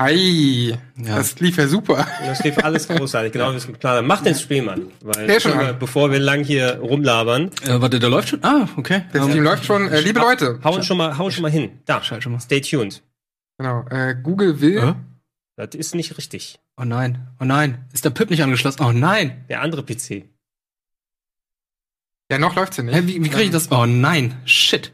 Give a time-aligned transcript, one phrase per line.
[0.00, 1.16] Ei, Ja.
[1.16, 2.06] das lief ja super.
[2.24, 4.06] Das lief alles großartig, genau es geplant haben.
[4.06, 5.78] Mach den Stream an, weil Der schon bevor wir- an.
[5.78, 8.42] bevor wir lang hier rumlabern, Äh, warte, der läuft schon?
[8.44, 9.04] Ah, okay.
[9.12, 9.88] Der Stream läuft schon.
[9.88, 11.80] Äh, liebe Leute, hauen schon mal, hauen schon mal hin.
[11.84, 12.40] Da, Schalt schon mal.
[12.40, 13.02] stay tuned.
[13.58, 14.94] genau, äh, Google will, Äh?
[15.56, 16.58] Das ist nicht richtig.
[16.78, 17.84] Oh nein, oh nein.
[17.92, 18.82] Ist der Pip nicht angeschlossen?
[18.82, 19.44] Oh nein.
[19.50, 20.24] Der andere PC.
[22.30, 22.94] ja noch läuft's ja nicht.
[22.94, 23.70] Hä, wie wie kriege ich das?
[23.70, 24.36] Oh nein.
[24.46, 24.92] Shit.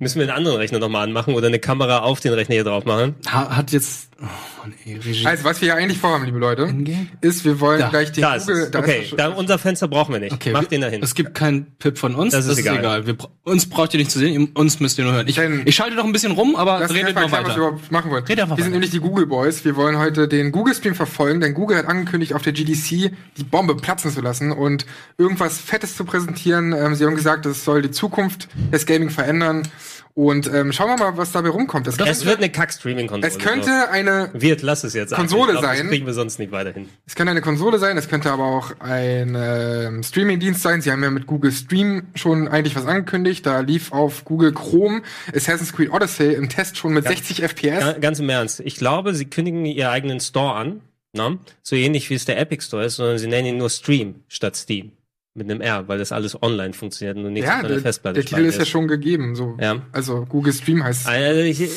[0.00, 2.84] Müssen wir den anderen Rechner nochmal anmachen oder eine Kamera auf den Rechner hier drauf
[2.84, 3.14] machen?
[3.30, 4.08] Ha, hat jetzt.
[4.20, 4.24] Oh
[4.62, 5.24] Mann, ey, Regie.
[5.24, 7.06] Also, was wir ja eigentlich vorhaben, liebe Leute, Ingame?
[7.20, 7.88] ist, wir wollen Da.
[7.88, 8.70] gleich den Da ist Google, es.
[8.72, 10.32] da Okay, ist da, unser Fenster brauchen wir nicht.
[10.32, 11.00] Okay, Mach wir- den dahin.
[11.04, 12.32] Es gibt keinen Pip von uns.
[12.32, 13.06] Das ist egal.
[13.06, 15.28] Wir, uns braucht ihr nicht zu sehen, uns müsst ihr nur hören.
[15.28, 17.46] Ich, Denn- ich schalte noch ein bisschen rum, aber Lass mich redet mal noch erklären,
[17.46, 17.68] was wir weiter.
[17.74, 18.24] überhaupt machen wollen.
[18.24, 18.80] Red einfach wir sind weiter.
[18.80, 19.64] nämlich die Google Boys.
[19.64, 23.76] Wir wollen heute den Google-Stream verfolgen, denn Google hat angekündigt, auf der GDC die Bombe
[23.76, 24.84] platzen zu lassen und
[25.16, 26.72] irgendwas Fettes zu präsentieren.
[26.72, 29.67] Ähm, sie haben gesagt, das soll die Zukunft des Gaming verändern.
[30.14, 31.86] Und ähm, schauen wir mal, was dabei rumkommt.
[31.86, 33.32] Es, es könnte, wird eine Kack-Streaming-Konsole.
[33.32, 34.30] es könnte eine.
[34.32, 35.14] Wird, lass es jetzt.
[35.14, 35.78] Konsole glaub, sein.
[35.78, 36.88] Das kriegen wir sonst nicht weiterhin.
[37.06, 40.80] Es könnte eine Konsole sein, es könnte aber auch ein ähm, Streaming-Dienst sein.
[40.82, 43.46] Sie haben ja mit Google Stream schon eigentlich was angekündigt.
[43.46, 45.02] Da lief auf Google Chrome
[45.32, 47.78] Assassin's Creed Odyssey im Test schon mit 60 FPS.
[47.78, 48.58] Ga- Ganz im Ernst.
[48.58, 50.80] Ich glaube, sie kündigen ihren eigenen Store an.
[51.12, 51.38] Ne?
[51.62, 54.56] So ähnlich wie es der Epic Store ist, sondern sie nennen ihn nur Stream statt
[54.56, 54.92] Steam.
[55.38, 58.14] Mit einem R, weil das alles online funktioniert und nicht Ja, auf einer der, Festplatte
[58.20, 59.36] der Titel ist ja schon gegeben.
[59.36, 59.56] So.
[59.60, 59.82] Ja.
[59.92, 61.70] Also Google Stream heißt Also ich,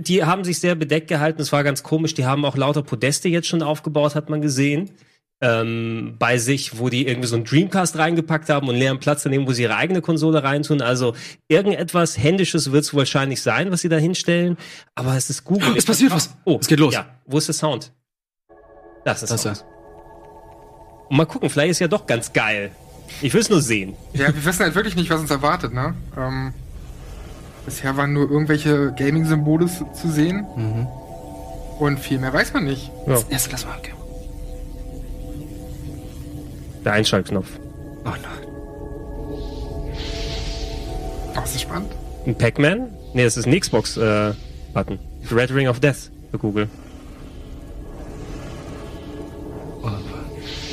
[0.00, 1.42] die haben sich sehr bedeckt gehalten.
[1.42, 2.14] Es war ganz komisch.
[2.14, 4.90] Die haben auch lauter Podeste jetzt schon aufgebaut, hat man gesehen.
[5.42, 9.48] Ähm, bei sich, wo die irgendwie so einen Dreamcast reingepackt haben und leeren Platz daneben,
[9.48, 10.82] wo sie ihre eigene Konsole reintun.
[10.82, 11.14] Also
[11.48, 14.56] irgendetwas Händisches wird es wahrscheinlich sein, was sie da hinstellen.
[14.94, 15.74] Aber es ist Google.
[15.76, 16.36] Es passiert was.
[16.44, 16.94] Oh, Es geht los.
[16.94, 17.90] Ja, wo ist der Sound?
[19.04, 19.64] Das ist Das Sound.
[21.08, 22.70] Und mal gucken, vielleicht ist ja doch ganz geil.
[23.22, 23.94] Ich will es nur sehen.
[24.14, 25.94] Ja, wir wissen halt wirklich nicht, was uns erwartet, ne?
[26.16, 26.52] Ähm,
[27.66, 30.46] bisher waren nur irgendwelche Gaming-Symbole zu sehen.
[30.56, 30.86] Mhm.
[31.78, 32.90] Und viel mehr weiß man nicht.
[33.06, 33.76] Ja, Erst lass mal.
[33.78, 33.92] Okay.
[36.84, 37.48] der Einschaltknopf.
[38.04, 38.20] Oh nein.
[41.36, 41.92] Oh, ist das spannend.
[42.26, 42.88] Ein Pac-Man?
[43.14, 44.98] Nee, das ist ein Xbox-Button.
[45.30, 46.68] Red Ring of Death für Google.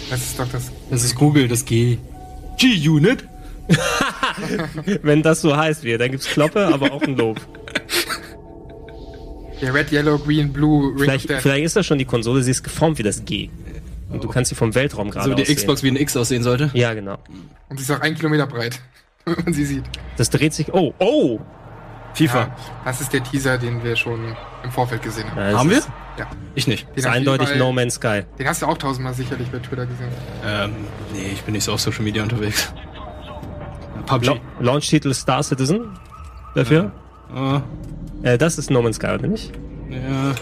[0.10, 0.72] Das ist doch das.
[0.90, 1.98] Das ist Google, das G.
[2.58, 3.28] G-Unit?
[5.02, 7.40] Wenn das so heißt wie, dann gibt's Kloppe, aber auch ein Lob.
[9.62, 12.64] Der Red, Yellow, Green, Blue, Ring Vielleicht, vielleicht ist das schon die Konsole, sie ist
[12.64, 13.50] geformt wie das G.
[14.10, 15.56] Und du kannst sie vom Weltraum gerade So wie die aussehen.
[15.56, 16.70] Xbox wie ein X aussehen sollte.
[16.74, 17.18] Ja, genau.
[17.70, 18.80] Und sie ist auch ein Kilometer breit,
[19.26, 19.84] wenn man sie sieht.
[20.16, 20.74] Das dreht sich.
[20.74, 21.40] Oh, oh!
[22.18, 22.40] FIFA.
[22.40, 22.56] Ja,
[22.86, 25.38] das ist der Teaser, den wir schon im Vorfeld gesehen haben.
[25.40, 25.78] Ja, das Haben wir?
[25.80, 26.26] ist, Ja.
[26.56, 26.88] Ich nicht.
[26.90, 28.24] Den ist eindeutig Fall- No Man's Sky.
[28.40, 30.10] Den hast du auch tausendmal sicherlich bei Twitter gesehen.
[30.46, 30.72] Ähm,
[31.14, 32.74] nee, ich bin nicht so auf Social Media unterwegs.
[34.08, 34.26] PUBG.
[34.28, 35.98] La Launch-Titel Star Citizen
[36.56, 36.92] dafür.
[37.34, 37.62] Ah,
[38.24, 39.52] Äh, das ist No Man's Sky, oder nicht?
[39.90, 40.34] ja.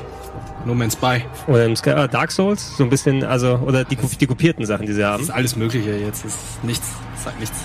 [0.66, 1.24] No Man's Spy.
[1.46, 4.88] Oder im Sky, ah, Dark Souls, so ein bisschen, also, oder die, die kopierten Sachen,
[4.88, 5.22] die sie Das haben.
[5.24, 6.25] ist alles Mögliche jetzt.
[6.25, 6.88] Das ist nichts.
[7.13, 7.56] Das sagt nichts.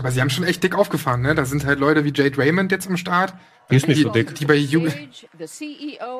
[0.00, 1.34] Aber sie haben schon echt dick aufgefahren, ne?
[1.34, 3.34] Da sind halt Leute wie Jade Raymond jetzt am Start.
[3.70, 4.34] Die ist nicht die, so dick.
[4.34, 4.54] Die bei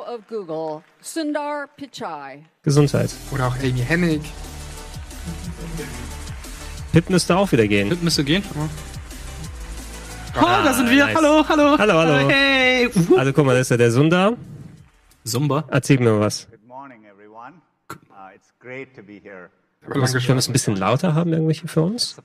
[0.06, 2.44] of Google, Sundar Pichai.
[2.62, 3.08] Gesundheit.
[3.32, 4.20] oder auch Amy Hennig.
[6.92, 7.88] Pip müsste auch wieder gehen.
[7.88, 8.42] Pip müsste gehen.
[8.54, 11.06] Oh, Ah, da sind wir.
[11.06, 11.16] nice.
[11.16, 11.78] Hallo, hallo.
[11.78, 12.28] Hallo, hallo.
[12.28, 12.86] Hey.
[12.94, 13.16] Uhu.
[13.16, 14.34] Also guck mal, das ist ja der Sundar.
[15.24, 15.64] Zumba.
[15.68, 16.46] Erzähl mir mal was.
[16.50, 17.54] Good morning, everyone.
[17.90, 19.48] Uh, it's great to be here.
[19.82, 22.20] Können wir es ein bisschen lauter haben, irgendwelche für uns?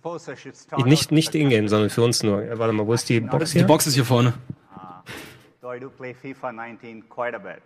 [0.85, 2.43] Nicht, nicht in-game, sondern für uns nur.
[2.59, 3.67] Warte mal, wo ist die Box Die hier?
[3.67, 4.33] Box ist hier vorne.
[5.61, 7.61] Though I do play FIFA 19 quite a bit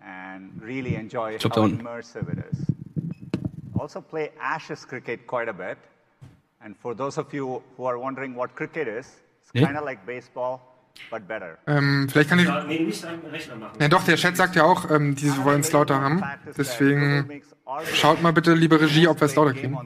[0.00, 1.80] and really enjoy glaub, da how unten.
[1.80, 2.58] immersive it is.
[3.78, 5.76] Also play Ashes cricket quite a bit.
[6.60, 9.06] And for those of you who are wondering what cricket is,
[9.42, 10.60] it's kind of like baseball.
[11.66, 12.48] Ähm, vielleicht kann ich.
[12.66, 13.78] Nee, nicht am Rechner machen.
[13.80, 16.22] Ja doch, der Chat sagt ja auch, ähm, die wollen es lauter haben.
[16.56, 17.42] Deswegen
[17.94, 19.78] schaut mal bitte, liebe Regie, ob wir es lauter kriegen.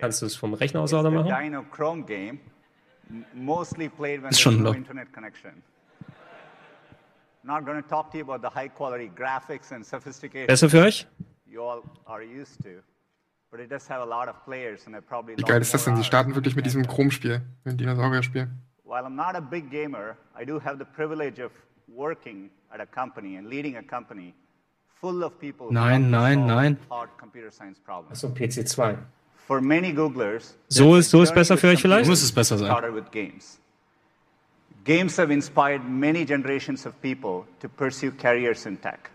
[0.00, 1.32] Kannst du es vom Rechner aus lauter machen?
[4.28, 4.76] Ist schon laut.
[4.76, 5.62] internet connection.
[7.42, 10.82] Not going to talk to you about the high quality graphics and sophistication Besser für
[10.82, 11.06] euch?
[11.46, 12.82] you all are used to,
[13.50, 15.84] but it does have a lot of players and I probably Wie geil ist das
[15.84, 15.96] denn?
[15.96, 18.48] Sie starten wirklich mit diesem Chrome-Spiel, mit dem Dinosaurier-Spiel.
[18.88, 21.52] While I'm not a big gamer, I do have the privilege of
[21.94, 24.32] working at a company and leading a company
[24.98, 26.78] full of people who Nein, want to nein, solve nein.
[26.88, 28.18] hard computer science problems.
[28.18, 28.96] So, PC2.
[29.46, 32.08] For many Googlers, So ist, so ist journey besser with für euch vielleicht?
[32.08, 32.66] Muss es besser sein.
[32.70, 33.58] started with games.
[34.84, 39.10] Games have inspired many generations of people to pursue careers in tech.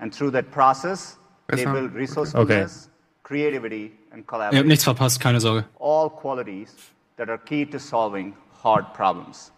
[0.00, 1.16] And through that process,
[1.48, 2.90] they build resourcefulness,
[3.22, 4.68] creativity, and Ihr habt collaboration.
[4.68, 5.64] nichts verpasst, keine Sorge.
[5.78, 6.74] All qualities
[7.16, 9.50] that are key to solving hard problems.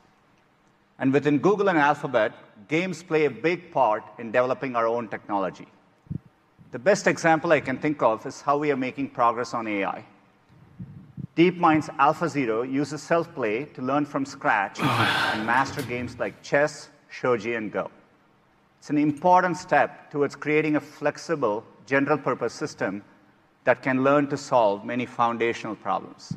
[0.99, 2.33] And within Google and Alphabet,
[2.69, 5.67] games play a big part in developing our own technology.
[6.71, 10.05] The best example I can think of is how we are making progress on AI.
[11.37, 16.89] DeepMind's AlphaZero uses self play to learn from scratch oh, and master games like chess,
[17.11, 17.91] shogi, and Go.
[18.79, 23.03] It's an important step towards creating a flexible, general purpose system
[23.65, 26.35] that can learn to solve many foundational problems.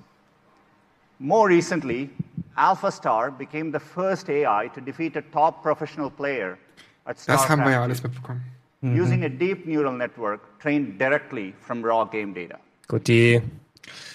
[1.19, 2.09] More recently,
[2.55, 6.57] AlphaStar became the first AI to defeat a top professional player
[7.05, 8.43] at Das haben wir ja StarCraft alles mitbekommen.
[8.81, 9.01] Mhm.
[9.01, 12.57] using a deep neural network trained directly from raw game data.
[12.87, 13.41] Gut, die,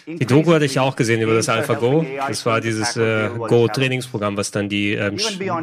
[0.07, 2.05] die Doku hatte ich ja auch gesehen über das AlphaGo.
[2.29, 5.19] Das war dieses äh, Go-Trainingsprogramm, was dann die ähm,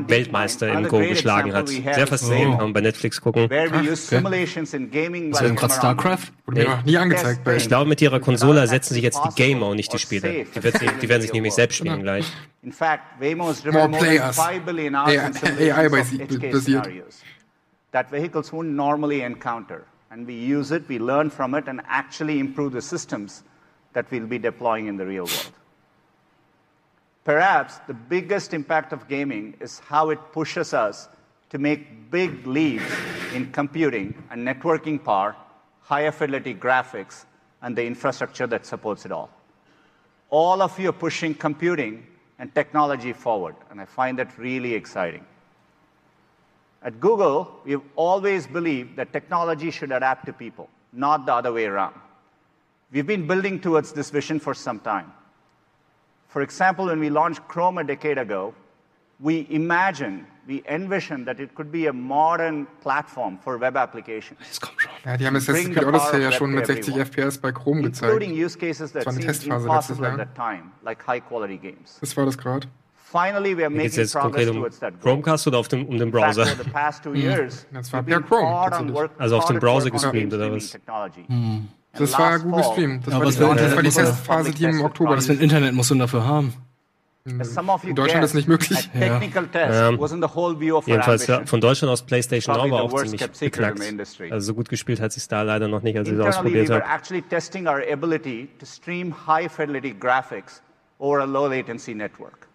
[0.08, 1.70] Weltmeister im Go geschlagen hat.
[1.70, 3.50] Sehr faszinierend, kann man bei Netflix gucken.
[3.50, 6.32] Das wäre like gerade StarCraft.
[6.46, 9.36] Wurde mir noch nie angezeigt bei Ich glaube, mit ihrer Konsole ersetzen sich jetzt die
[9.36, 10.30] Gamer und nicht die Spieler.
[10.30, 12.26] Die, wird, die werden sich nämlich selbst spielen gleich.
[12.64, 14.36] In fact, Waymo's More driven more than players.
[14.36, 15.90] 5 billion hours AI
[16.52, 16.90] basiert.
[17.92, 19.86] that vehicles wouldn't normally encounter.
[20.12, 23.44] And we use it, we learn from it, and actually improve the systems
[23.98, 25.52] that we'll be deploying in the real world.
[27.24, 31.10] Perhaps the biggest impact of gaming is how it pushes us
[31.50, 32.94] to make big leaps
[33.34, 35.36] in computing and networking power,
[35.82, 37.26] higher fidelity graphics,
[37.64, 39.32] and the infrastructure that supports it all.
[40.30, 42.06] All of you are pushing computing
[42.38, 45.26] and technology forward, and I find that really exciting.
[46.84, 51.66] At Google, we've always believed that technology should adapt to people, not the other way
[51.66, 51.96] around.
[52.92, 55.12] We've been building towards this vision for some time.
[56.30, 58.54] For example, when we launched Chrome a decade ago,
[59.20, 64.40] we imagined, we envisioned that it could be a modern platform for web applications.
[64.48, 64.92] Das kommt schon.
[65.04, 66.96] Ja, die haben Assassin's Bring the Creed Odyssey ja schon mit 60.
[66.96, 68.46] FPS bei Chrome Including gezeigt.
[68.46, 70.26] use cases that war eine seemed Testphase letztes impossible at Jahr.
[70.28, 71.98] that time, like high quality games.
[72.00, 72.68] Das war das gerade.
[73.12, 75.02] Finally, we are making jetzt progress konkret um towards that goal.
[75.14, 76.42] Chromecast oder auf dem, um den In fact, Browser?
[76.44, 78.96] over the past two years, Das war per Chrome, hard on tatsächlich.
[78.96, 80.70] work- Also auf dem Browser work on gestreamt, game oder was?
[80.70, 81.26] technology.
[82.00, 83.02] Das war Google fall, Stream.
[83.04, 85.18] Das Ja, war was die, das war die Internet- Testphase, die im Oktober.
[85.18, 86.54] Was für ein Internet musst du denn dafür haben?
[87.26, 87.34] You
[87.90, 88.90] In Deutschland ist nicht möglich.
[88.96, 89.90] a technical test Ja.
[89.90, 93.04] wasn't the whole view of our Jedenfalls ja, von Deutschland aus PlayStation Now war auch
[93.04, 93.82] ziemlich beknackt.
[94.32, 96.86] Also so gut gespielt hat sich da leider noch nicht, als ich es ausprobiert habe.
[96.86, 100.62] actually testing our ability to stream high fidelity graphics
[101.00, 102.48] over a low latency network.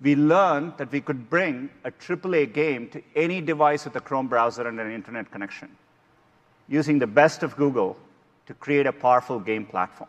[0.00, 4.26] We learned that we could bring a AAA game to any device with a Chrome
[4.28, 5.68] browser and an internet connection,
[6.68, 7.96] using the best of Google
[8.48, 10.08] to create a powerful game platform.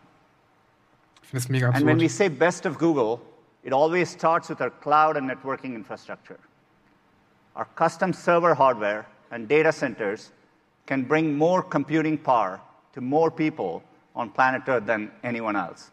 [1.21, 3.19] Ich finde das mega And when we say best of Google,
[3.63, 6.39] it always starts with our cloud and networking infrastructure.
[7.57, 10.31] Our custom server hardware and data centers
[10.85, 12.61] can bring more computing power
[12.93, 13.83] to more people
[14.15, 15.91] on planet Earth than anyone else.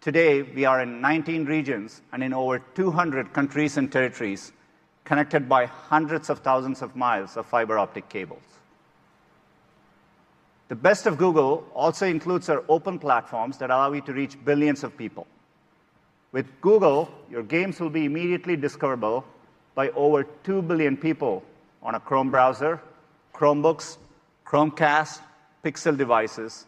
[0.00, 4.52] Today, we are in 19 regions and in over 200 countries and territories,
[5.04, 8.42] connected by hundreds of thousands of miles of fiber optic cables.
[10.70, 14.84] The best of Google also includes our open platforms that allow you to reach billions
[14.84, 15.26] of people.
[16.30, 19.24] With Google, your games will be immediately discoverable
[19.74, 21.42] by over 2 billion people
[21.82, 22.80] on a Chrome browser,
[23.34, 23.96] Chromebooks,
[24.46, 25.18] Chromecast,
[25.64, 26.66] Pixel devices,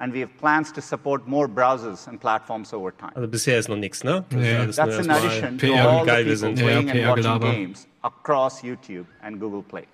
[0.00, 3.12] and we have plans to support more browsers and platforms over time.
[3.14, 4.24] Also bisher ist noch nichts, ne?
[4.30, 4.56] Das ist Nee.
[4.56, 6.58] alles That's nur in erstmal addition to all the people sind.
[6.58, 7.52] Ja, playing and watching PR-Gelaber.
[7.52, 9.86] games across YouTube and Google Play.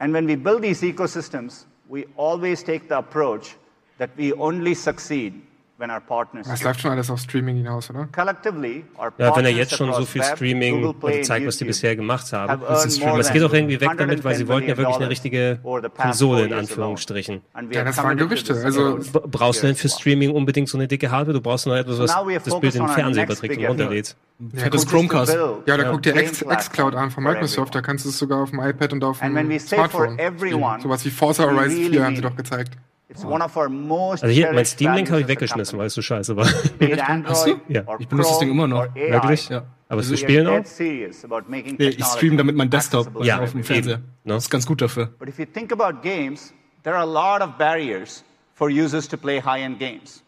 [0.00, 3.54] And when we build these ecosystems, we always take the approach
[3.98, 5.42] that we only succeed
[5.78, 6.66] when our partners Das do.
[6.66, 8.08] läuft schon alles auf Streaming hinaus, oder?
[8.12, 11.46] Collectively, our Ja, wenn er partners jetzt schon so viel Streaming Google Play, oder zeigt,
[11.46, 12.50] was die bisher gemacht haben.
[12.50, 13.20] have Das ist earned Streaming.
[13.20, 15.08] es geht than auch irgendwie weg damit, weil sie 110 wollten ja wirklich eine billion
[15.08, 15.60] richtige
[15.96, 17.40] Konsole in Anführungsstrichen.
[17.70, 18.54] Ja, das waren Gerüchte.
[18.64, 18.98] Also-
[19.30, 19.88] Brauchst du denn für.
[19.88, 21.32] Streaming unbedingt so eine dicke Hardware?
[21.34, 22.12] Du brauchst nur etwas, was
[22.44, 24.16] das Bild Fernseher next überträgt und runterlädt.
[24.54, 25.36] Fettes is to Chromecast.
[25.66, 27.74] Ja, da a guckt dir xCloud an von Microsoft.
[27.74, 30.80] Da kannst du es sogar auf dem iPad und auf dem Smartphone everyone.
[30.80, 32.76] Sowas wie Forza Horizon really 4 haben sie doch gezeigt.
[33.10, 35.40] It's one of our most Also hier, mein Steam Link habe ich values as a
[35.40, 36.46] weggeschmissen, weil es so scheiße war.
[36.78, 37.82] Be it Android Ja.
[37.86, 38.80] or Ich benutze das Ding immer noch.
[38.80, 39.48] or AI, Wirklich?
[39.48, 39.64] Ja.
[39.88, 40.64] Aber Also zu spielen auch?
[40.66, 43.64] serious about making Nee, ich technology streame damit meinen Desktop accessible Ja, auf dem.
[43.64, 43.98] Fernseher.
[43.98, 44.02] ne?
[44.34, 45.06] Das ist ganz gut dafür.
[45.18, 48.22] But if you think about games, there are a lot of barriers
[48.54, 50.22] for users to play high-end games.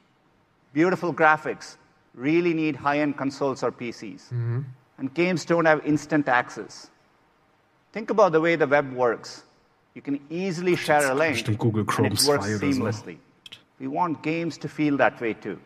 [0.73, 1.77] Beautiful graphics
[2.17, 4.31] really need high-end consoles or PCs.
[4.33, 4.61] Mm-hmm.
[4.97, 6.91] And games don't have instant access.
[7.93, 9.45] Think about the way the web works.
[9.95, 13.19] You can easily share a link Google and it works 2 oder seamlessly.
[13.81, 15.59] We want games to feel that way too.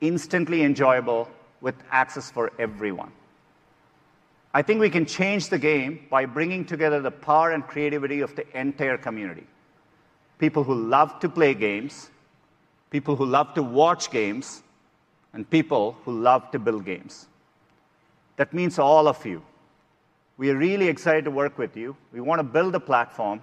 [0.00, 1.28] Instantly enjoyable
[1.60, 3.12] with access for everyone.
[4.54, 8.34] I think we can change the game by bringing together the power and creativity of
[8.34, 9.46] the entire community.
[10.38, 12.10] People who love to play games,
[12.90, 14.62] people who love to watch games,
[15.32, 17.28] and people who love to build games.
[18.36, 19.42] That means all of you.
[20.36, 21.96] We are really excited to work with you.
[22.12, 23.40] We want to build a platform.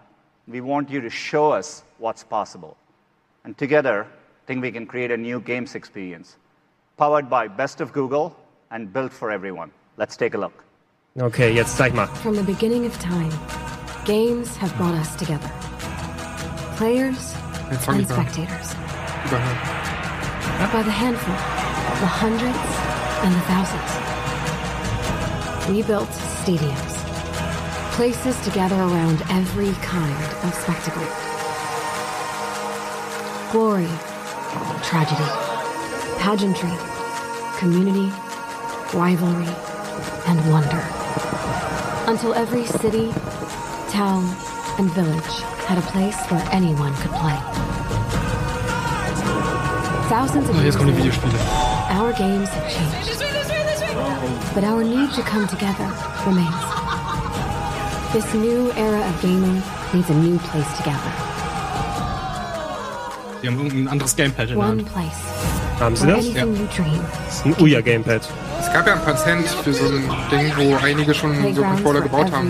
[0.49, 2.75] We want you to show us what's possible.
[3.43, 6.37] And together, I think we can create a new games experience
[6.97, 8.35] powered by Best of Google
[8.71, 9.69] and built for everyone.
[9.97, 10.63] Let's take a look.
[11.19, 12.07] Okay, jetzt zeig mal.
[12.07, 13.31] From the beginning of time,
[14.05, 15.51] games have brought us together.
[16.77, 17.35] Players
[17.69, 18.73] and spectators.
[19.25, 19.57] Überhören.
[20.73, 21.35] By the handful,
[22.01, 22.57] the hundreds,
[23.23, 23.91] and the thousands.
[25.69, 26.88] We built stadiums,
[27.99, 30.15] places to gather around every kind
[30.45, 31.03] of spectacle.
[33.51, 33.91] Glory,
[34.87, 35.29] tragedy,
[36.17, 36.71] pageantry,
[37.57, 38.09] community,
[38.93, 39.53] rivalry,
[40.27, 40.81] and wonder.
[42.07, 43.11] Until every city,
[43.89, 44.23] town,
[44.79, 45.35] and village
[45.67, 47.37] had a place where anyone could play.
[50.07, 51.99] Thousands of years jetzt kommen die later, Videospiele.
[51.99, 53.19] our games have changed.
[54.55, 55.91] But our need to come together
[56.25, 56.78] remains.
[58.13, 59.61] This new era of gaming
[59.93, 61.11] needs a new place to gather.
[63.41, 64.91] Die haben irgendein anderes Gamepad in der One Hand.
[64.93, 66.25] place Haben sie where das?
[66.25, 68.21] anything you dream, Das ist ein Uja-Gamepad.
[68.59, 72.01] Es gab ja ein Patent für so ein Ding, wo einige schon so playgrounds Controller
[72.01, 72.49] for gebaut every haben.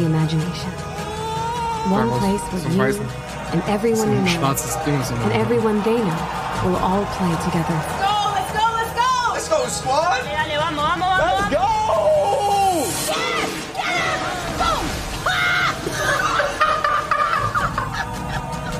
[1.91, 3.01] One Daraus place zum Weißen.
[3.01, 3.07] you
[3.53, 5.03] and everyone you Ein know schwarzes Ding.
[5.03, 6.19] So and everyone they know
[6.65, 7.77] will all play together.
[7.99, 9.33] Let's go, let's go!
[9.33, 10.23] Let's go, squad!
[10.23, 11.51] Dale, vamos, vamos, vamos!
[11.51, 12.18] Let's go!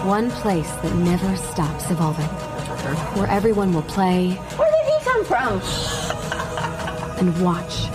[0.09, 2.25] One place that never stops evolving.
[3.15, 5.61] Where everyone will play Where did he come from?
[7.19, 7.87] and watch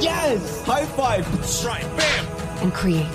[0.00, 0.62] Yes!
[0.64, 1.26] High five!
[1.64, 2.26] Right, bam!
[2.62, 3.06] and create.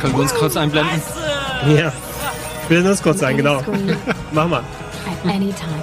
[0.00, 1.00] Können wir uns kurz einblenden?
[1.76, 1.92] Ja.
[2.64, 3.60] Ich will das kurz sein, Any genau.
[3.60, 3.96] screen
[4.32, 4.62] Mach mal.
[5.06, 5.82] at any time.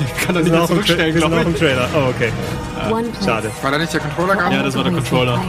[0.00, 1.46] Ich kann das Wir nicht sind mehr auch im, Tra zurückstellen, wir sind glaube auch
[1.46, 1.54] im.
[1.56, 1.88] Trailer.
[1.94, 2.32] Oh, okay.
[2.90, 3.24] One place.
[3.24, 3.50] Schade.
[3.62, 5.40] War da nicht der Controller where gar Ja, das war der the Controller.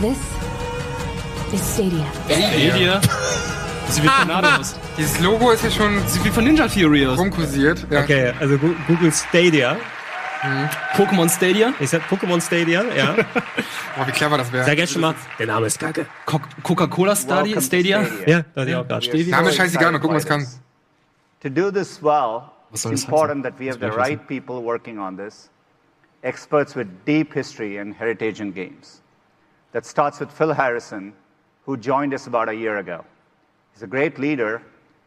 [0.00, 0.18] This
[1.52, 2.04] is Stadia.
[2.26, 3.00] Stadia.
[3.88, 4.76] Sieht wie Tornado aus.
[4.98, 7.18] Dieses Logo ist ja schon Sieht wie von Ninja Theory aus.
[7.18, 7.86] rumkursiert.
[7.90, 8.00] Ja.
[8.02, 9.76] Okay, also Google Stadia.
[10.94, 11.72] Pokémon Stadia.
[11.80, 13.14] Ich sag Pokémon Stadia, ja.
[13.96, 14.64] Boah, wie clever das wäre.
[14.64, 16.06] Sag jetzt schon mal, der Name ist kacke.
[16.26, 17.56] Co Coca-Cola Stadia.
[17.56, 18.06] Welcome Stadia.
[18.26, 19.04] Ja, da hatte ich auch gerade.
[19.04, 19.36] Stadia.
[19.36, 20.46] Name ist scheißegal, mal gucken, was kann.
[21.40, 24.24] To do this well, Was it's soll das important that we have Das the right
[24.28, 25.50] people working on this,
[26.22, 29.02] experts with deep history and heritage in games.
[29.72, 31.14] That starts with Phil Harrison,
[31.68, 33.04] who joined us about a year ago.
[33.74, 34.62] He's a great leader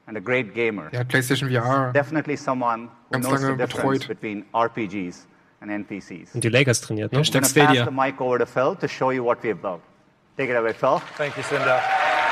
[0.07, 0.89] and a great gamer.
[0.91, 1.91] Der hat PlayStation VR.
[1.91, 4.07] Definitely someone who Ganz knows the lange difference betreut.
[4.07, 5.25] between RPGs
[5.61, 6.35] and NPCs.
[6.35, 7.17] Und die Lakers trainiert, ne?
[7.17, 7.85] I'm Hashtag going to pass Stadia.
[7.85, 9.81] the mic over to Phil to show you what we have built.
[10.37, 11.01] Take it away, Phil.
[11.17, 11.81] Thank you, Cinder.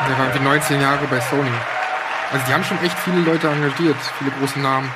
[0.07, 1.49] Der war irgendwie 19 Jahre bei Sony.
[2.31, 4.89] Also die haben schon echt viele Leute engagiert, viele große Namen.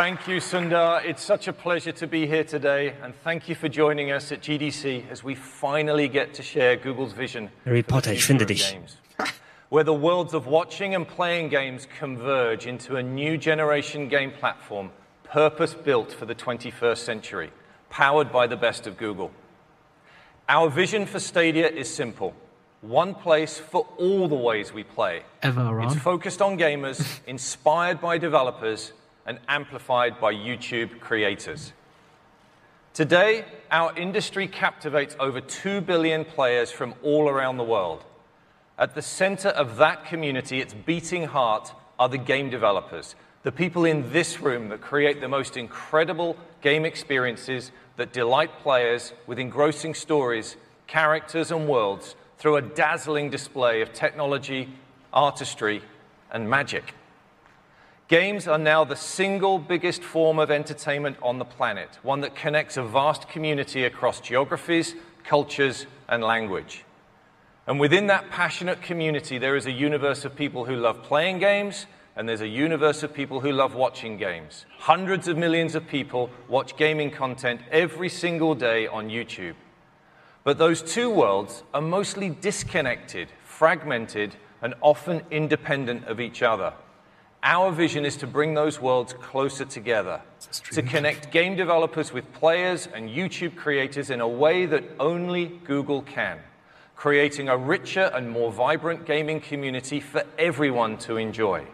[0.00, 1.04] Thank you, Sundar.
[1.04, 4.40] It's such a pleasure to be here today, and thank you for joining us at
[4.40, 8.40] GDC as we finally get to share Google's vision Harry for the Potter, ich finde
[8.40, 8.72] of dich.
[8.72, 8.96] games.
[9.68, 14.90] Where the worlds of watching and playing games converge into a new generation game platform
[15.22, 17.50] purpose built for the 21st century,
[17.90, 19.30] powered by the best of Google.
[20.48, 22.34] Our vision for Stadia is simple
[22.80, 25.24] one place for all the ways we play.
[25.42, 28.94] Ever It's focused on gamers, inspired by developers,
[29.26, 31.72] and amplified by YouTube creators.
[32.92, 38.04] Today, our industry captivates over 2 billion players from all around the world.
[38.78, 43.84] At the center of that community, its beating heart, are the game developers, the people
[43.84, 49.92] in this room that create the most incredible game experiences that delight players with engrossing
[49.92, 54.68] stories, characters, and worlds through a dazzling display of technology,
[55.12, 55.82] artistry,
[56.32, 56.94] and magic.
[58.10, 62.76] Games are now the single biggest form of entertainment on the planet, one that connects
[62.76, 66.84] a vast community across geographies, cultures, and language.
[67.68, 71.86] And within that passionate community, there is a universe of people who love playing games,
[72.16, 74.66] and there's a universe of people who love watching games.
[74.78, 79.54] Hundreds of millions of people watch gaming content every single day on YouTube.
[80.42, 86.72] But those two worlds are mostly disconnected, fragmented, and often independent of each other.
[87.42, 90.20] Our vision is to bring those worlds closer together,
[90.72, 96.02] to connect game developers with players and YouTube creators in a way that only Google
[96.02, 96.38] can,
[96.96, 101.66] creating a richer and more vibrant gaming community for everyone to enjoy.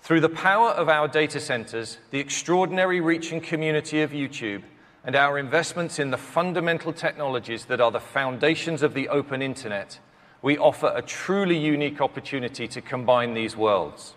[0.00, 4.62] Through the power of our data centers, the extraordinary reach and community of YouTube,
[5.04, 10.00] and our investments in the fundamental technologies that are the foundations of the open internet,
[10.42, 14.15] we offer a truly unique opportunity to combine these worlds.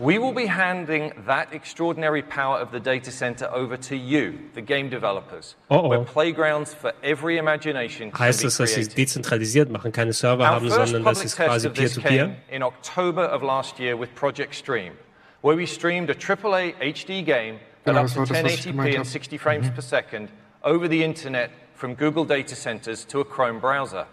[0.00, 4.60] We will be handing that extraordinary power of the data center over to you, the
[4.60, 5.88] game developers, Oh, oh.
[5.88, 8.96] where playgrounds for every imagination can Heißt be es, dass sie created.
[8.98, 11.94] dezentralisiert machen, keine Server Our haben, first sondern das public ist test quasi of this
[11.94, 12.26] Peer-to-Peer?
[12.26, 14.94] came in October of last year with Project Stream,
[15.42, 18.66] where we streamed a AAA HD game at Genau, up to war das, was ich
[18.72, 19.74] 1080p and 60 frames mhm.
[19.76, 20.28] per second
[20.64, 24.06] over the internet from Google data centers to a Chrome browser.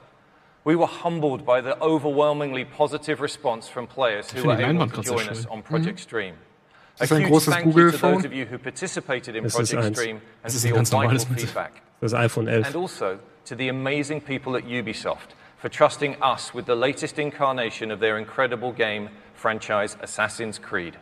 [0.64, 5.28] We were humbled by the overwhelmingly positive response from players who were able to join
[5.30, 6.36] us on Project Stream.
[7.00, 9.96] A Das ist ein huge thank you to those of you who participated in Project.
[9.96, 12.66] Stream and for your vital feedback Das iPhone 11.
[12.66, 17.90] and also to the amazing people at Ubisoft for trusting us with the latest incarnation
[17.90, 20.98] of their incredible game franchise, Assassin's Creed.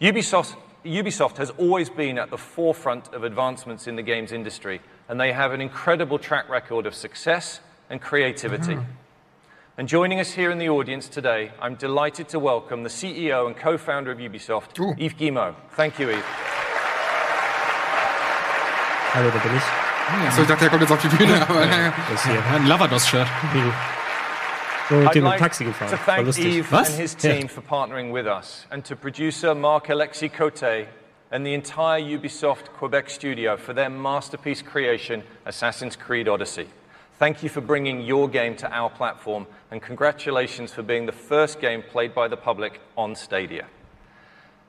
[0.00, 5.20] Ubisoft, Ubisoft has always been at the forefront of advancements in the games industry, and
[5.20, 7.60] they have an incredible track record of success
[7.90, 8.78] and creativity.
[9.76, 13.56] And joining us here in the audience today, I'm delighted to welcome the CEO and
[13.56, 14.94] co founder of Ubisoft, Oh.
[14.98, 15.54] Yves Guillemot.
[15.72, 16.24] Thank you, Yves.
[19.14, 19.62] Hallo, da bin ich.
[20.28, 21.92] Achso, ich dachte, er kommt jetzt auf die Bühne, aber naja.
[22.10, 22.34] Das hier.
[22.34, 23.26] Ja, ein Lavados-Shirt.
[24.88, 25.92] So, mit I'd dem im like Taxi to gefahren.
[25.92, 26.56] War thank lustig.
[26.58, 26.88] Yves Was?
[26.90, 27.32] and his Ja.
[27.34, 30.86] team for partnering with us, and to producer Marc Alexis Cote
[31.32, 36.66] and the entire Ubisoft Quebec studio for their masterpiece creation, Assassin's Creed Odyssey.
[37.20, 41.60] Thank you for bringing your game to our platform, and congratulations for being the first
[41.60, 43.66] game played by the public on Stadia.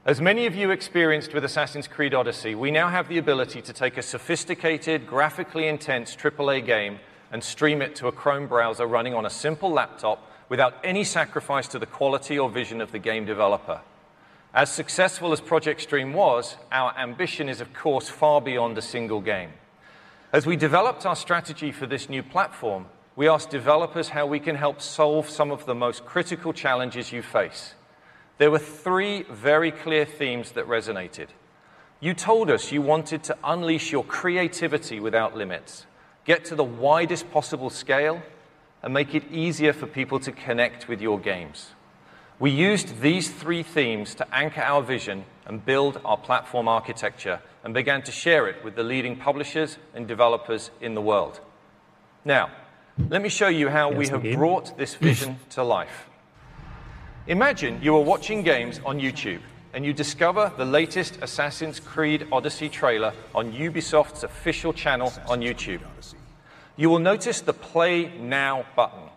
[0.05, 3.71] As many of you experienced with Assassin's Creed Odyssey, we now have the ability to
[3.71, 6.99] take a sophisticated, graphically intense AAA game
[7.31, 11.69] and stream it to a Chrome browser running on a simple laptop without any sacrifice
[11.69, 13.79] to the quality or vision of the game developer.
[14.53, 19.21] As successful as Project Stream was, our ambition is, of course, far beyond a single
[19.21, 19.51] game.
[20.33, 22.85] As we developed our strategy for this new platform,
[23.17, 27.21] we asked developers how we can help solve some of the most critical challenges you
[27.21, 27.75] face.
[28.37, 31.27] There were three very clear themes that resonated.
[31.99, 35.85] You told us you wanted to unleash your creativity without limits,
[36.23, 38.23] get to the widest possible scale,
[38.81, 41.71] and make it easier for people to connect with your games.
[42.39, 47.73] We used these three themes to anchor our vision and build our platform architecture and
[47.73, 51.39] began to share it with the leading publishers and developers in the world.
[52.25, 52.51] Now,
[53.09, 54.35] let me show you how we have indeed.
[54.35, 56.07] brought this vision to life.
[57.27, 59.41] Imagine you are watching games on YouTube
[59.73, 65.81] and you discover the latest Assassin's Creed Odyssey trailer on Ubisoft's official channel on YouTube.
[66.75, 69.10] You will notice the Play Now button.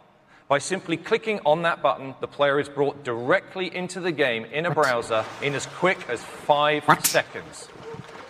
[0.49, 4.67] By simply clicking on that button, the player is brought directly into the game in
[4.67, 7.07] a browser in as quick as five What?
[7.07, 7.69] seconds.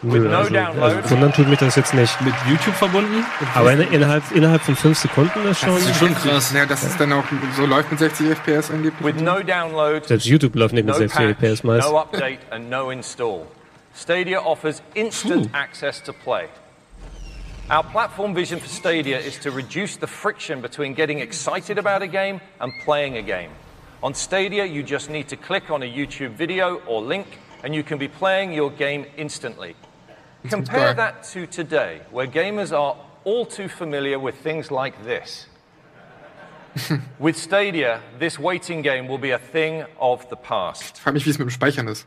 [0.05, 0.97] Nö, no also, download.
[1.03, 2.21] also wundern tut mich das jetzt nicht.
[2.21, 3.25] Mit YouTube verbunden?
[3.55, 5.75] Aber in, innerhalb, innerhalb von fünf Sekunden ist schon.
[5.75, 6.53] Das ist schon krass.
[6.53, 7.25] Naja, dass es dann auch
[7.57, 9.03] so läuft mit 60 FPS angeblich.
[9.17, 11.89] With no download, Selbst YouTube läuft nicht mit no 60 patch, FPS meist.
[11.91, 13.47] no update, and no install.
[13.97, 16.49] Stadia offers instant access to play.
[17.71, 22.07] Our platform vision for Stadia is to reduce the friction between getting excited about a
[22.07, 23.53] game and playing a game.
[24.03, 27.27] On Stadia, you just need to click on a YouTube video or link,
[27.63, 29.77] and you can be playing your game instantly.
[30.47, 35.47] Compare that to today, where gamers are all too familiar with things like this.
[37.19, 40.97] with Stadia, this waiting game will be a thing of the past.
[40.97, 42.07] Ich frage mich, wie es mit dem Speichern ist.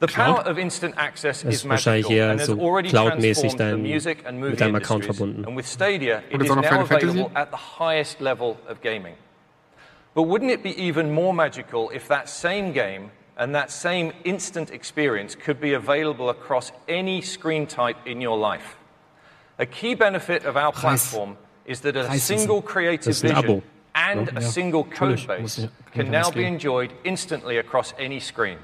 [0.00, 2.88] The power of instant access Das is ist wahrscheinlich magical eher and has so already
[2.88, 5.16] cloudmäßig transformed the music and movie mit deinem Account industries.
[5.16, 5.44] verbunden.
[5.44, 7.08] And with Stadia, it Und jetzt auch noch now Final Fantasy?
[7.10, 9.14] available at the highest level of gaming.
[10.14, 14.70] But wouldn't it be even more magical if that same game and that same instant
[14.70, 18.76] experience could be available across any screen type in your life?
[19.58, 23.62] A key benefit of our platform is that a single creative Das vision
[23.96, 28.58] and a single code base can now be enjoyed instantly across any screen.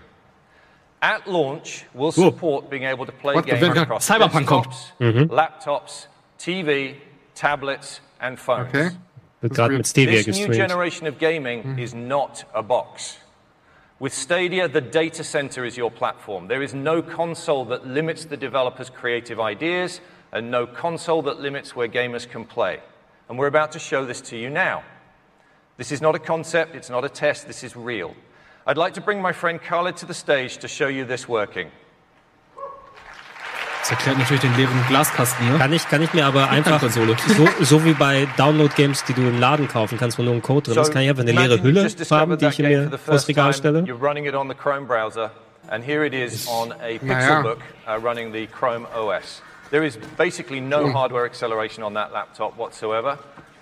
[1.05, 4.47] At launch, we'll support being able to play What the- games wenn uh, across Cyberpunk
[4.47, 4.67] kommt.
[4.67, 5.31] desktops, mm-hmm.
[5.31, 6.07] laptops,
[6.39, 6.97] TV,
[7.35, 8.69] tablets, and phones.
[8.69, 8.91] Okay.
[9.43, 10.57] Wird gerade mit Stevia This new gestreamt.
[10.57, 11.79] generation of gaming mm.
[11.79, 13.19] is not a box.
[13.99, 16.49] With Stadia, the data center is your platform.
[16.49, 20.01] There is no console that limits the developer's creative ideas
[20.33, 22.81] and no console that limits where gamers can play.
[23.29, 24.83] And we're about to show this to you now.
[25.77, 28.15] This is not a concept, it's not a test, this is real.
[28.67, 31.71] I'd like to bring my friend Khaled to the stage to show you this working.
[33.81, 35.59] Das erklärt natürlich den leeren Glaskasten, ne?
[35.59, 37.15] Kann ich, kann ich mir aber einfach, Konsole.
[37.37, 40.71] so, so wie bei Download-Games, die du im Laden kaufen kannst, wo nur ein Code
[40.73, 42.53] drin ist, kann ich einfach eine leere imagine you've Hülle just discovered haben, die that
[42.53, 43.53] ich game mir for the vors first Regal time.
[43.53, 43.83] stelle.
[43.85, 45.31] You're running it on the Chrome browser,
[45.71, 47.43] and here it is on a Naja.
[47.43, 49.43] Pixelbook uh, running the Chrome OS.
[49.71, 53.19] There is basically no hardware acceleration on that laptop whatsoever,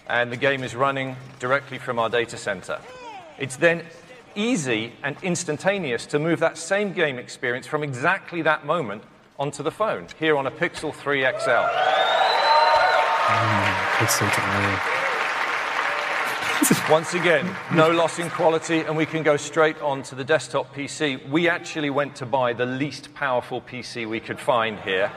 [0.09, 2.79] and the game is running directly from our data center.
[3.41, 3.83] It's then
[4.35, 9.03] easy and instantaneous to move that same game experience from exactly that moment
[9.39, 11.67] onto the phone, here on a Pixel 3 XL.
[16.61, 16.83] 3.
[16.91, 20.75] Once again, no loss in quality, and we can go straight on to the desktop
[20.75, 21.29] PC.
[21.29, 25.11] We actually went to buy the least powerful PC we could find here.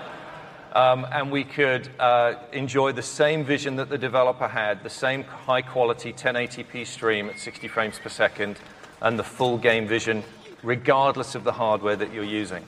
[0.73, 5.23] Um, and we could uh, enjoy the same vision that the developer had, the same
[5.23, 8.59] high quality 1080p stream at 60 frames per second,
[9.01, 10.23] and the full game vision,
[10.63, 12.63] regardless of the hardware that you're using.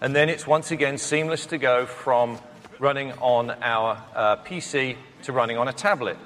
[0.00, 2.38] And then it's once again seamless to go from
[2.78, 6.16] running on our uh, PC to running on a tablet.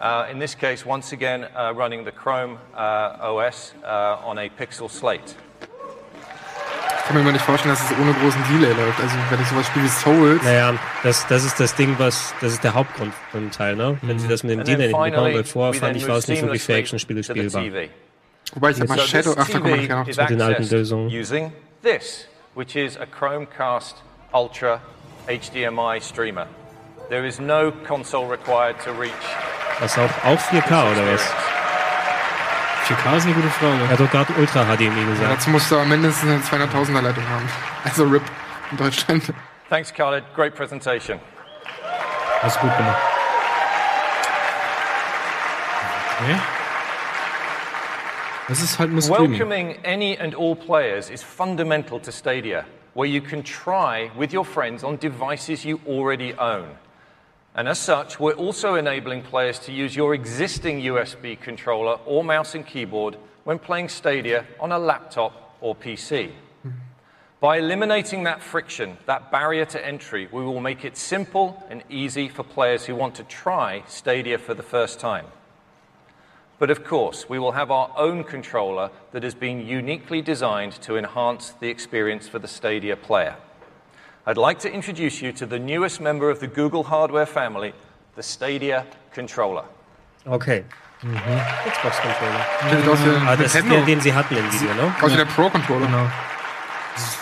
[0.00, 4.48] Uh, in this case, once again, uh, running the Chrome uh, OS uh, on a
[4.48, 5.36] Pixel Slate.
[6.98, 9.00] Ich kann mir immer nicht vorstellen, dass es ohne großen Delay läuft.
[9.00, 12.52] Also wenn ich sowas spiele wie Souls, Naja, das, das ist das Ding, was, das
[12.52, 13.96] ist der Hauptgrund vom Teil, ne?
[14.02, 16.18] Wenn sie das mit dem And then Delay nicht bekommen, weil vorher fand ich, war
[16.18, 17.62] es nicht wirklich für seamlessly Actionspiele spielbar.
[17.62, 17.88] TV.
[18.54, 20.20] Wobei ich habe mal So Shadow, ach, da kommen wir zu.
[20.20, 21.08] Mit den alten accessed Lösungen.
[21.08, 23.96] using this, which is a Chromecast
[24.32, 24.80] Ultra
[25.26, 26.46] HDMI streamer.
[27.08, 29.12] There is no console required to reach
[29.80, 31.22] Was auch, auch 4K oder was?
[32.86, 33.82] 4K ist eine gute Frage.
[33.82, 35.32] Er hat doch gerade Ultra HDMI Ja, gesagt.
[35.32, 37.48] dazu musst du aber mindestens eine 200.000er Leitung haben.
[37.84, 38.22] Also RIP
[38.72, 39.32] in Deutschland.
[39.70, 40.24] Thanks, Khaled.
[40.34, 41.20] Great presentation.
[42.42, 42.96] Hast du gut gemacht.
[46.20, 46.36] Okay.
[48.48, 49.02] Das ist halt nur.
[49.02, 54.44] Welcoming any and all players is fundamental to Stadia, where you can try with your
[54.44, 56.68] friends on devices you already own.
[57.54, 62.54] And as such, we're also enabling players to use your existing USB controller or mouse
[62.54, 66.30] and keyboard when playing Stadia on a laptop or PC.
[67.40, 72.28] By eliminating that friction, that barrier to entry, we will make it simple and easy
[72.28, 75.26] for players who want to try Stadia for the first time.
[76.58, 80.96] But of course, we will have our own controller that has been uniquely designed to
[80.96, 83.36] enhance the experience for the Stadia player.
[84.26, 87.72] I'd like to introduce you to the newest member of the Google hardware family,
[88.16, 89.64] the Stadia controller.
[90.26, 90.64] Okay.
[91.00, 92.44] Xbox Controller.
[92.70, 93.76] Sieht aus wie Ah, das ist Nintendo.
[93.76, 94.92] der, den sie hatten im Video, ne?
[95.00, 95.86] Aus wie der Pro-Controller.
[95.86, 96.06] Genau.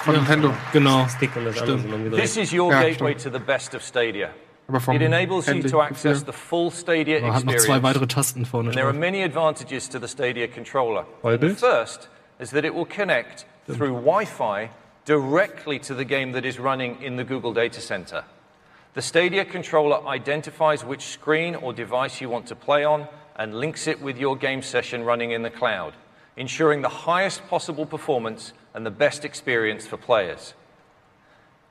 [0.03, 0.55] Von Nintendo.
[0.73, 1.07] Genau.
[1.09, 2.23] Stick und das andere sind umgedreht.
[2.23, 3.35] This is your Ja, gateway stimmt.
[3.35, 4.31] to the best of Stadia.
[4.69, 7.67] Aber vom It enables you to access the full Stadia Man hat noch experience.
[7.67, 11.07] zwei weitere Tasten vorne And there are many advantages to the Stadia controller.
[11.23, 12.09] The first
[12.41, 14.71] is that it will connect through Wi Fi
[15.05, 18.25] directly to the game that is running in the Google Data Center.
[18.95, 23.87] The Stadia controller identifies which screen or device you want to play on and links
[23.87, 25.93] it with your game session running in the cloud,
[26.37, 30.55] ensuring the highest possible performance and the best experience for players.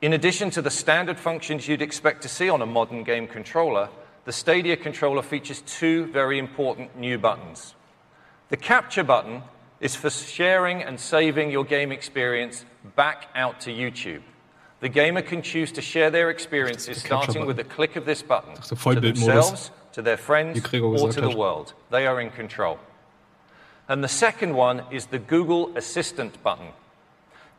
[0.05, 3.89] In addition to the standard functions you'd expect to see on a modern game controller,
[4.25, 7.73] the Stadia controller features two very important new buttons.
[8.49, 9.41] The capture button
[9.79, 12.65] is for sharing and saving your game experience
[12.95, 14.21] back out to YouTube.
[14.79, 18.53] The gamer can choose to share their experiences starting with a click of this button
[18.57, 21.73] to themselves, to their friends, or to the world.
[21.89, 22.77] They are in control.
[23.89, 26.73] And the second one is the Google Assistant button.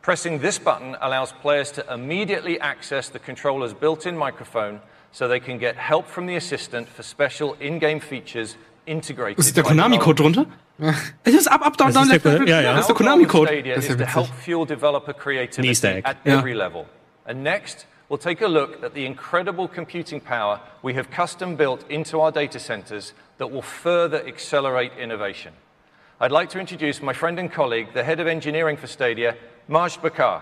[0.07, 4.79] Pressing this button allows players to immediately access the controller's built in microphone
[5.11, 9.37] so they can get help from the assistant for special in game features integrated.
[9.39, 9.63] Ist der.
[9.63, 10.45] Konami-Code drunter?
[11.25, 12.73] Es ist ab, ab, down, down, left, der left, Kon- ja, ja.
[12.73, 13.47] Das ist der Our goal with Konami-Code.
[13.49, 16.85] Stadia Das ist is to help fuel developer creativity at every level.
[17.25, 21.83] And next, we'll take a look at the incredible computing power we have custom built
[21.89, 25.51] into our data centers that will further accelerate innovation.
[26.19, 29.35] I'd like to introduce my friend and colleague, the head of engineering for Stadia,
[29.67, 30.41] Maj Bakar.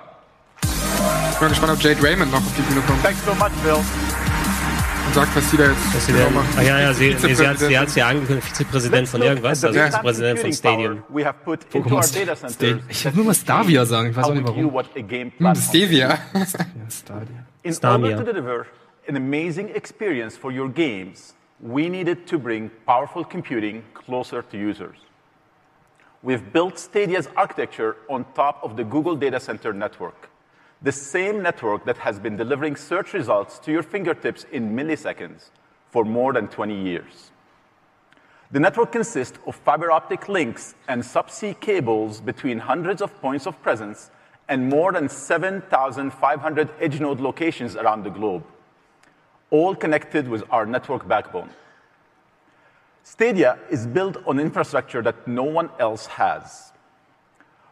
[0.63, 3.73] Ich bin gespannt, ob Jade Raymond noch auf die Bühne kommt Thanks so much, Bill.
[3.75, 6.57] und sagt, was sie da jetzt Dass sie genau macht.
[6.57, 7.87] ah, ja, ja, sie, nee, sie hat Vizepräsident.
[7.89, 9.87] es ja angekündigt, Vizepräsident von irgendwas, also Ja.
[9.87, 11.03] Vizepräsident von Stadium.
[11.09, 12.53] We have put into our data centers.
[12.53, 12.79] Stadia.
[12.89, 14.73] Ich will nur mal Stavia sagen, ich weiß How auch nicht warum.
[14.73, 16.17] what a game Hm, platform Stevia.
[16.89, 17.45] Stadia.
[17.63, 18.65] In order to deliver
[19.09, 24.95] an amazing experience for your games, we needed to bring powerful computing closer to users.
[26.25, 30.31] We've built Stadia's architecture on top of the Google Data Center network,
[30.81, 35.51] the same network that has been delivering search results to your fingertips in milliseconds
[35.91, 37.29] for more than 20 years.
[38.49, 43.61] The network consists of fiber optic links and subsea cables between hundreds of points of
[43.61, 44.09] presence
[44.49, 48.43] and more than 7,500 edge node locations around the globe,
[49.51, 51.51] all connected with our network backbone.
[53.07, 56.73] Stadia is built on infrastructure that no one else has.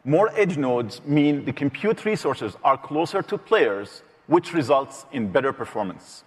[0.06, 5.52] More edge nodes mean the compute resources are closer to players, which results in better
[5.52, 6.24] performance.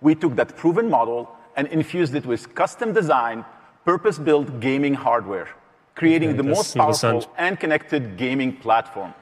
[0.00, 3.44] We took that proven model and infused it with custom designed,
[3.84, 5.48] purpose built gaming hardware,
[5.96, 9.12] creating Okay, the most powerful and connected gaming platform.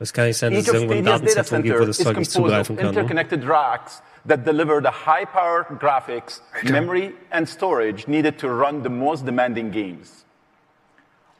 [0.00, 1.86] Das kann nicht sein, dass Each es of irgendwo ein data Datenzentrum gibt, center wo
[1.86, 2.94] das is Zeug nicht composed of zugreifen kann.
[2.94, 3.00] Ne?
[3.00, 6.72] interconnected racks that deliver the high-power graphics, Alter.
[6.72, 10.24] memory, and storage needed to run the most demanding games.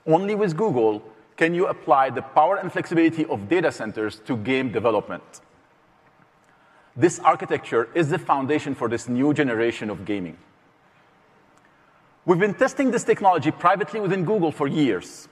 [0.06, 1.02] Only with Google
[1.38, 5.40] can you apply the power and flexibility of data centers to game development.
[6.94, 10.36] This architecture is the foundation for this new generation of gaming.
[12.26, 15.28] We've been testing this technology privately within Google for years.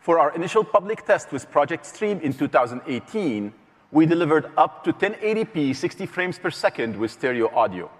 [0.00, 3.52] For our initial public test with Project Stream in 2018,
[3.92, 7.90] we delivered up to 1080p 60 frames per second with stereo audio.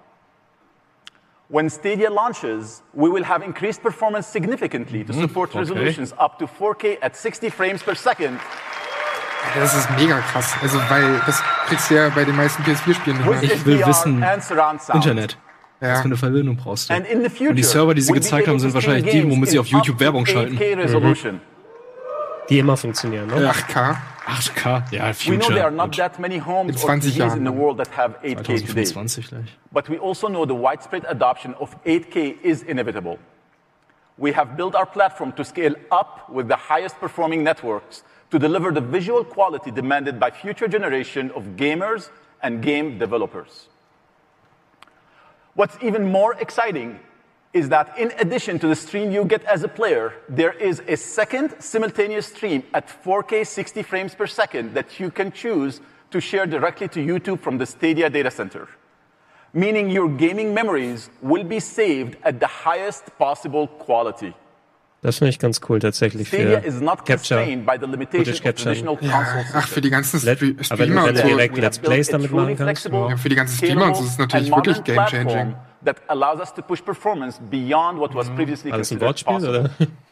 [1.49, 5.21] When Stadia launches, we will have increased performance significantly to mm-hmm.
[5.21, 5.59] support okay.
[5.59, 8.41] resolutions up to 4K at 60 frames per second
[9.55, 10.55] Das ist mega krass.
[10.63, 13.43] Also, weil das kriegst du ja bei den meisten PS4-Spielen nicht mehr.
[13.43, 14.97] Ich will HDR wissen, and surround sound.
[14.97, 15.39] Internet.
[15.81, 15.97] Was Ja.
[15.97, 16.95] für eine Verbindung brauchst du?
[16.95, 18.71] And in the future, Und die Server, die sie we'll be gezeigt haben, able sind
[18.71, 20.57] to wahrscheinlich die, womit sie auf YouTube up Werbung schalten.
[20.59, 20.83] 8K mhm.
[20.83, 21.41] resolution.
[22.51, 23.29] Die immer funktionieren.
[23.29, 23.45] Ne?
[23.45, 23.97] Äh, 8K.
[24.27, 27.39] 8K, ja, We know there are not that many In homes or TVs Jahren.
[27.39, 28.85] in the world that have 8K today.
[28.85, 29.59] gleich.
[29.73, 33.19] But we also know the widespread adoption of 8K is inevitable.
[34.19, 38.71] We have built our platform to scale up with the highest performing networks to deliver
[38.71, 42.11] the visual quality demanded by future generation of gamers
[42.43, 43.69] and game developers.
[45.55, 47.01] What's even more exciting
[47.53, 50.97] is that in addition to the stream you get as a player, there is a
[50.97, 56.47] second simultaneous stream at 4K 60 frames per second that you can choose to share
[56.47, 58.69] directly to YouTube from the Stadia data center.
[59.53, 64.33] Meaning your gaming memories will be saved at the highest possible quality.
[65.03, 67.37] Das finde ich ganz cool tatsächlich Stadia für is not Capture.
[67.41, 70.55] constrained by the limitation Footage of traditional Ja, console ach, für die ganzen Let- Stre
[70.71, 71.27] aber Streamer und so.
[71.27, 72.85] direkt Let's Plays damit machen kannst.
[72.87, 75.55] Ja, für die ganzen Streamer und so ist es natürlich wirklich game-changing.
[75.83, 79.87] That allows us to push performance beyond what was previously Alles ein considered possible.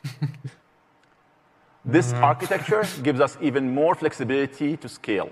[1.88, 5.30] This architecture gives us even more flexibility to scale.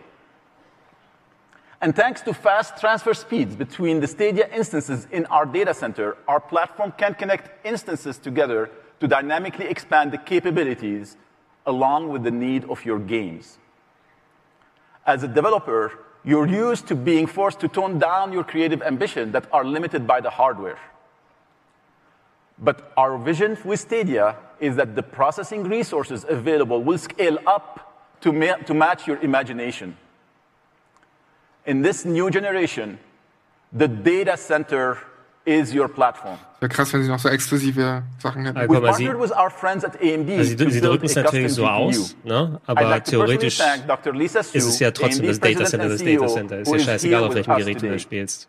[1.83, 6.41] And thanks to fast transfer speeds between the Stadia instances in our data center, our
[6.41, 8.71] platform can connect instances together
[9.01, 11.19] to dynamically expand the capabilities
[11.67, 13.59] along with the need of your games.
[15.05, 19.47] As a developer, you're used to being forced to tone down your creative ambition that
[19.53, 20.79] are limited by the hardware.
[22.59, 28.33] But our vision with Stadia is that the processing resources available will scale up to,
[28.33, 29.97] ma- to match your imagination.
[31.65, 32.99] In this new generation,
[33.73, 34.99] the data center
[35.47, 36.39] is your platform.
[36.61, 38.67] Wäre krass, wenn sie noch so exklusive Sachen hätten.
[38.67, 41.03] Guck mal, sie, partnered with our friends at AMD also sie, to sie build drücken
[41.03, 42.01] a es natürlich custom so GPU.
[42.01, 42.61] aus, ne?
[42.67, 44.15] I'd aber like to personally theoretisch thank Dr.
[44.15, 46.59] Lisa Su, ist es ja trotzdem das Data Center and das CEO, Data Center.
[46.61, 48.49] Ist ja scheißegal, auf welchem Gerät du das spielst.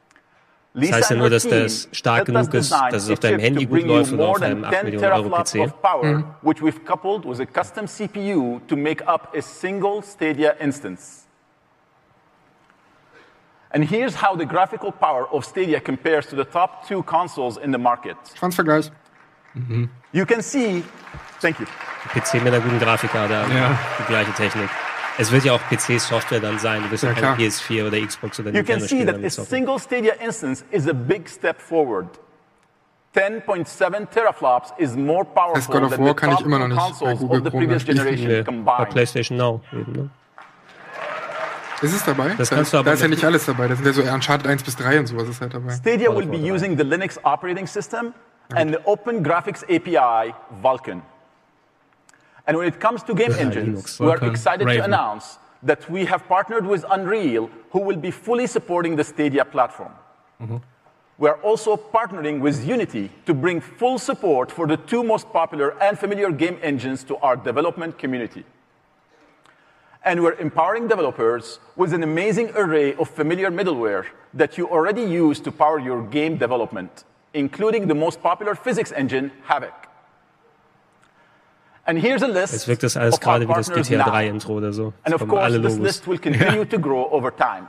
[0.74, 3.84] Das heißt ja nur, dass das stark genug ist, dass es auf deinem Handy gut
[3.84, 5.56] läuft oder more auf deinem 8 10 Millionen Euro PC.
[5.60, 5.74] of
[13.74, 17.72] And here's how the graphical power of Stadia compares to the top two consoles in
[17.72, 18.16] the market.
[18.38, 18.92] Schwanzvergleich.
[20.14, 20.84] You can see,
[21.42, 21.66] thank you.
[22.14, 23.78] PC mit einer guten Grafikkarte haben, Ja.
[24.00, 24.70] die gleiche Technik.
[25.18, 26.84] Es wird ja auch PC-Software dann sein.
[26.84, 27.48] Du wirst ja, Ja, keine klar.
[27.48, 30.88] PS4 oder Xbox oder You can Nintendo see that a damit single Stadia instance is
[30.88, 32.08] a big step forward.
[33.16, 36.68] 10.7 teraflops is more powerful God of than War the kann ich top immer noch
[36.68, 37.98] nicht bei consoles Google of the Chrome previous spielen.
[37.98, 38.90] generation bei combined.
[38.92, 39.62] PlayStation Now.
[39.74, 40.10] Eben, ne?
[41.82, 42.34] Ist es dabei?
[42.38, 43.68] Das da kannst ist, du aber da ist ja nicht alles dabei.
[43.68, 45.74] Da sind ja so Uncharted 1 bis 3 und sowas ist halt dabei.
[45.74, 48.14] Stadia will be using the Linux operating system
[48.56, 51.02] and the Open Graphics API Vulkan.
[52.46, 56.06] And when it comes to game engines, we are Vulkan, excited to announce that we
[56.06, 59.92] have partnered with Unreal, who will be fully supporting the Stadia platform.
[60.42, 60.58] Mm-hmm.
[61.20, 65.76] We are also partnering with Unity to bring full support for the two most popular
[65.82, 68.46] and familiar game engines to our development community.
[70.08, 74.06] And we're empowering developers with an amazing array of familiar middleware
[74.40, 79.32] that you already use to power your game development, including the most popular physics engine,
[79.50, 79.74] Havoc.
[81.86, 83.98] And here's a list Es wirkt das alles of our gerade wie das partners GTA
[83.98, 84.12] now.
[84.12, 84.94] 3 Intro oder so.
[85.04, 87.68] And of kommen alle course, this list will continue to grow over time.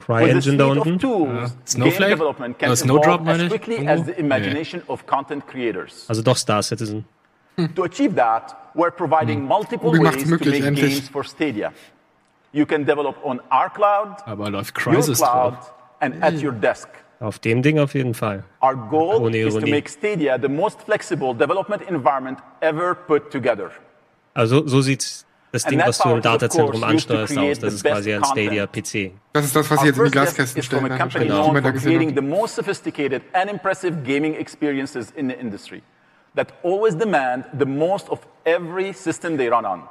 [0.00, 0.98] Cry With the Engine da suite of unten.
[0.98, 1.46] tools, Ja.
[1.48, 2.10] game Snowflake?
[2.10, 6.06] development can Äh, Snowdrop, evolve meine as quickly as the imagination of content creators.
[6.08, 7.04] Also doch Star Citizen.
[7.74, 10.94] To achieve that, we're providing multiple Google ways to möglich, make endlich.
[10.94, 11.72] games for Stadia.
[12.52, 15.74] You can develop on our cloud, Aber läuft your Crysis cloud, drauf.
[16.00, 16.88] and at your desk.
[17.20, 18.44] Auf dem Ding auf jeden Fall.
[18.62, 19.70] Our goal Ohne is to Ironie.
[19.72, 23.72] make Stadia the most flexible development environment ever put together.
[24.34, 27.58] Also so sieht das Ding, that was du im Datazentrum to ansteuerst, aus.
[27.58, 28.86] Das the ist quasi ein best Stadia content.
[28.86, 29.12] PC.
[29.32, 30.82] Das ist das, was sie Our jetzt in die Glaskästen stellen.
[31.62, 35.82] for gesehen creating the most sophisticated and impressive gaming experiences in the industry.
[36.38, 39.82] That always demand the most of every system they run on.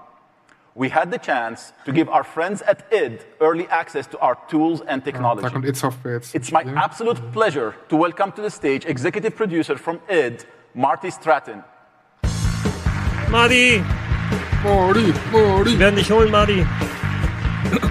[0.76, 4.80] We had the chance to give our friends at id early access to our tools
[4.88, 5.50] and uh, technology.
[5.50, 6.36] kommt id Software jetzt.
[6.36, 11.64] It's my absolute pleasure to welcome to the stage executive producer from id, Marty Stratton.
[13.30, 13.84] Marty!
[14.64, 15.72] Mori, Mori.
[15.72, 16.66] Wir werden dich holen, Marty.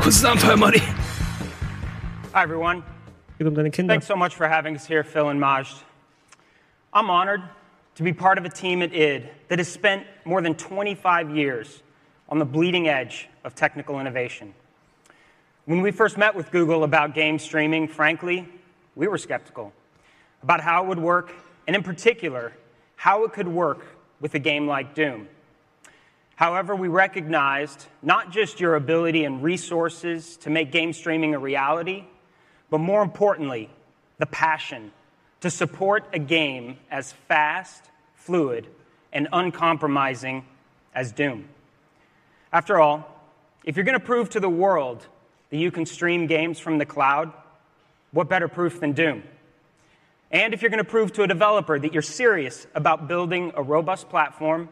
[0.00, 0.82] Kurzes Abenteuer, Marty.
[2.32, 2.82] Hi, everyone.
[3.38, 3.92] Geht deine Kinder.
[3.92, 5.66] Thanks so much for having us here, Phil and Majd.
[6.94, 7.42] I'm honored
[7.96, 11.82] to be part of a team at ID that has spent more than 25 years
[12.28, 14.54] on the bleeding edge of technical innovation.
[15.64, 18.48] When we first met with Google about game streaming, frankly,
[18.94, 19.72] we were skeptical
[20.42, 21.32] about how it would work,
[21.66, 22.52] and in particular,
[22.96, 23.86] how it could work
[24.20, 25.28] with a game like Doom.
[26.34, 32.04] However, we recognized not just your ability and resources to make game streaming a reality,
[32.68, 33.70] but more importantly,
[34.18, 34.92] the passion
[35.40, 38.66] to support a game as fast, fluid,
[39.12, 40.44] and uncompromising
[40.94, 41.48] as Doom.
[42.52, 43.06] After all,
[43.64, 45.06] if you're going to prove to the world
[45.50, 47.32] that you can stream games from the cloud,
[48.12, 49.22] what better proof than Doom?
[50.30, 53.62] And if you're going to prove to a developer that you're serious about building a
[53.62, 54.68] robust platform,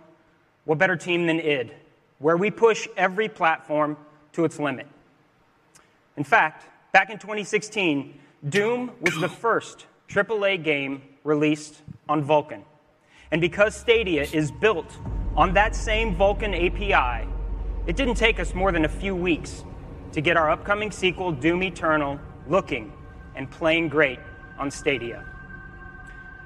[0.65, 1.73] what better team than id,
[2.19, 3.97] where we push every platform
[4.33, 4.87] to its limit?
[6.17, 12.63] In fact, back in 2016, Doom was the first AAA game released on Vulkan.
[13.33, 14.97] And because Stadia is built
[15.35, 17.29] on that same Vulkan API,
[17.89, 19.65] it didn't take us more than a few weeks
[20.13, 22.93] to get our upcoming sequel, Doom Eternal, looking
[23.35, 24.21] and playing great
[24.57, 25.25] on Stadia.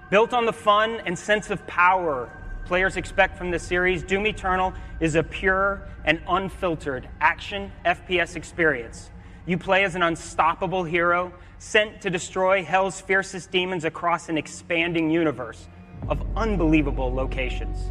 [0.09, 2.33] Built on the fun and sense of power
[2.65, 9.11] players expect from the series, Doom Eternal is a pure and unfiltered action FPS experience.
[9.45, 15.11] You play as an unstoppable hero sent to destroy hell's fiercest demons across an expanding
[15.11, 15.69] universe
[16.09, 17.91] of unbelievable locations.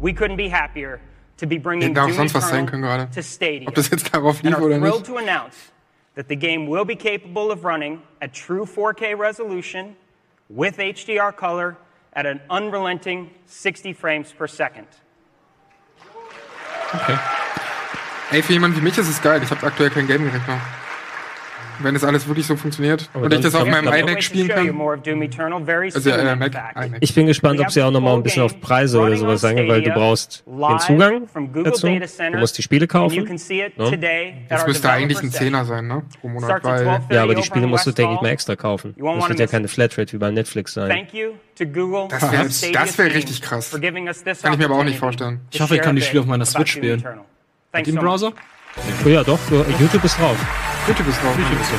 [0.00, 1.00] We couldn't be happier
[1.38, 3.68] to be bringing Doom Eternal to Stadia.
[3.68, 5.06] Ob das jetzt darauf lief oder thrilled nicht.
[5.06, 5.72] to announce
[6.14, 9.96] that the game will be capable of running at true 4K resolution
[10.48, 11.76] with HDR color
[12.14, 14.86] at an unrelenting 60 frames per second.
[16.94, 17.18] Okay.
[18.32, 19.42] Ey, für jemanden wie mich ist es geil.
[19.42, 20.60] Ich habe aktuell keinen Gaming-Rechner.
[21.80, 24.66] Wenn das alles wirklich so funktioniert und ich das auf meinem iMac spielen kann.
[25.96, 26.98] Also äh, Mac, iMac.
[27.00, 29.56] Ich bin gespannt, ob sie auch noch mal ein bisschen auf Preise oder sowas sagen,
[29.68, 31.26] weil du brauchst den Zugang
[31.64, 31.86] dazu.
[32.32, 33.14] Du musst die Spiele kaufen.
[33.76, 33.90] Ne?
[34.48, 36.02] Das müsste eigentlich ein Zehner sein, ne?
[36.20, 38.94] Pro Monat, weil Ja, aber die Spiele musst du, denke ich mal, extra kaufen.
[39.20, 40.88] Das wird ja keine Flatrate wie bei Netflix sein.
[42.08, 42.44] Das wäre
[42.98, 43.70] wär richtig krass.
[44.42, 45.40] Kann ich mir aber auch nicht vorstellen.
[45.50, 47.04] Ich hoffe, ich kann die Spiele auf meiner Switch spielen.
[47.72, 47.94] Mit dem.
[48.00, 48.32] Browser?
[49.04, 50.36] Oh ja, doch, du- YouTube ist drauf.
[50.86, 51.34] YouTube ist drauf.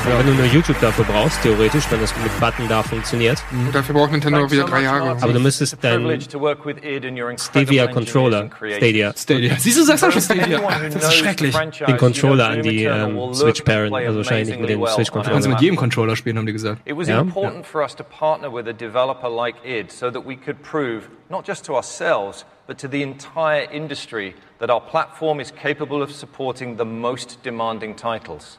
[0.08, 3.42] Ja, wenn du nur YouTube dafür brauchst, theoretisch, wenn das mit Button da funktioniert.
[3.50, 5.10] Und dafür braucht Nintendo Thanks wieder drei Jahre.
[5.20, 8.50] Aber du müsstest dein privilege to work with id and your incredible Stadia engineers Controller.
[8.76, 9.54] Stadia, Stadia.
[9.58, 10.60] Siehst du, sagst auch schon Stadia.
[10.92, 11.56] Das ist schrecklich.
[11.86, 15.12] den Controller an die ähm, Switch parent, also wahrscheinlich mit amazingly dem Switch on Du
[15.12, 15.32] Controller.
[15.32, 16.80] kannst our mit jedem Controller spielen, haben die gesagt.
[16.84, 17.20] It was Ja.
[17.20, 21.04] important for us to partner with a developer like id so that we could prove,
[21.30, 26.10] not just to ourselves, but to the entire industry, that our platform is capable of
[26.10, 28.58] supporting the most demanding titles.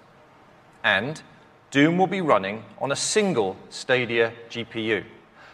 [0.83, 1.21] And
[1.71, 5.03] Doom will be running on a single Stadia GPU.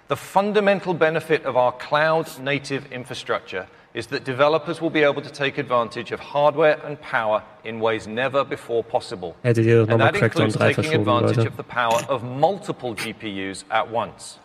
[0.08, 5.32] The fundamental benefit of our cloud native infrastructure is that developers will be able to
[5.32, 9.36] take advantage of hardware and power in ways never before possible.
[9.44, 13.90] Hättet ihr das And that includes taking advantage of the power of multiple GPUs at
[13.90, 14.40] once.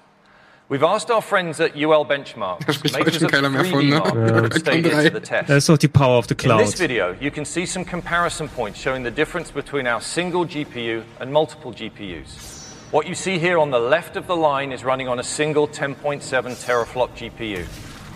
[0.71, 3.81] We've asked our friends at UL Benchmark, Da spricht makers heute of keiner mehr von,
[3.81, 4.49] 3D ne?
[4.53, 4.57] Ja.
[4.57, 5.51] Stadia to the test.
[5.51, 6.61] Das ist doch die Power of the Cloud.
[6.61, 10.47] In this video, you can see some comparison points showing the difference between our single
[10.47, 12.71] GPU and multiple GPUs.
[12.93, 15.67] What you see here on the left of the line is running on a single
[15.67, 16.23] 10.7
[16.65, 17.67] teraflop GPU.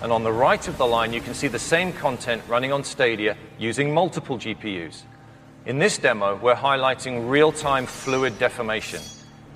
[0.00, 2.84] And on the right of the line, you can see the same content running on
[2.84, 5.02] Stadia using multiple GPUs.
[5.66, 9.00] In this demo, we're highlighting real-time fluid deformation.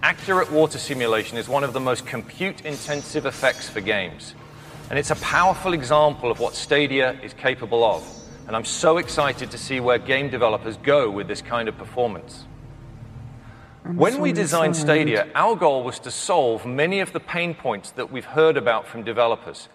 [0.03, 4.35] Accurate water simulation is one of the most compute-intensive effects for games.
[4.91, 8.07] And it's a powerful example of what Stadia is capable of.
[8.47, 12.47] And I'm so excited to see where game developers go with this kind of performance.
[13.85, 18.13] When we designed Stadia, our goal was to solve many of the pain points that
[18.13, 19.69] we've heard about from developers,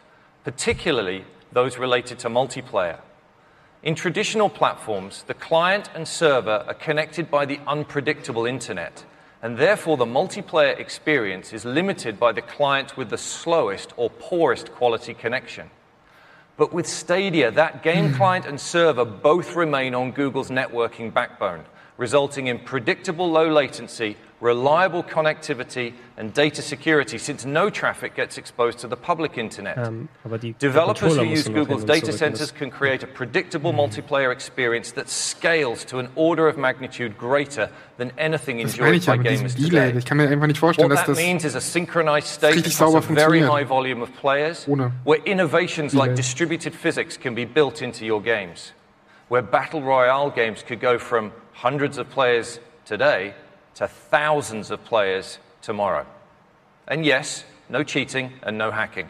[0.43, 2.99] particularly those related to multiplayer.
[3.81, 9.03] In traditional platforms, the client and server are connected by the unpredictable internet,
[9.43, 14.71] and therefore the multiplayer experience is limited by the client with the slowest or poorest
[14.71, 15.69] quality connection.
[16.55, 21.65] But with Stadia, that game client and server both remain on Google's networking backbone,
[22.03, 28.77] resulting in predictable low latency, reliable connectivity, and data security since no traffic gets exposed
[28.79, 29.77] to the public internet.
[30.25, 35.07] Aber die Developers who use Google's data centers can create a predictable multiplayer experience that
[35.07, 39.17] scales to an order of magnitude greater than anything Das meine enjoyed ich ja by
[39.19, 39.97] mit gamers today.
[39.97, 42.55] Ich kann mir einfach nicht vorstellen, What dass that das means is a synchronized state
[42.55, 47.33] richtig across a very high volume of players, Ohne where innovations like distributed physics can
[47.33, 48.73] be built into your games,
[49.29, 53.33] where battle royale games could go from hundreds of players today
[53.75, 56.05] to thousands of players tomorrow.
[56.87, 59.09] And yes, no cheating and no hacking.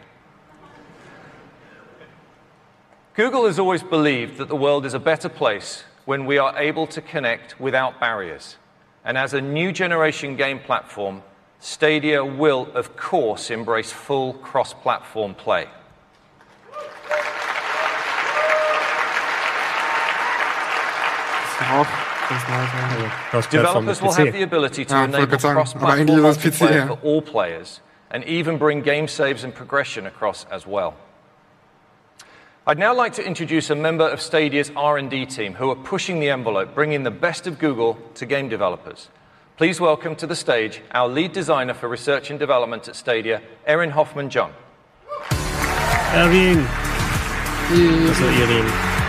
[3.14, 6.86] Google has always believed that the world is a better place when we are able
[6.88, 8.56] to connect without barriers.
[9.04, 11.22] And as a new generation game platform,
[11.60, 15.68] Stadia will, of course, embrace full cross platform play.
[21.60, 22.68] ist auch ganz nice.
[23.02, 23.10] Ja.
[23.30, 26.00] Cross-Plattform mit Developers will have the ability to Ja, wollte enable gerade sagen, aber cross-platform
[26.00, 30.66] eigentlich PC, multiplayer for all players and even bring game saves and progression across as
[30.66, 30.94] well.
[32.66, 36.30] I'd now like to introduce a member of Stadia's R&D team who are pushing the
[36.30, 39.10] envelope, bringing the best of Google to game developers.
[39.58, 43.90] Please welcome to the stage our lead designer for research and development at Stadia, Erin
[43.90, 44.52] Hoffman-Jung.
[46.14, 46.66] Erin.
[48.08, 48.64] Also Irin.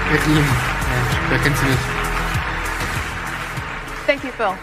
[0.09, 0.45] Berlin.
[0.89, 1.94] Mensch, wer kennt sie nicht?
[4.15, 4.57] Thank you, Phil.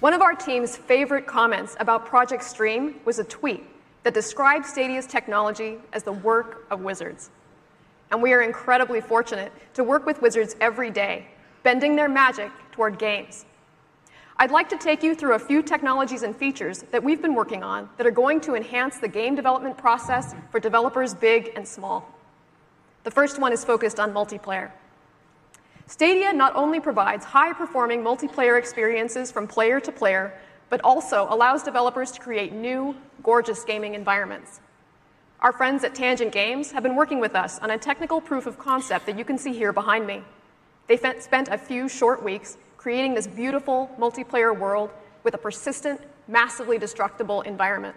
[0.00, 3.62] One of our team's favorite comments about Project Stream was a tweet
[4.02, 7.28] that described Stadia's technology as the work of wizards.
[8.10, 11.26] And we are incredibly fortunate to work with wizards every day,
[11.64, 13.44] bending their magic toward games.
[14.38, 17.62] I'd like to take you through a few technologies and features that we've been working
[17.62, 22.10] on that are going to enhance the game development process for developers big and small.
[23.04, 24.70] The first one is focused on multiplayer.
[25.90, 30.32] Stadia not only provides high performing multiplayer experiences from player to player,
[30.68, 34.60] but also allows developers to create new, gorgeous gaming environments.
[35.40, 38.56] Our friends at Tangent Games have been working with us on a technical proof of
[38.56, 40.22] concept that you can see here behind me.
[40.86, 44.90] They spent a few short weeks creating this beautiful multiplayer world
[45.24, 47.96] with a persistent, massively destructible environment.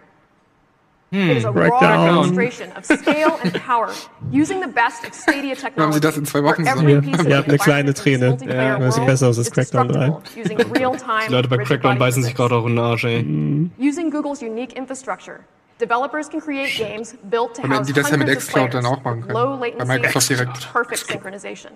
[1.13, 3.89] It is a raw demonstration of scale and power
[4.31, 5.99] using the best of Stadia Haben sie technology.
[6.01, 7.11] das in zwei Wochen zusammen every gemacht?
[7.11, 8.29] piece of Ihr habt eine kleine Träne.
[8.29, 9.99] multiplayer Ja, das sieht besser aus als Crackdown 3.
[10.07, 13.69] destructible using real-time Die Leute bei Crackdown beißen sich gerade auch in den Arsch, ey.
[13.79, 15.41] Using Google's unique infrastructure,
[15.79, 18.81] developers can create games built to house die das ja mit hundreds of xCloud dann
[18.83, 19.33] players auch machen with können.
[19.33, 20.35] low latency
[20.73, 21.71] perfect synchronization.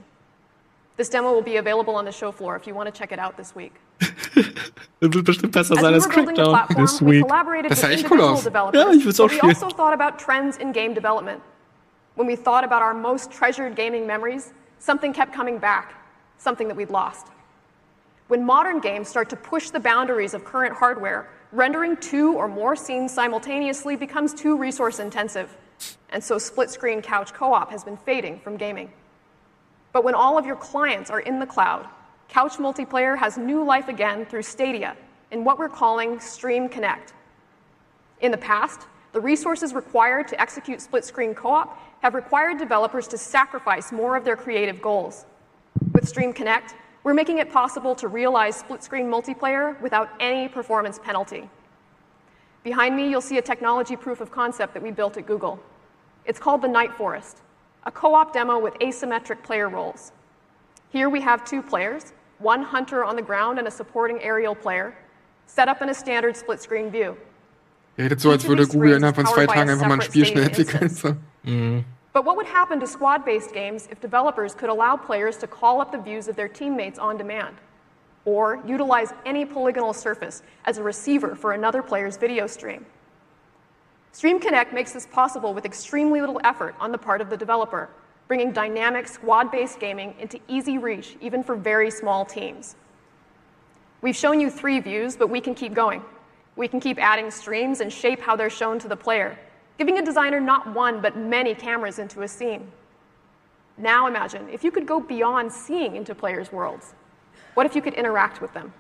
[0.98, 3.20] This demo will be available on the show floor if you want to check it
[3.20, 3.74] out this week.
[5.00, 6.54] Das wird bestimmt besser As sein we als building Crackdown.
[6.54, 7.22] platform, This we week.
[7.28, 8.43] collaborated Das with sah echt cool individual aus.
[8.43, 11.39] developers, Ja, ich will's auch but we also thought about trends in game development.
[12.16, 15.93] When we thought about our most treasured gaming memories, something kept coming back,
[16.39, 17.28] something that we'd lost.
[18.28, 22.76] When modern games start to push the boundaries of current hardware, rendering two or more
[22.76, 25.56] scenes simultaneously becomes too resource intensive.
[26.10, 28.89] And so split screen couch co op has been fading from gaming.
[29.98, 31.88] But when all of your clients are in the cloud,
[32.28, 34.95] couch multiplayer has new life again through Stadia
[35.32, 37.16] in what we're calling Stream Connect.
[38.22, 38.82] In the past,
[39.12, 44.16] the resources required to execute split screen co op have required developers to sacrifice more
[44.16, 45.26] of their creative goals.
[45.93, 51.00] With Stream Connect, we're making it possible to realize split screen multiplayer without any performance
[51.00, 51.50] penalty.
[52.62, 55.60] Behind me, you'll see a technology proof of concept that we built at Google.
[56.24, 57.41] It's called the Night Forest,
[57.88, 60.11] a co op demo with asymmetric player roles.
[60.89, 64.93] Here we have two players, one hunter on the ground and a supporting aerial player,
[65.47, 67.17] set up in a standard split screen view.
[67.97, 70.89] Redet so, als würde Google innerhalb von zwei Tagen einfach mal ein Spiel schnell entwickeln.
[70.89, 71.15] So.
[72.13, 75.81] But what would happen to squad based games if developers could allow players to call
[75.81, 77.55] up the views of their teammates on demand?
[78.25, 82.85] Or utilize any polygonal surface as a receiver for another player's video stream?
[84.12, 87.89] Stream Connect makes this possible with extremely little effort on the part of the developer,
[88.28, 92.76] bringing dynamic squad based gaming into easy reach even for very small teams.
[94.01, 96.03] We've shown you three views, but we can keep going.
[96.55, 99.38] We can keep adding streams and shape how they're shown to the player,
[99.78, 102.72] giving a designer not one but many cameras into a scene.
[103.78, 106.95] Now imagine if you could go beyond seeing into players' worlds.
[107.53, 108.74] What if you could interact with them?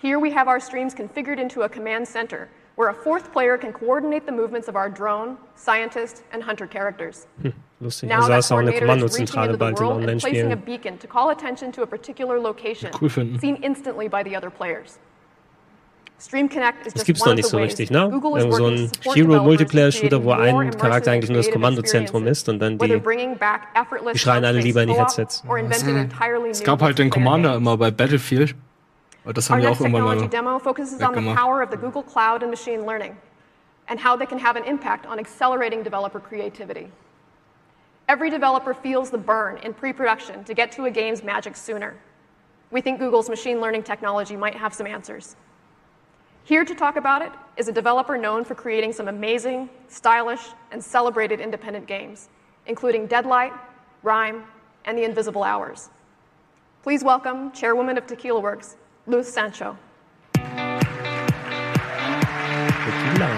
[0.00, 3.72] Here we have our streams configured into a command center where a fourth player can
[3.72, 7.26] coordinate the movements of our drone, scientist, and hunter characters.
[7.82, 10.98] Lustig, Now da that coordinator is reaching Kommandozentrale into the world and placing a beacon
[10.98, 13.38] to call attention to a particular location, Cool finden.
[13.40, 14.98] seen instantly by the other players.
[16.18, 18.08] Stream Connect is Das just gibt's one noch of nicht the so ways richtig, ne?
[18.10, 20.70] Google is Irgend so working ein to support Hero developers Multiplayer in Shooter, wo ein
[20.78, 24.44] Charakter eigentlich nur das Kommandozentrum ist und dann whether die bringing back effortless die schreien
[24.46, 25.44] alle lieber in die Headsets.
[25.46, 28.54] or inventing entirely Es new gab halt den Commander immer bei Battlefield.
[29.32, 31.70] Das haben Our wir next auch irgendwann technology mal demo focuses on the power of
[31.70, 33.16] the Google Cloud and machine learning
[33.88, 36.90] and how they can have an impact on accelerating developer creativity.
[38.08, 41.94] Every developer feels the burn in pre-production to get to a game's magic sooner.
[42.70, 45.34] We think Google's machine learning technology might have some answers.
[46.44, 50.82] Here to talk about it is a developer known for creating some amazing, stylish, and
[50.82, 52.28] celebrated independent games,
[52.66, 53.52] including Deadlight,
[54.04, 54.44] Rhyme,
[54.84, 55.90] and The Invisible Hours.
[56.84, 59.76] Please welcome Chairwoman of Tequila Works, Luz Sancho.
[62.84, 63.28] Tequila.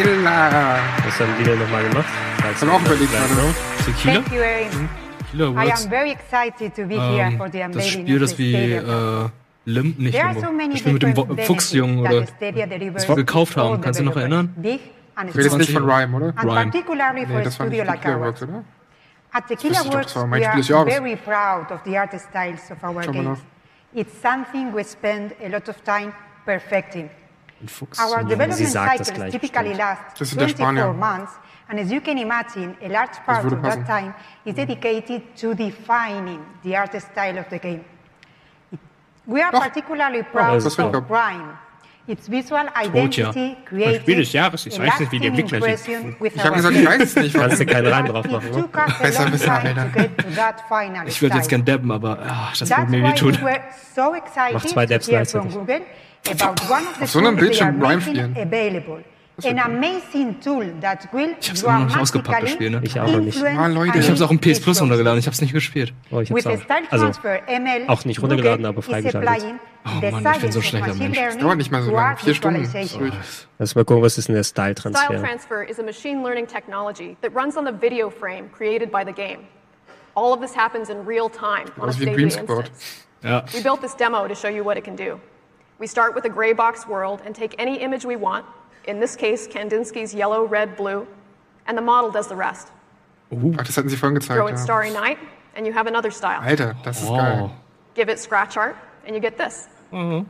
[0.00, 0.78] Illa.
[1.04, 2.06] Was haben die denn nochmal gemacht?
[2.42, 3.54] Hab auch überlegt gerade.
[3.84, 4.14] Tequila?
[4.14, 4.88] Thank you very much.
[5.32, 5.84] Tequila I Works.
[5.84, 9.24] am very excited to be here Ähm, for the das Spiel, das Stadia.
[9.24, 9.28] äh,
[9.64, 10.40] Limp, nicht Limbo.
[10.68, 13.80] Das Spiel mit dem Fuchsjungen oder das wir gekauft haben.
[13.80, 14.54] Kannst du dich noch erinnern?
[14.56, 14.78] Du
[15.34, 15.88] redest nicht von.
[15.90, 16.26] Rhyme, oder?
[16.26, 16.70] Rhyme.
[16.70, 18.20] particularly for Nee, das war nicht Tequila.
[18.20, 18.64] Works, oder?
[19.32, 23.02] At Tequila ich Works, we Spiel are very proud of the art styles of our
[23.02, 23.40] games.
[23.94, 26.12] It's something we spend a lot of time
[26.44, 27.10] perfecting.
[27.66, 27.98] Fuchs.
[27.98, 29.78] Our development sagt cycles typically bestimmt.
[29.78, 31.32] last Das sind der 24 months,
[31.68, 34.14] and as you can imagine, a large part of that time
[34.44, 37.84] is dedicated to defining the art style of the game.
[39.26, 40.90] We are particularly proud of so.
[41.00, 41.56] Prime.
[42.06, 42.82] Its visual ja.
[42.82, 44.66] identity created Spiel des Jahres.
[44.66, 46.16] Ich weiß nicht, wie die Entwickler sind.
[46.20, 47.34] Ich habe gesagt, ich weiß es nicht.
[47.34, 48.68] Kannst du keinen Reim drauf machen, ne?
[49.00, 49.90] Besser wissen, Alter.
[51.06, 53.34] Ich würde jetzt gern dabben, aber ah, das würde mir why wehtun.
[53.34, 53.60] we were
[53.94, 55.52] so excited Mach zwei Dabs gleichzeitig.
[55.52, 55.80] from Google
[56.28, 58.34] about one of the Auf so einem Bildschirm Rhyme spielen.
[59.42, 62.80] An amazing tool that will Ich hab's immer noch nicht ausgepackt, das Spiel, ne?
[62.84, 63.34] Ich auch noch nicht.
[63.34, 63.90] influence Ah, Leute.
[63.90, 65.18] and Ich habe es auch im PS Plus runtergeladen.
[65.18, 65.92] Ich habe es nicht gespielt.
[66.12, 66.64] Oh, ich With hab's auch.
[66.64, 69.28] style Also, transfer ML, auch nicht runtergeladen, aber is freigeschaltet.
[69.86, 71.18] Oh Mann, ich bin so ein schlechter machine Mensch.
[71.18, 72.16] learning dauert nicht mal so lange.
[72.16, 72.60] Vier Stunden.
[72.62, 73.12] visualization.
[73.58, 75.20] lass mal gucken, was ist denn der Style Style-Transfer?
[75.20, 79.12] transfer is a machine learning technology that runs on the video frame created by the
[79.12, 79.40] game.
[80.14, 82.66] All of this happens in real time on a Greensquad.
[82.66, 83.04] instance.
[83.24, 83.42] Ja.
[83.52, 85.18] We built this demo to show you what it can do.
[85.80, 88.44] We start with a gray box world and take any image we want,
[88.86, 91.06] in this case, Kandinsky's yellow, red, blue,
[91.66, 92.68] and the model does the rest.
[93.30, 94.60] Ach, das hatten sie vorhin Throw in Ja.
[94.62, 95.18] Starry Night,
[95.56, 96.40] and you have another style.
[96.42, 97.16] Alter, das ist Oh.
[97.16, 97.50] geil.
[97.94, 98.76] Give it scratch art,
[99.06, 99.68] and you get this.
[99.92, 100.26] Mhm.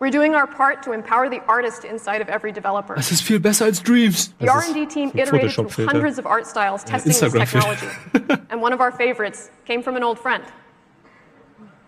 [0.00, 2.94] We're doing our part to empower the artist inside of every developer.
[2.94, 4.32] Das ist viel besser als Dreams.
[4.38, 7.88] The R&D team ein iterated through hundreds of art styles testing this technology.
[8.50, 10.44] and one of our favorites came from an old friend.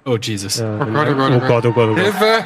[0.05, 0.59] Oh, Jesus.
[0.59, 2.05] Ja, Oh, oh Gott, oh Gott, oh oh Gott, oh Gott, oh Gott.
[2.05, 2.45] Hilfe!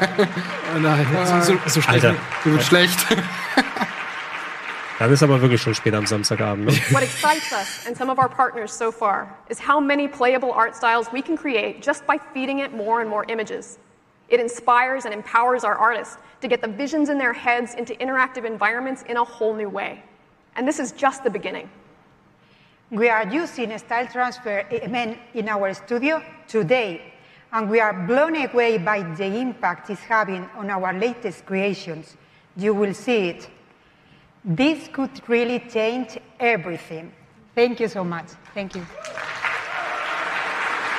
[0.74, 1.42] Oh nein, ah.
[1.42, 2.04] so, so, so schlecht.
[2.04, 2.98] Alter, Mir wird schlecht.
[4.98, 6.66] dann ist aber wirklich schon spät am Samstagabend.
[6.66, 6.72] Ne?
[6.90, 10.74] What excites us and some of our partners so far is how many playable art
[10.74, 13.78] styles we can create just by feeding it more and more images.
[14.28, 18.44] It inspires and empowers our artists to get the visions in their heads into interactive
[18.44, 20.02] environments in a whole new way.
[20.56, 21.68] And this is just the beginning.
[22.90, 27.13] We are using style transfer ML in our studio today,
[27.54, 32.16] and we are blown away by the impact it's having on our latest creations.
[32.56, 33.48] You will see it.
[34.44, 37.12] This could really change everything.
[37.54, 38.26] Thank you so much.
[38.54, 38.82] Thank you.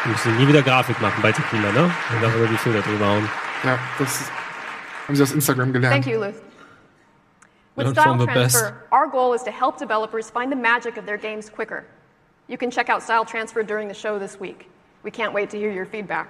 [0.03, 1.83] Wir müssen nie wieder Grafik machen bei Tequila, ne?
[1.83, 3.29] Und dann über die Filter drüber hauen.
[3.63, 4.31] Ja, das
[5.07, 5.93] haben sie aus Instagram gelernt.
[5.93, 6.41] Thank you, Luth.
[7.75, 8.55] With Style from the best.
[8.55, 11.83] Transfer, our goal is to help developers find the magic of their games quicker.
[12.47, 14.69] You can check out Style Transfer during the show this week.
[15.03, 16.27] We can't wait to hear your feedback.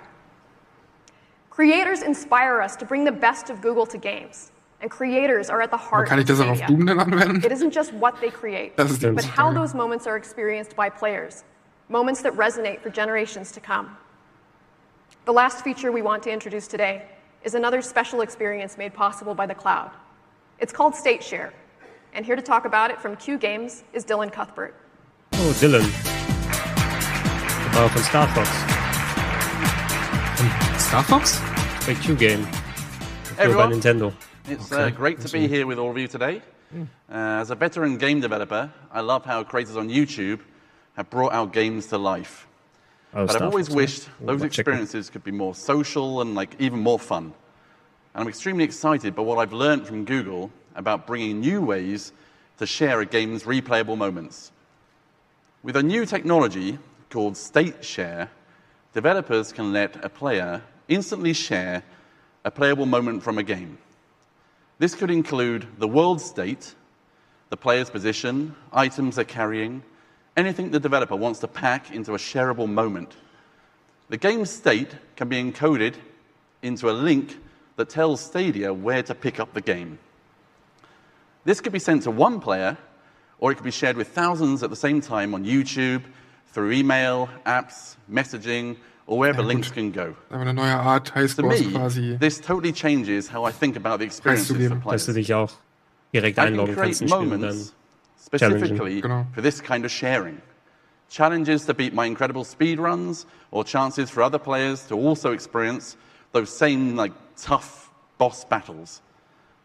[1.56, 4.52] Creators inspire us to bring the best of Google to games.
[4.82, 6.76] And creators are at the heart Kann ich of das auch auf Stadia.
[6.76, 7.46] Doom denn anwenden?
[7.46, 10.76] It isn't just what they create, Das ist die but how those moments are experienced
[10.76, 11.46] by players,
[11.88, 13.96] moments that resonate for generations to come.
[15.24, 17.04] The last feature we want to introduce today
[17.46, 19.92] is another special experience made possible by the cloud.
[20.60, 21.54] It's called State Share.
[22.14, 24.74] And here to talk about it from Q Games is Dylan Cuthbert.
[25.32, 25.86] Oh, Dylan.
[27.72, 28.75] Der war von Star Fox.
[30.36, 31.40] Star Fox?
[31.86, 32.44] Bei Q-Game.
[32.44, 33.72] Hey, Nur bei everyone.
[33.72, 34.14] Nintendo.
[34.50, 36.42] It's uh, great to be here with all of you today.
[36.74, 40.42] Uh, as a veteran game developer, I love how creators on YouTube
[40.98, 42.48] have brought our games to life.
[43.14, 44.60] Oh, but Star I've always Fox, wished those mal checken.
[44.60, 47.34] experiences could be more social and like even more fun.
[48.14, 52.12] And I'm extremely excited by what I've learned from Google about bringing new ways
[52.58, 54.52] to share a game's replayable moments.
[55.64, 56.78] With a new technology
[57.10, 58.30] called State Share,
[58.96, 61.84] developers can let a player instantly share
[62.46, 63.78] a playable moment from a game.
[64.80, 66.74] This could include the world state,
[67.50, 69.84] the player's position, items they're carrying,
[70.38, 73.18] anything the developer wants to pack into a shareable moment.
[74.08, 75.96] The game state can be encoded
[76.62, 77.38] into a link
[77.76, 80.00] that tells Stadia where to pick up the game.
[81.44, 82.78] This could be sent to one player,
[83.40, 86.04] or it could be shared with thousands at the same time on YouTube,
[86.56, 88.78] through email, apps, messaging,
[89.08, 90.16] or wherever links can go.
[90.30, 92.18] Aber eine neue Art To me, quasi.
[92.18, 94.82] this totally changes how I think about the experiences for Preiszugeben.
[94.82, 95.06] players.
[95.06, 95.52] Dass du dich auch
[96.14, 97.74] direkt I can einloggen kannst create Spiel dann moments
[98.18, 99.26] specifically Genau.
[99.36, 100.42] for this kind of sharing.
[101.10, 105.98] Challenges to beat my incredible speed runs, or chances for other players to also experience
[106.32, 109.02] those same like tough boss battles.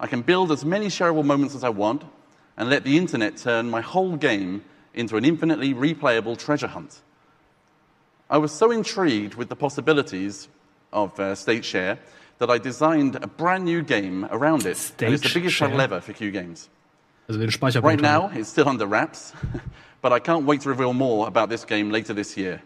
[0.01, 2.03] I can build as many shareable moments as I want,
[2.59, 4.63] and let the internet turn my whole game
[4.95, 7.01] into an infinitely replayable treasure hunt.
[8.29, 10.49] I was so intrigued with the possibilities
[10.93, 11.99] of uh, State Share
[12.39, 14.93] that I designed a brand new game around it.
[15.01, 16.69] and it's the State biggest title ever for Q Games.
[17.29, 17.85] Also den Speicherpunkt.
[17.85, 19.33] Right now, it's still under wraps,
[20.01, 22.63] but I can't wait to reveal more about this game later this year.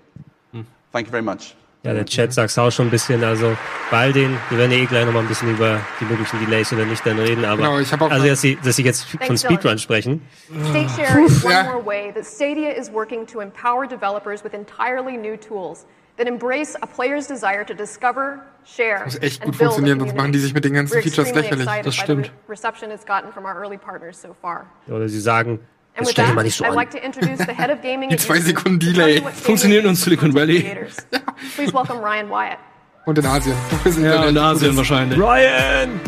[0.92, 1.56] Thank you very much.
[1.84, 3.54] Ja, der Chat sagt's auch schon ein bisschen, also
[3.90, 6.72] bei all den, wir werden ja eh gleich nochmal ein bisschen über die möglichen Delays
[6.72, 9.04] oder nicht dann reden, aber Genau, ich hab auch also dass sie, dass sie jetzt
[9.04, 10.22] von Speedrun sprechen.
[10.70, 15.18] State Share is one more way that Stadia is working to empower developers with entirely
[15.18, 15.84] new tools
[16.16, 20.38] that embrace a player's desire to discover, share, Muss echt gut funktionieren, sonst machen die
[20.38, 21.66] sich mit den ganzen Features lächerlich.
[21.82, 22.26] Das stimmt.
[22.26, 24.66] the re- reception it's gotten from our early partners so far.
[24.88, 25.58] Oder sie sagen,
[25.96, 26.74] jetzt with stell dich that, mal nicht so I'd an.
[26.76, 29.16] like to introduce the head of gaming Die at zwei YouTube Sekunden to tell Delay.
[29.16, 30.60] you what Stadia Funktioniert means in Silicon for Valley.
[30.62, 30.96] creators.
[31.56, 32.58] Please welcome Ryan Wyatt.
[33.06, 33.54] Und in Asien.
[33.84, 34.30] Wo ist Ja, Internet?
[34.30, 35.18] in Asien wahrscheinlich.
[35.18, 36.00] Ryan!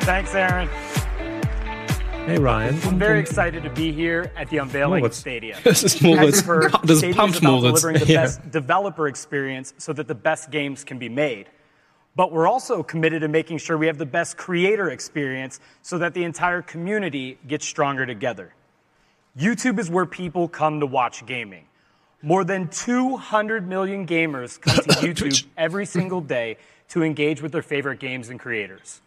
[0.00, 0.68] Thanks, Aaron.
[2.26, 2.74] Hey Ryan.
[2.84, 5.18] I'm very excited to be here at the unveiling of Moritz.
[5.18, 5.56] Stadia.
[5.64, 6.38] Das ist As Moritz.
[6.40, 7.80] you've heard, Das ist Stadia Pumped is about Moritz.
[7.82, 8.22] delivering the Ja.
[8.22, 11.46] best developer experience so that the best games can be made.
[12.16, 16.14] But we're also committed to making sure we have the best creator experience so that
[16.14, 18.52] the entire community gets stronger together.
[19.38, 21.66] YouTube is where people come to watch gaming.
[22.22, 26.58] More than 200 million gamers come to YouTube every single day
[26.88, 29.00] to engage with their favorite games and creators.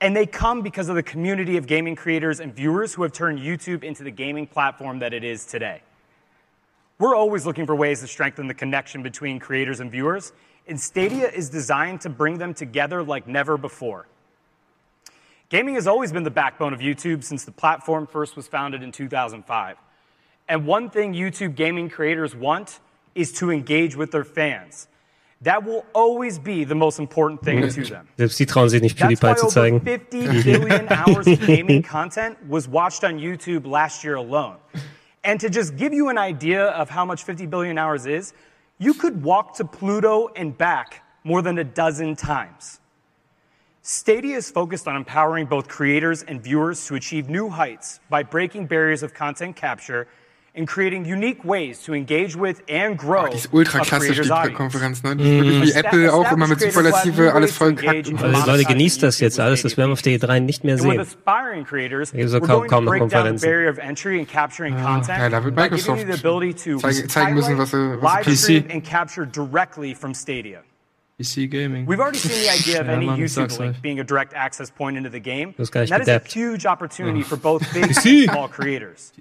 [0.00, 3.38] And they come because of the community of gaming creators and viewers who have turned
[3.38, 5.80] YouTube into the gaming platform that it is today.
[6.98, 10.32] We're always looking for ways to strengthen the connection between creators and viewers,
[10.66, 14.06] and Stadia is designed to bring them together like never before.
[15.48, 18.90] Gaming has always been the backbone of YouTube since the platform first was founded in
[18.90, 19.76] 2005.
[20.48, 22.80] And one thing YouTube gaming creators want
[23.14, 24.88] is to engage with their fans.
[25.42, 28.08] That will always be the most important thing to them.
[28.16, 29.80] Selbst die trauen sich nicht PewDiePie zu over zeigen.
[29.82, 34.56] 50 billion hours of gaming content was watched on YouTube last year alone.
[35.22, 38.32] And to just give you an idea of how much 50 billion hours is,
[38.78, 42.80] you could walk to Pluto and back more than a dozen times.
[43.82, 48.66] Stadia is focused on empowering both creators and viewers to achieve new heights by breaking
[48.66, 50.08] barriers of content capture
[50.56, 54.52] and creating unique ways to engage with and grow Die ist ultra a klassisch, die.
[54.52, 55.14] Konferenz, ne?
[55.16, 58.10] Das ist wirklich wie Apple auch immer mit Superlative alles voll kackt.
[58.22, 60.98] Also Leute, genießt das jetzt alles, das werden wir auf der E3 nicht mehr sehen.
[61.00, 63.48] ist auch we're kaum- going kaum to noch Konferenzen.
[63.48, 66.26] barrier of entry and capturing Ah, content ja, da wird by giving you Microsoft the
[66.28, 68.72] ability to zeig- zeigen müssen, was sie- was sie PC.
[68.72, 70.62] and capture directly from Stadia.
[71.18, 71.86] PC Gaming.
[71.86, 73.80] We've already seen the idea of Ja, any YouTube link euch.
[73.82, 75.54] being a direct access point into the game.
[75.56, 78.24] That is a huge opportunity for both big and PC.
[78.30, 79.12] small creators.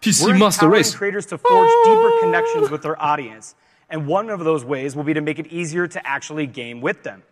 [0.00, 0.94] PC We're Master Race.
[0.94, 3.56] creators to forge deeper connections with their audience,
[3.90, 7.02] and one of those ways will be to make it easier to actually game with
[7.02, 7.24] them.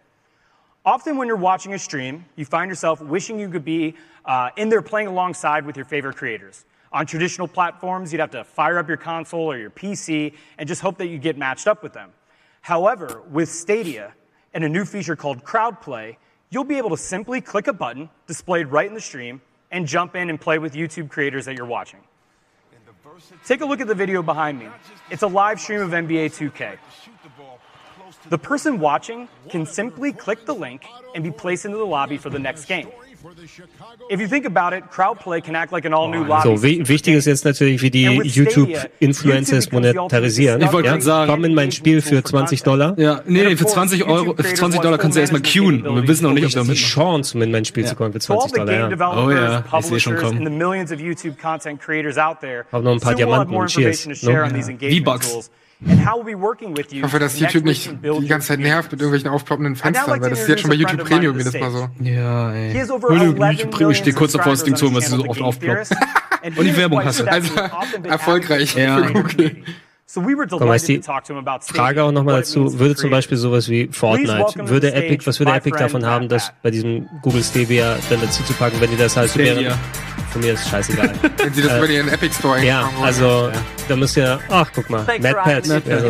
[0.85, 3.95] Often, when you're watching a stream, you find yourself wishing you could be
[4.25, 6.65] uh, in there playing alongside with your favorite creators.
[6.93, 10.81] On traditional platforms, you'd have to fire up your console or your PC and just
[10.81, 12.11] hope that you get matched up with them.
[12.63, 14.13] However, with Stadia
[14.55, 16.19] and a new feature called Crowd Play,
[16.51, 19.41] you'll be able to simply click a button displayed right in the stream
[19.71, 22.01] and jump in and play with YouTube creators that you're watching.
[23.45, 24.69] Take a look at the video behind me.
[25.11, 26.77] It's a live stream of NBA 2K.
[28.29, 32.31] The person watching can simply click the link and be placed into the lobby for
[32.31, 32.89] the next game.
[34.11, 36.43] If you think about it, Crowdplay can act like an all-new lobby.
[36.57, 39.93] So, wi wichtig ist jetzt natürlich, wie die And with Stadia, YouTube-Influencer es YouTube becomes
[39.93, 40.63] the monetarisieren.
[40.63, 40.93] Ich wollte ja?
[40.93, 42.95] gerade sagen- Komm in mein Spiel für 20 Dollar.
[42.99, 45.87] Ja, nee, nee, für 20 Euro, für 20 Dollar kannst du erstmal queuen.
[45.87, 46.77] Und wir wissen auch nicht, ob Die damit.
[46.77, 48.91] Chance, um in mein Spiel zu kommen für So all 20 the Dollar.
[48.97, 49.25] Ja.
[49.25, 50.39] Oh ja, ich sehe schon kommen.
[50.39, 53.67] and the millions of YouTube content creators out there, Hab noch ein paar Diamanten und
[53.69, 54.07] Cheers.
[54.23, 54.31] No?
[54.31, 54.49] Ja.
[54.49, 55.51] V-Bucks.
[55.81, 58.49] Tools and how we'll be working with you Ich hoffe, dass YouTube nicht die ganze
[58.49, 61.55] Zeit nervt mit irgendwelchen aufploppenden Fenstern, weil das ist jetzt schon bei YouTube Premium jedes
[61.55, 61.89] Mal so.
[62.01, 62.75] Ja, He ey.
[62.79, 65.25] has over Nur 11 YouTube Premium steht kurz davor, das Ding zu holen, was million
[65.27, 65.91] so oft aufploppt.
[66.45, 67.25] Und die he Werbung is hast du.
[67.25, 68.99] quite Also, erfolgreich Ja.
[69.09, 69.65] for the
[70.07, 70.13] community.
[70.17, 72.13] So we were Komm, weißt delighted die to talk to him about Stadia Frage auch
[72.13, 73.11] nochmal dazu, würde zum.
[73.11, 77.43] Beispiel sowas wie Fortnite, würde Epic, was würde Epic davon haben, das bei diesem Google
[77.43, 79.71] Stadia dann dazu zu packen, wenn die das halt so Stadia.
[79.71, 79.79] wären?
[80.33, 81.13] Von mir ist scheißegal.
[81.39, 83.51] Wenn sie das Äh, über ihren Epic Store ja, also,
[83.89, 85.33] da müsst ihr, ach, guck mal, Ja,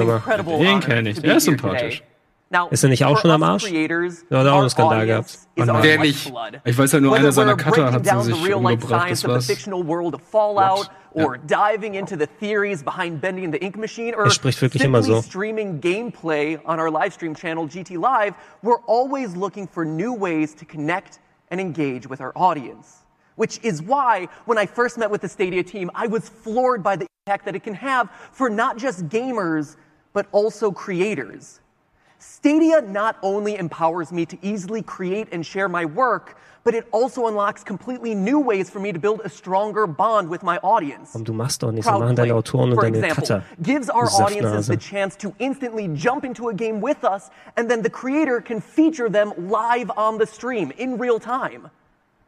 [0.04, 0.16] mal.
[0.16, 1.20] incredible Den honor kenn ich.
[1.20, 2.02] Der ist sympathisch.
[2.50, 2.58] Today.
[2.58, 3.64] Now, Ist er nicht auch for schon am Arsch?
[3.66, 5.48] creators, Ja, hat auch our einen Skandal audience gehabt.
[5.56, 6.60] is Mann, our der lifeblood.
[6.64, 8.46] Ich weiß halt nur, Whether einer seiner we're Cutter breaking hat down sie the sich
[8.48, 9.02] real-life umgebracht.
[9.02, 9.46] science Das of the war's.
[9.46, 11.24] fictional world of Fallout What?
[11.26, 14.98] or diving into the theories behind bending the ink machine or Er spricht wirklich simply
[14.98, 15.22] immer so.
[15.22, 20.54] streaming gameplay on our live stream channel GT Live, we're always looking for new ways
[20.54, 21.18] to connect
[21.50, 23.02] and engage with our audience.
[23.36, 26.96] Which is why, when I first met with the Stadia team, I was floored by
[26.96, 29.76] the impact that it can have for not just gamers,
[30.14, 31.60] but also creators.
[32.26, 37.28] Stadia not only empowers me to easily create and share my work, but it also
[37.28, 41.12] unlocks completely new ways for me to build a stronger bond with my audience.
[41.12, 44.66] Du machst doch nicht, so machen deine Autoren und for deine example, gives our audiences
[44.66, 48.60] the chance to instantly jump into a game with us, and then the creator can
[48.60, 51.70] feature them live on the stream in real time.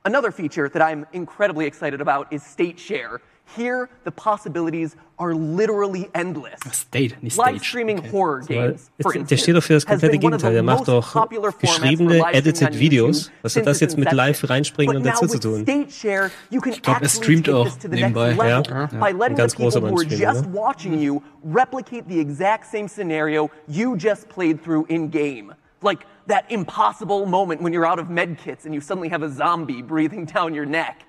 [0.05, 3.20] Another feature that I'm incredibly excited about is State Share.
[3.57, 6.61] Here, the possibilities are literally endless.
[6.70, 7.66] State, nicht Live Stage.
[7.68, 10.24] streaming horror Weil games, for es- der steht doch für das instance, has komplette been
[10.26, 10.51] one of Gegenteil.
[10.51, 13.16] the Der macht most doch popular formats for geschriebene, live streaming edited on Videos.
[13.18, 14.49] YouTube Was hat das since jetzt mit its live inception.
[14.53, 15.62] reinspringen But und now dazu zu with tun?
[15.62, 18.28] State Share, you can Ich glaub, er actually streamt take auch this to the nebenbei.
[18.34, 18.86] next level Ja.
[18.86, 19.16] by Ja.
[19.16, 20.53] letting Ganz the people großer who are Streamer, just ne?
[20.55, 25.53] watching you replicate the exact same scenario you just played through in game.
[25.82, 29.28] Like that impossible moment when you're out of med kits and you suddenly have a
[29.30, 31.05] zombie breathing down your neck.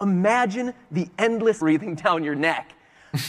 [0.00, 2.74] Imagine the endless breathing down your neck.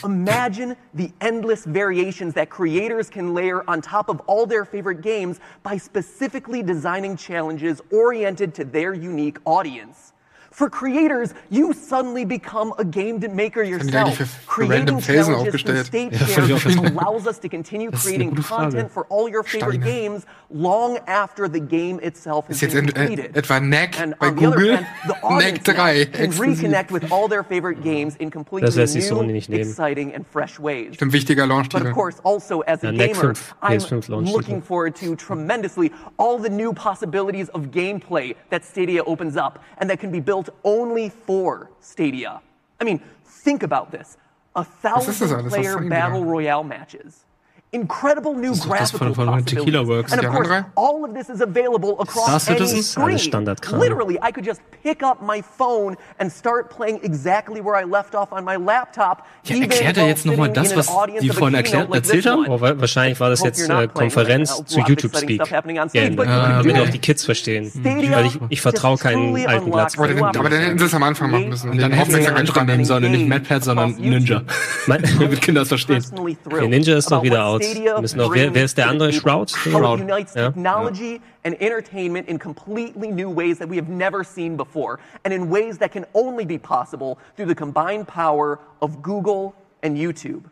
[0.03, 5.39] Imagine the endless variations that creators can layer on top of all their favorite games
[5.63, 10.11] by specifically designing challenges oriented to their unique audience.
[10.57, 14.15] For creators, you suddenly become a game maker yourself.
[14.17, 15.85] für- für Creating random Felsen challenges through aufgestellt?
[15.85, 18.43] state Ja, fand ich auch share erst- allows us to continue Das ist eine creating
[18.43, 19.85] content for all your favorite Steine.
[20.09, 23.37] games long after the game itself has Ist been äh, completed.
[23.37, 24.77] etwa NAC And bei on the other Google?
[24.77, 26.57] hand, the NAC audience 3 can exklusiv.
[26.63, 30.57] reconnect with all their favorite games in completely Das lässt new, Sony exciting and fresh
[30.59, 30.95] ways.
[30.95, 31.85] Stimmt, wichtiger But Launch-Titel.
[31.89, 36.49] of course, also as a Ja, gamer, 5, I'm looking forward to tremendously all the
[36.49, 41.69] new possibilities of gameplay that Stadia opens up and that can be built only for
[41.79, 42.41] Stadia.
[42.79, 44.17] I mean, think about this.
[44.55, 47.25] A thousand player battle royale matches.
[47.71, 49.87] Incredible new Das ist doch das graphical von- von Tequila possibilities.
[49.89, 50.13] Works.
[50.13, 52.83] And of course, all of this is available across Star any Citizen?
[53.19, 53.79] screen.
[53.79, 58.15] Literally, I could just pick up my phone and start playing exactly where I left
[58.15, 59.23] off on my laptop.
[59.43, 60.87] Ja, erklärt er jetzt noch mal sitting das, was
[61.19, 62.45] die vorhin erklärt- erzählt haben?
[62.47, 65.41] Oh, wa- wahrscheinlich war das jetzt äh, Konferenz zu Lots of YouTube exciting Speak.
[65.47, 66.93] stuff happening on Ja, stage, but äh, you can damit do auch it.
[66.93, 67.69] die Kids verstehen.
[67.69, 69.97] Stadia Weil ich, ich vertraue keinen alten Platz.
[69.97, 71.69] new Aber dann hätten sie es am Anfang machen müssen.
[71.71, 74.41] Und dann hätten sie einen Hauptsächlich anderen nehmen sollen nicht MadPad, sondern Ninja.
[74.87, 76.01] Damit Kinder es verstehen.
[76.49, 77.63] Der Ninja ist doch wieder what out.
[77.63, 79.09] Stadia Wir müssen noch, wer, wer ist der andere?
[79.09, 79.83] brings to Shroud?
[79.83, 80.47] How it unites Ja.
[80.51, 85.49] technology and entertainment in completely new ways that we have never seen before, and in
[85.49, 89.53] ways that can only be possible through the combined power of Google
[89.83, 90.43] and YouTube.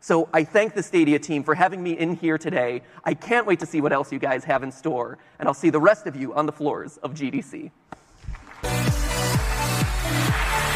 [0.00, 2.82] So I thank the Stadia team for having me in here today.
[3.04, 5.70] I can't wait to see what else you guys have in store, and I'll see
[5.70, 7.70] the rest of you on the floors of GDC.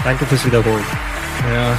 [0.04, 0.82] Danke fürs Wiederholen.
[1.52, 1.76] Ja.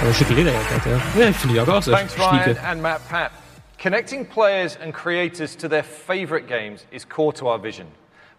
[0.00, 1.20] Aber schicke Lederjacke, ja.
[1.20, 3.32] Ja, ich finde die auch sehr Thanks, Ryan and Matt Pat.
[3.78, 7.86] Connecting players and creators to their favorite games is core to our vision.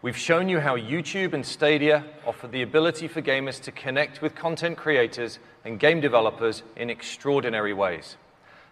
[0.01, 4.34] We've shown you how YouTube and Stadia offer the ability for gamers to connect with
[4.34, 8.18] content creators and game developers in extraordinary ways.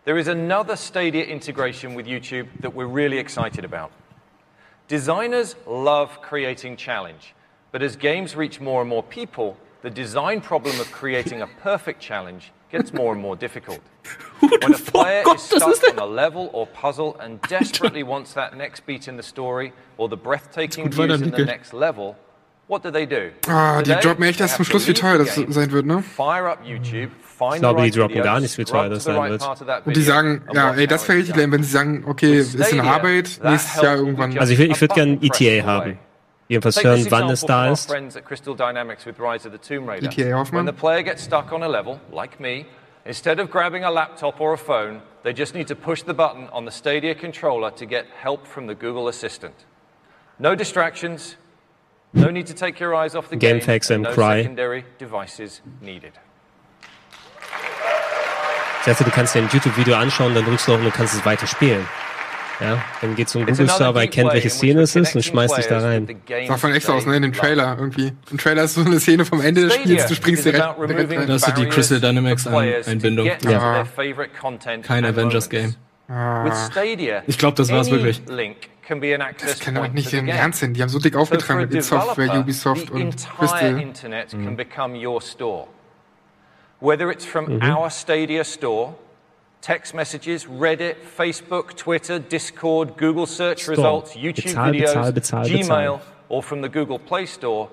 [0.05, 3.91] There is another Stadia integration with YouTube that we're really excited about.
[4.87, 7.35] Designers love creating challenge,
[7.71, 12.01] but as games reach more and more people, the design problem of creating a perfect
[12.01, 13.79] challenge gets more and more difficult.
[14.39, 18.85] when a player is stuck on a level or puzzle and desperately wants that next
[18.85, 22.15] beat in the story or the breathtaking views in the next level,
[22.67, 23.31] what do they do?
[23.47, 26.03] Ah, die droppen echt erst zum Schluss, wie teuer das sein wird, ne?
[26.03, 29.29] Fire up YouTube, find Ich glaube, the die droppen gar nicht, wie teuer das sein
[29.29, 29.85] wird.
[29.85, 32.55] Und die sagen, and ja, ey, das wäre richtig lame, wenn sie sagen, okay, ist
[32.55, 34.37] in Stadia, Arbeit, nächstes Jahr irgendwann.
[34.37, 35.99] Also ich, ich würde gerne ein ETA haben.
[36.49, 37.87] Jedenfalls Take hören, this wann example es da ist.
[37.87, 40.07] friends at Crystal Dynamics with Rise of the Tomb Raider.
[40.07, 40.65] ETA Hoffmann.
[40.65, 42.65] When the player gets stuck on a level, like me,
[43.05, 46.49] instead of grabbing a laptop or a phone, they just need to push the button
[46.51, 49.53] on the Stadia controller to get help from the Google Assistant.
[50.39, 51.37] No distractions,
[52.13, 54.41] no need to take your eyes off the Game game, and and no cry.
[54.41, 56.13] secondary devices needed.
[58.79, 61.13] Das heißt, du kannst dir ein YouTube-Video anschauen, dann drückst du auf und du kannst
[61.13, 61.85] es weiter spielen.
[62.59, 66.07] Ja, dann geht zum Google-Server, erkennt, welche Szene es ist und schmeißt dich da rein.
[66.47, 68.11] Sag von extra aus, ne, in dem Trailer irgendwie.
[68.31, 71.27] Im Trailer ist so eine Szene vom Ende des Spiels, du springst direkt, direkt rein.
[71.27, 73.29] Da hast du die Crystal Dynamics Ein- Einbindung.
[73.47, 73.85] Ja.
[74.83, 75.75] Kein Avengers-Game.
[76.71, 78.21] Stadia, Ich glaube, das war's wirklich.
[78.27, 80.27] Link can be an access Das kann doch nicht im.
[80.27, 80.73] Ernst sein.
[80.73, 83.71] Die haben so dick aufgetragen mit id Software, Ubisoft und Crystal.
[83.73, 84.57] Mhm.
[86.81, 87.61] Whether it's from Mhm.
[87.75, 88.95] our Stadia store
[89.61, 93.75] text messages, Reddit, Facebook, Twitter, Discord, Google search Store.
[93.75, 96.01] results, YouTube Bezahl, videos, bezahl, bezahl, Gmail, bezahl.
[96.29, 97.69] or from the Google Play Store,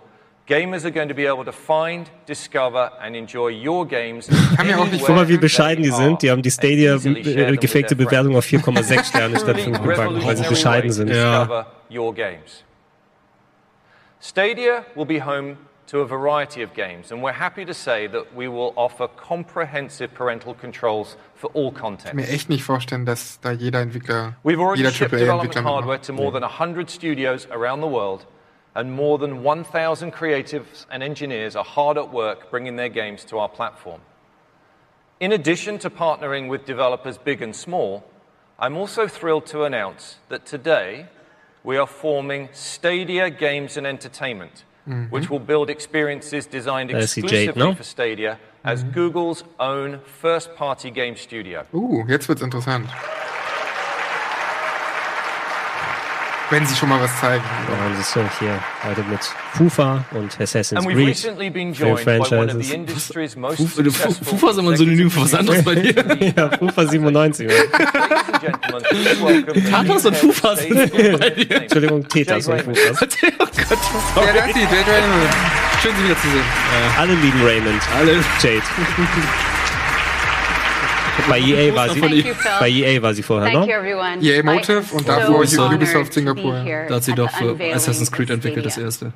[0.47, 4.28] gamers are going to be able to find, discover, and enjoy your games.
[4.57, 6.22] Guck mal, wie bescheiden die sind.
[6.22, 10.49] Die haben die Stadia äh, gefakte Bewertung auf 4,6 Sterne statt 5 gepackt, weil sie
[10.49, 11.11] bescheiden sind.
[12.14, 12.64] games.
[14.20, 15.57] Stadia will be home
[15.87, 20.12] to a variety of games, and we're happy to say that we will offer comprehensive
[20.12, 22.14] parental controls for all Ich kann content.
[22.14, 26.12] mir echt nicht vorstellen, dass da jeder Entwickler, We've already jeder shipped development hardware to
[26.12, 28.26] more than 100 studios around the world,
[28.74, 33.39] and more than 1,000 creatives and engineers are hard at work bringing their games to
[33.39, 34.01] our platform.
[35.18, 38.05] In addition to partnering with developers big and small,
[38.59, 41.07] I'm also thrilled to announce that today
[41.64, 45.11] we are forming Stadia Games and Entertainment, Mhm.
[45.11, 47.74] which will build experiences designed exclusively Jade, ne?
[47.74, 51.64] for Stadia as Google's own first party game studio.
[51.72, 52.89] Uh, jetzt wird's interessant.
[56.49, 57.42] Wenn sie schon mal was zeigen.
[57.68, 58.57] Ja, das ist so hier
[58.88, 59.18] heute mit
[59.55, 61.09] FUFA und Assassin's And we've Creed.
[61.09, 62.68] recently been Für joined by one of Franchises.
[62.68, 65.74] the industry's most Fu- Fu- successful Fufa ist immer ein Synonym für was anderes bei
[65.74, 65.94] dir.
[66.36, 67.49] ja, FUFA 97.
[69.70, 71.62] Tatas und Fufas sind bei dir.
[71.62, 72.86] Entschuldigung, Tetas und Fufas.
[73.01, 75.34] Ja, das ist die Jade Raymond.
[75.82, 76.44] Schön, Sie wiederzusehen.
[76.97, 77.82] Alle lieben Raymond.
[77.99, 78.12] Alle.
[78.40, 78.62] Jade.
[81.28, 84.20] Bei EA war sie, you, bei EA war sie vorher, Thank ne?
[84.20, 85.58] EA I Motive und so davor Ubisoft.
[85.58, 86.64] honored Ubisoft Singapur.
[86.88, 89.12] Da hat sie doch für Assassin's Creed entwickelt, das erste.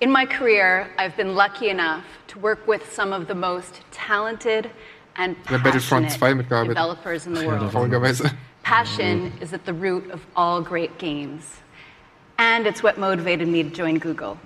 [0.00, 4.70] In my career, I've been lucky enough to work with some of the most talented
[5.16, 6.68] and Battlefront 2 passionate mitgearbeitet.
[6.68, 7.70] developers in the world.
[7.70, 8.32] Traurigerweise.
[8.62, 11.60] Passion is at the root of all great games.
[12.38, 14.38] And it's what motivated me to join Google.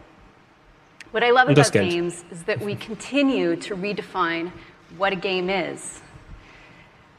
[1.12, 4.50] What I love about games is that we continue to redefine
[4.98, 6.02] what a game is.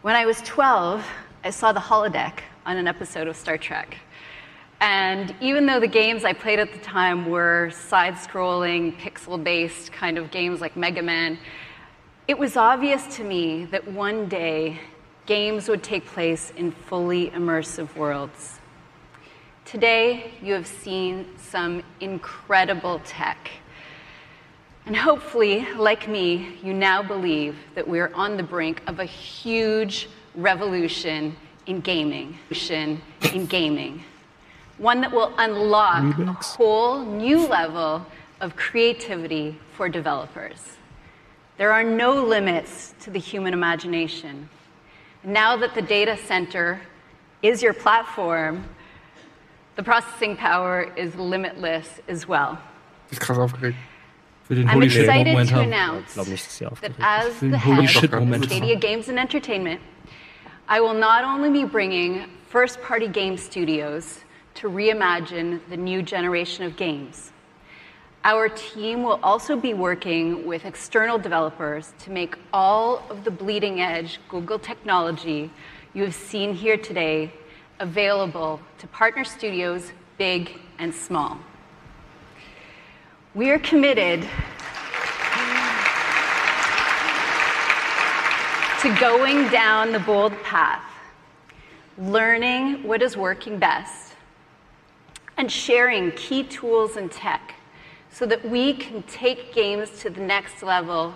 [0.07, 1.05] When I was 12,
[1.43, 3.97] I saw the holodeck on an episode of Star Trek.
[4.79, 9.91] And even though the games I played at the time were side scrolling, pixel based
[9.91, 11.37] kind of games like Mega Man,
[12.25, 14.79] it was obvious to me that one day
[15.25, 18.61] games would take place in fully immersive worlds.
[19.65, 23.49] Today, you have seen some incredible tech.
[24.87, 30.07] And hopefully, like me, you now believe that we're on the brink of a huge
[30.33, 31.35] revolution
[31.65, 32.39] in gaming.
[33.33, 34.01] In gaming.
[34.77, 38.05] One that will unlock a whole new level
[38.39, 40.77] of creativity for developers.
[41.57, 44.47] There are no limits to the human imagination.
[45.21, 46.79] Now that the data center
[47.41, 48.63] is your platform,
[49.75, 52.57] the processing power is limitless as well.
[53.09, 53.75] Die ist krass aufgeregt.
[54.47, 58.13] Für den I'm excited Moment to announce glaub nicht, dass sie that as the head
[58.13, 59.81] of Stadia Games and Entertainment,
[60.69, 64.23] I will not only be bringing first party game studios
[64.55, 67.33] to reimagine the new generation of games,
[68.23, 73.81] our team will also be working with external developers to make all of the bleeding
[73.81, 75.51] edge Google technology
[75.93, 77.33] you have seen here today
[77.79, 81.37] available to partner studios big and small.
[83.37, 84.21] We are committed
[88.81, 90.81] to going down the bold path,
[91.99, 94.15] learning what is working best,
[95.37, 97.53] and sharing key tools and tech
[98.09, 101.13] so that we can take games to the next level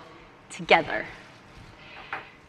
[0.52, 1.08] together.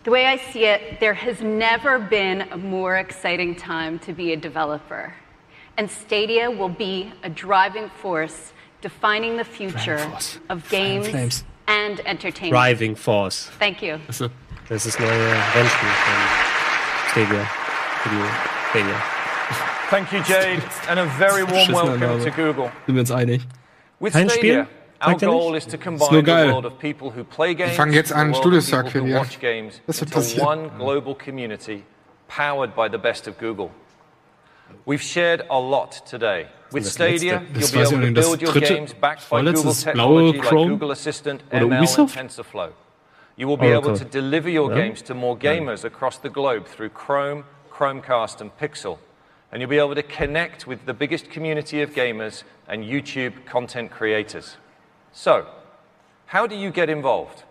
[0.04, 4.34] The way I see it, there has never been a more exciting time to be
[4.34, 5.14] a developer.
[5.78, 8.52] And Stadia will be a driving force
[8.82, 9.98] defining the future
[10.50, 11.44] of games Flames.
[11.66, 12.52] and entertainment.
[12.52, 13.50] Driving Force.
[13.58, 13.98] Thank you.
[14.08, 15.08] Das ist das neue
[15.54, 16.14] Rennspiel von
[17.10, 17.44] Stadia.
[18.02, 18.16] Für die
[18.70, 19.02] Stadia.
[19.90, 22.70] Thank you, Jade, and a very warm welcome to Google.
[22.86, 23.42] Sind wir uns einig?
[24.00, 25.06] With Kein Stadia, Spiel?
[25.06, 26.52] our er goal is to combine the geil.
[26.52, 29.18] world of people who play games fangen jetzt an, and the world of people who
[29.18, 31.84] watch games Das wird into one global community
[32.28, 33.70] powered by the best of Google.
[34.86, 36.46] We've shared a lot today.
[36.72, 37.42] With Stadia.
[37.52, 39.62] Das you'll be weiß able to das build your dritte- games backed by Google das
[39.62, 42.16] blaue technology like Chrome Google Assistant, oder ML, Ubisoft?
[42.16, 42.72] and TensorFlow.
[43.36, 46.90] You will be able to deliver your games to more gamers across the globe through
[46.90, 48.98] Chrome, Chromecast, and Pixel.
[49.50, 53.90] And you'll be able to connect with the biggest community of gamers and YouTube content
[53.90, 54.56] creators.
[55.12, 55.46] So,
[56.26, 57.44] how do you get involved?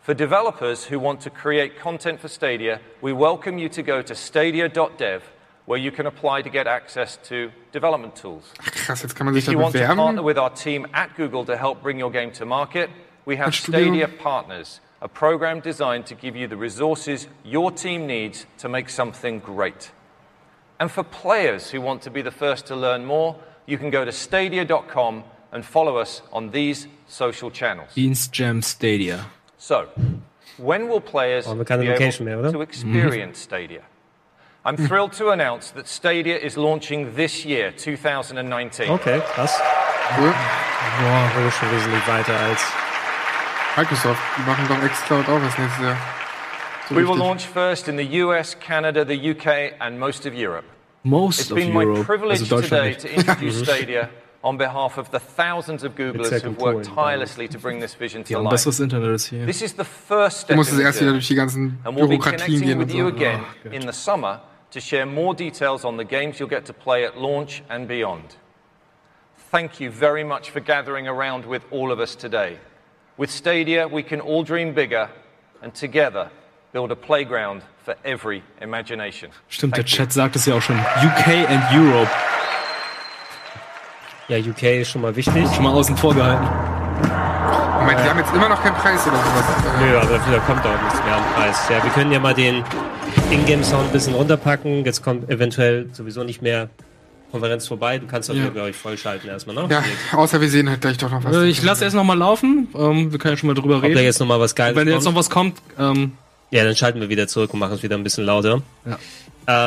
[0.00, 4.14] For developers who want to create content for Stadia, we welcome you to go to
[4.14, 5.22] stadia.dev,
[5.66, 8.52] where you can apply to get access to development tools.
[8.58, 11.44] Krass, jetzt kann man sich If you want to partner with our team at Google
[11.46, 12.90] to help bring your game to market,
[13.24, 18.46] we have Stadia partners a program designed to give you the resources your team needs
[18.58, 19.92] to make something great.
[20.80, 23.36] And for players who want to be the first to learn more,
[23.66, 27.90] you can go to stadia.com and follow us on these social channels.
[27.94, 29.26] Beans Jam Stadia.
[29.58, 29.88] So,
[30.56, 32.62] when will players Brauchen be able mehr, to mm-hmm.
[32.62, 33.82] experience Stadia?
[34.66, 38.88] I'm thrilled to announce that Stadia is launching this year, 2019.
[38.90, 39.60] Okay, krass.
[40.18, 42.62] Boah, wir schon wesentlich weiter als
[43.76, 45.96] Microsoft, die machen doch xCloud auch was nächstes Jahr.
[46.88, 50.64] So we will launch first in the US, Canada, the UK, and most of Europe.
[51.02, 52.04] Most It's of been my Europe.
[52.06, 54.08] privilege Also today to introduce Stadia
[54.42, 58.22] on behalf of the thousands of Googlers Except who've worked tirelessly to bring this vision
[58.24, 58.52] to haben life.
[58.52, 59.44] besseres Internet als hier.
[59.46, 61.18] This is the first Du step musst in es the erst wieder journey.
[61.18, 63.14] durch die ganzen And we'll be Bürokratien connecting gehen with und you so.
[63.16, 64.40] again Ah, in the summer
[64.74, 68.34] to share more details on the games you'll get to play at launch and beyond.
[69.52, 72.58] Thank you very much for gathering around with all of us today.
[73.16, 75.08] With Stadia, we can all dream bigger
[75.62, 76.28] and together
[76.72, 79.30] build a playground for every imagination.
[79.48, 80.76] Stimmt, der Chat sagt es ja auch schon.
[80.76, 82.10] UK and Europe.
[84.26, 85.46] Ja, UK ist schon mal wichtig.
[85.54, 86.73] Schon mal außen vor gehalten.
[87.84, 89.44] Moment, die haben jetzt immer noch keinen Preis oder sowas.
[89.80, 91.68] Nö, aber da kommt auch nichts mehr am Preis.
[91.70, 92.64] Ja, wir können ja mal den
[93.30, 94.84] Ingame-Sound ein bisschen runterpacken.
[94.84, 96.68] Jetzt kommt eventuell sowieso nicht mehr
[97.30, 97.98] Konferenz vorbei.
[97.98, 98.48] Du kannst das Ja.
[98.48, 99.66] glaube ich, vollschalten erstmal, ne?
[99.68, 99.82] Ja,
[100.18, 101.34] außer wir sehen halt gleich doch noch was.
[101.36, 102.68] Äh, Ich lasse erst noch mal laufen.
[102.74, 103.94] Ähm, wir können ja schon mal drüber Ob reden.
[103.96, 105.06] da jetzt noch mal was Geiles Wenn jetzt kommt?
[105.06, 106.12] noch was kommt, ähm,
[106.50, 108.62] Ja, dann schalten wir wieder zurück und machen es wieder ein bisschen lauter.
[108.86, 108.98] Ja.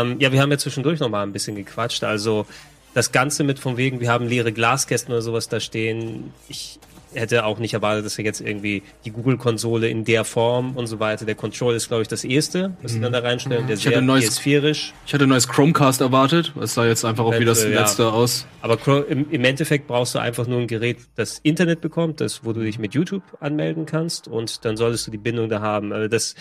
[0.01, 2.03] Ähm, ja, wir haben ja zwischendurch noch mal ein bisschen gequatscht.
[2.05, 2.45] Also
[2.93, 6.31] das Ganze mit von wegen, wir haben leere Glaskästen oder sowas da stehen.
[6.47, 6.79] Ich
[7.13, 10.99] hätte auch nicht erwartet, dass wir jetzt irgendwie die Google-Konsole in der Form und so
[10.99, 11.25] weiter.
[11.25, 13.67] Der Control ist, glaube ich, das erste, was sie dann da reinstellen.
[13.67, 13.79] Der Mhm.
[13.79, 14.93] ich hatte sehr ein neues, PS4-isch.
[15.05, 16.53] ich hatte ein neues Chromecast erwartet.
[16.61, 17.81] Es sah jetzt einfach auch wie das Eventuell, ja.
[17.81, 18.45] letzte aus.
[18.61, 22.53] Aber im, im Endeffekt brauchst du einfach nur ein Gerät, das Internet bekommt, das, wo
[22.53, 25.93] du dich mit YouTube anmelden kannst und dann solltest du die Bindung da haben.
[25.93, 26.35] Also das,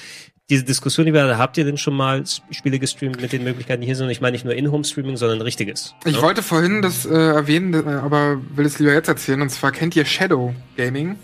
[0.49, 3.81] diese Diskussion, die wir da habt ihr denn schon mal Spiele gestreamt mit den Möglichkeiten,
[3.81, 4.09] die hier sind?
[4.11, 5.95] Ich meine nicht nur In-Home-Streaming, sondern richtiges.
[6.05, 6.23] Ich ne?
[6.23, 9.43] wollte vorhin das äh, erwähnen, äh, aber will es lieber jetzt erzählen.
[9.43, 11.17] Und zwar kennt ihr Shadow Gaming?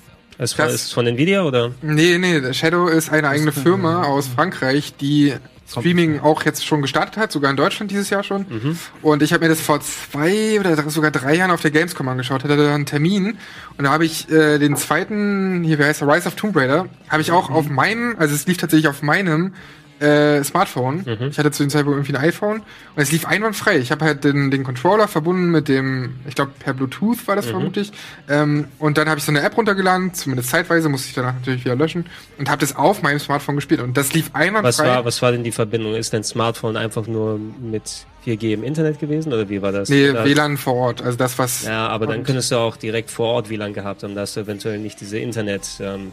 [0.43, 1.71] Das war- ist von Nvidia oder?
[1.83, 5.35] Nee, nee, Shadow ist eine eigene Firma aus Frankreich, die
[5.71, 8.45] Streaming auch jetzt schon gestartet hat, sogar in Deutschland dieses Jahr schon.
[8.49, 8.79] Mhm.
[9.01, 12.45] Und ich habe mir das vor zwei oder sogar drei Jahren auf der Gamescom angeschaut,
[12.45, 13.39] hatte da einen Termin
[13.79, 16.87] und da habe ich äh, den zweiten, hier wie heißt der, Rise of Tomb Raider,
[17.09, 19.55] habe ich auch auf meinem, also es lief tatsächlich auf meinem
[20.03, 21.05] äh, Smartphone.
[21.31, 23.79] Ich hatte zu dem Zeitpunkt irgendwie ein iPhone und es lief einwandfrei.
[23.79, 27.47] Ich habe halt den, den Controller verbunden mit dem, ich glaube per Bluetooth war das
[27.47, 27.51] Mhm.
[27.51, 27.93] vermutlich.
[28.29, 31.65] Ähm, und dann habe ich so eine App runtergeladen, zumindest zeitweise, musste ich danach natürlich
[31.65, 32.07] wieder löschen
[32.39, 34.87] und habe das auf meinem Smartphone gespielt und das lief Was einwandfrei.
[34.89, 35.95] war, was war denn die Verbindung?
[35.95, 37.83] Ist dein Smartphone einfach nur mit
[38.27, 39.89] 4G im Internet gewesen oder wie war das?
[39.89, 41.65] Nee, Oder- WLAN vor Ort, also das, was.
[41.65, 44.15] Ja, aber dann könntest du auch direkt vor Ort WLAN gehabt haben.
[44.15, 46.13] Da hast du eventuell nicht diese Internet, ähm,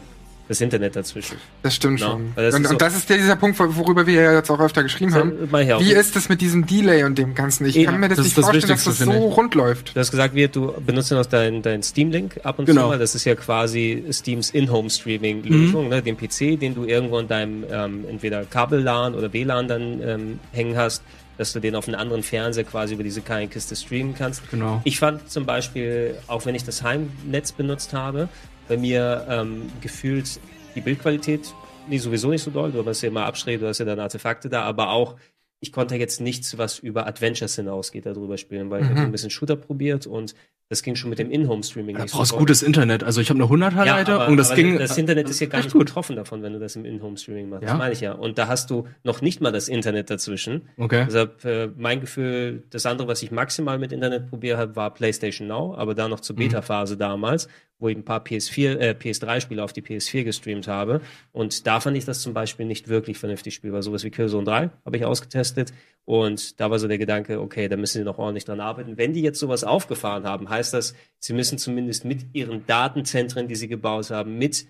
[0.50, 1.36] das Internet dazwischen.
[1.62, 2.32] Das stimmt Ja, schon.
[2.34, 4.82] das und, und das ist ja dieser Punkt, wor- worüber wir ja jetzt auch öfter
[4.82, 5.32] geschrieben haben.
[5.52, 7.66] Wie ist es mit diesem Delay und dem Ganzen?
[7.66, 9.94] Ich kann mir das, nicht vorstellen, dass das so rund läuft.
[9.94, 12.82] Du hast gesagt, wir, du benutzt ja noch dein, dein Steam-Link ab und Genau.
[12.82, 12.98] zu mal.
[12.98, 15.90] Das ist ja quasi Steams In-Home-Streaming-Lösung, Mhm.
[15.90, 16.02] ne?
[16.02, 20.76] den PC, den du irgendwo in deinem ähm, entweder Kabel-LAN oder WLAN dann ähm, hängen
[20.76, 21.02] hast,
[21.38, 24.50] dass du den auf einen anderen Fernseher quasi über diese kleine Kiste streamen kannst.
[24.50, 24.80] Genau.
[24.84, 28.28] Ich fand zum Beispiel, auch wenn ich das Heimnetz benutzt habe,
[28.70, 30.40] bei mir ähm, gefühlt
[30.74, 31.52] die Bildqualität
[31.88, 32.70] nee, sowieso nicht so doll.
[32.70, 35.16] Du hast ja immer Abschräge, du hast ja dann Artefakte da, aber auch
[35.62, 38.90] ich konnte jetzt nichts, was über Adventures hinausgeht, darüber spielen, weil ich Mhm.
[38.92, 40.34] habe so ein bisschen Shooter probiert und
[40.70, 43.02] das ging schon mit dem In-Home-Streaming Da nicht brauchst so gutes Internet.
[43.02, 44.78] Also ich habe eine 100er ja, Leiter aber, und das ging.
[44.78, 45.80] Das Internet ist ja gar nicht gut.
[45.86, 47.64] betroffen davon, wenn du das im In-Home-Streaming machst.
[47.64, 47.70] Ja?
[47.70, 48.12] Das meine ich ja.
[48.12, 50.68] Und da hast du noch nicht mal das Internet dazwischen.
[50.78, 51.04] Okay.
[51.06, 55.48] Deshalb äh, mein Gefühl, das andere, was ich maximal mit Internet probiert habe, war PlayStation
[55.48, 56.40] Now, aber da noch zur Mhm.
[56.40, 57.48] Beta-Phase damals,
[57.80, 61.00] wo ich ein paar PS4, äh, PS3-Spiele auf die PS4 gestreamt habe.
[61.32, 63.82] Und da fand ich das zum Beispiel nicht wirklich vernünftig spielbar.
[63.82, 65.72] Sowas wie Killzone 3 habe ich ausgetestet.
[66.04, 68.96] Und da war so der Gedanke, okay, da müssen sie noch ordentlich dran arbeiten.
[68.96, 73.56] Wenn die jetzt sowas aufgefahren haben, heißt das, sie müssen zumindest mit ihren Datenzentren, die
[73.56, 74.66] sie gebaut haben, mit,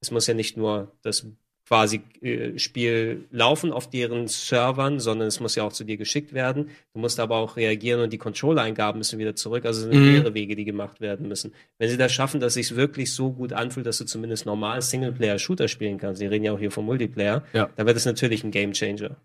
[0.00, 1.26] es muss ja nicht nur das
[1.70, 6.32] quasi äh, Spiel laufen auf deren Servern, sondern es muss ja auch zu dir geschickt
[6.32, 6.66] werden.
[6.94, 9.64] Du musst aber auch reagieren und die Controller-Eingaben müssen wieder zurück.
[9.64, 10.10] Also es sind Mhm.
[10.12, 11.52] mehrere Wege, die gemacht werden müssen.
[11.78, 14.82] Wenn sie das schaffen, dass es sich wirklich so gut anfühlt, dass du zumindest normal
[14.82, 17.70] Singleplayer-Shooter spielen kannst, wir reden ja auch hier vom Multiplayer, Ja.
[17.76, 19.16] dann wird es natürlich ein Gamechanger.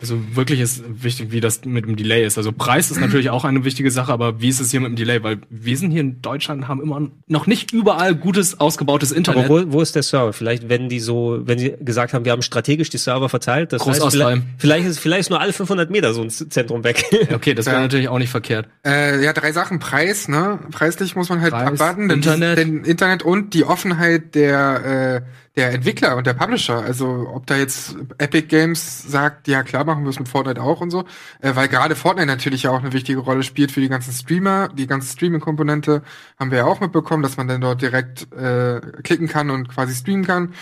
[0.00, 2.36] Also wirklich ist wichtig, wie das mit dem Delay ist.
[2.36, 4.96] Also Preis ist natürlich auch eine wichtige Sache, aber wie ist es hier mit dem
[4.96, 5.22] Delay?
[5.22, 9.44] Weil wir sind hier in Deutschland, haben immer noch nicht überall gutes, ausgebautes Internet.
[9.44, 10.32] Aber wo, wo ist der Server?
[10.32, 13.72] Vielleicht, wenn die so, wenn sie gesagt haben, wir haben strategisch die Server verteilt.
[13.72, 17.04] Das heißt, vielleicht, vielleicht, ist, vielleicht ist nur alle 500 Meter so ein Zentrum weg.
[17.32, 17.82] Okay, das wäre Ja.
[17.82, 18.66] natürlich auch nicht verkehrt.
[18.84, 19.78] Äh, ja, drei Sachen.
[19.78, 20.58] Preis, ne?
[20.72, 22.08] Preislich muss man halt Preis, abwarten.
[22.08, 22.58] Denn Internet.
[22.58, 26.78] Denn Internet und die Offenheit der, äh, der Entwickler und der Publisher.
[26.82, 30.80] Also ob da jetzt Epic Games sagt, ja klar, machen wir es mit Fortnite auch
[30.80, 31.04] und so.
[31.40, 34.68] Äh, weil gerade Fortnite natürlich ja auch eine wichtige Rolle spielt für die ganzen Streamer.
[34.68, 36.02] Die ganze Streaming-Komponente
[36.38, 39.94] haben wir ja auch mitbekommen, dass man dann dort direkt äh, klicken kann und quasi
[39.94, 40.54] streamen kann.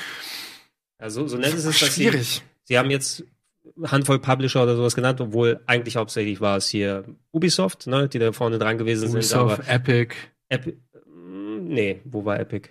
[0.98, 2.42] Also, so nett ist es, dass sie, Schwierig.
[2.64, 3.24] sie haben jetzt
[3.84, 8.32] Handvoll Publisher oder sowas genannt, obwohl eigentlich hauptsächlich war es hier Ubisoft, ne, die da
[8.32, 9.18] vorne dran gewesen sind.
[9.18, 10.14] Ubisoft, Epic.
[10.48, 10.76] Epi
[11.06, 12.70] mm, nee, wo war Epic?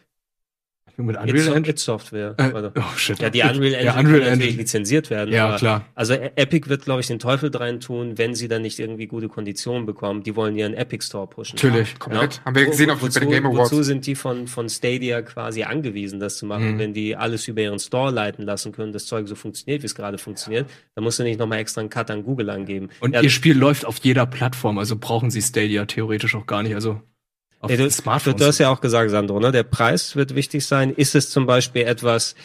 [0.97, 1.69] Mit It, Unreal Engine?
[1.69, 2.33] It Software.
[2.37, 3.19] Äh, oh, shit.
[3.19, 4.57] Ja, die Unreal Engine Ja, kann Unreal natürlich Engine.
[4.61, 5.31] lizenziert werden.
[5.33, 5.85] Ja, aber- klar.
[5.93, 9.05] Also E- Epic wird, glaube ich, den Teufel drein tun, wenn sie dann nicht irgendwie
[9.07, 10.23] gute Konditionen bekommen.
[10.23, 11.55] Die wollen ihren Epic Store pushen.
[11.55, 11.91] Natürlich.
[11.93, 11.97] Ja.
[11.99, 12.41] Komplett.
[12.43, 13.71] Haben wir gesehen auf- bei den Game Awards.
[13.71, 16.73] Wozu sind die von, von Stadia quasi angewiesen, das zu machen?
[16.73, 16.79] Mhm.
[16.79, 19.93] Wenn die alles über ihren Store leiten lassen können, das Zeug so funktioniert, wie es
[19.95, 22.89] gerade funktioniert, dann musst du nicht nochmal extra einen Cut an Google angeben.
[23.01, 26.63] Und Ja, ihr Spiel läuft auf jeder Plattform, also brauchen sie Stadia theoretisch auch gar
[26.63, 26.73] nicht.
[26.73, 27.01] Also
[27.59, 28.37] auf Nee, du, Smartphones.
[28.37, 29.51] Du, hast ja auch gesagt, Sandro, ne?
[29.51, 30.91] der Preis wird wichtig sein.
[30.91, 32.35] Ist es zum Beispiel etwas,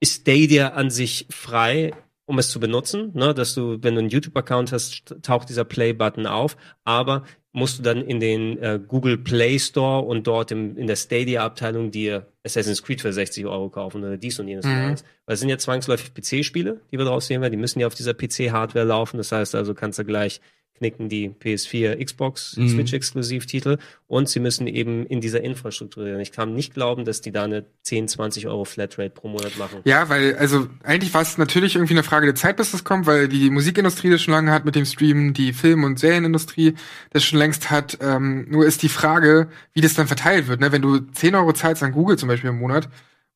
[0.00, 1.92] ist Stadia an sich frei,
[2.26, 3.34] um es zu benutzen, ne?
[3.34, 7.82] dass du, wenn du einen YouTube-Account hast, st- taucht dieser Play-Button auf, aber musst du
[7.82, 12.82] dann in den äh, Google Play Store und dort im, in der Stadia-Abteilung dir Assassin's
[12.82, 14.66] Creed für 60 Euro kaufen oder dies und jenes.
[14.66, 14.72] Mhm.
[14.72, 15.04] jenes.
[15.24, 17.52] Weil es sind ja zwangsläufig PC-Spiele, die wir draus sehen werden.
[17.52, 19.16] Die müssen ja auf dieser PC-Hardware laufen.
[19.16, 20.42] Das heißt also, kannst du gleich
[20.78, 22.68] knicken die PS4, Xbox, Mhm.
[22.68, 26.04] Switch-Exklusivtitel und sie müssen eben in dieser Infrastruktur.
[26.04, 26.20] sein.
[26.20, 29.80] Ich kann nicht glauben, dass die da eine 10, 20 Euro Flatrate pro Monat machen.
[29.84, 33.06] Ja, weil, also eigentlich war es natürlich irgendwie eine Frage der Zeit, bis das kommt,
[33.06, 36.74] weil die Musikindustrie das schon lange hat mit dem Streamen, die Film- und Serienindustrie
[37.10, 37.98] das schon längst hat.
[38.00, 40.60] Ähm, nur ist die Frage, wie das dann verteilt wird.
[40.60, 40.72] Ne?
[40.72, 42.88] Wenn du 10 Euro zahlst an Google zum Beispiel im Monat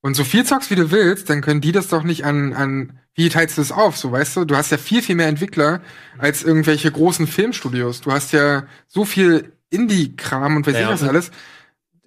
[0.02, 2.98] und so viel zockst, wie du willst, dann können die das doch nicht an, an
[3.14, 3.96] wie teilst du das auf?
[3.96, 5.82] So, weißt du, du hast ja viel, viel mehr Entwickler
[6.18, 8.00] als irgendwelche großen Filmstudios.
[8.00, 11.30] Du hast ja so viel Indie-Kram und weiß Ja, ich was alles.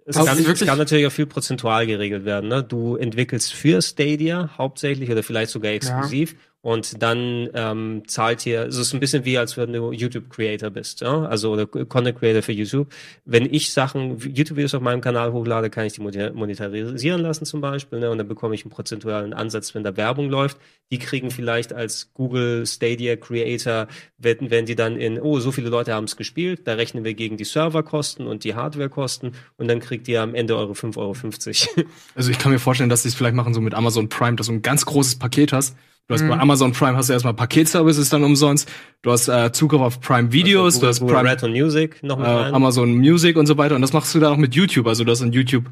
[0.05, 2.49] Es Das kann, es kann natürlich auch viel prozentual geregelt werden.
[2.49, 2.63] Ne?
[2.63, 8.77] Du entwickelst für Stadia hauptsächlich oder vielleicht sogar exklusiv und dann ähm, zahlt hier, es
[8.77, 11.25] ist ein bisschen wie, als wenn du YouTube-Creator bist, ja?
[11.25, 12.87] also oder Content-Creator für YouTube.
[13.25, 17.59] Wenn ich Sachen, YouTube-Videos auf meinem Kanal hochlade, kann ich die moneta- monetarisieren lassen zum
[17.59, 18.09] Beispiel ne?
[18.09, 20.57] und dann bekomme ich einen prozentualen Ansatz, wenn da Werbung läuft.
[20.89, 23.87] Die kriegen vielleicht als Google Stadia Creator,
[24.17, 27.13] wenn, wenn die dann in, oh, so viele Leute haben es gespielt, da rechnen wir
[27.13, 30.97] gegen die Serverkosten und die Hardwarekosten und dann kriegt ihr am Ende eure 5,50
[31.77, 31.87] Euro.
[32.15, 34.47] Also ich kann mir vorstellen, dass sie es vielleicht machen so mit Amazon Prime, dass
[34.47, 35.75] du ein ganz großes Paket hast.
[36.07, 36.29] Du hast Mhm.
[36.29, 38.69] bei Amazon Prime hast du erstmal Paketservices dann umsonst.
[39.03, 42.27] Du hast äh, Zugriff auf Prime Videos, du hast Prime, Red und Music noch mit
[42.27, 42.29] äh.
[42.29, 43.75] Amazon Music und so weiter.
[43.75, 44.85] Und das machst du dann auch mit YouTube.
[44.87, 45.65] Also du hast ein YouTube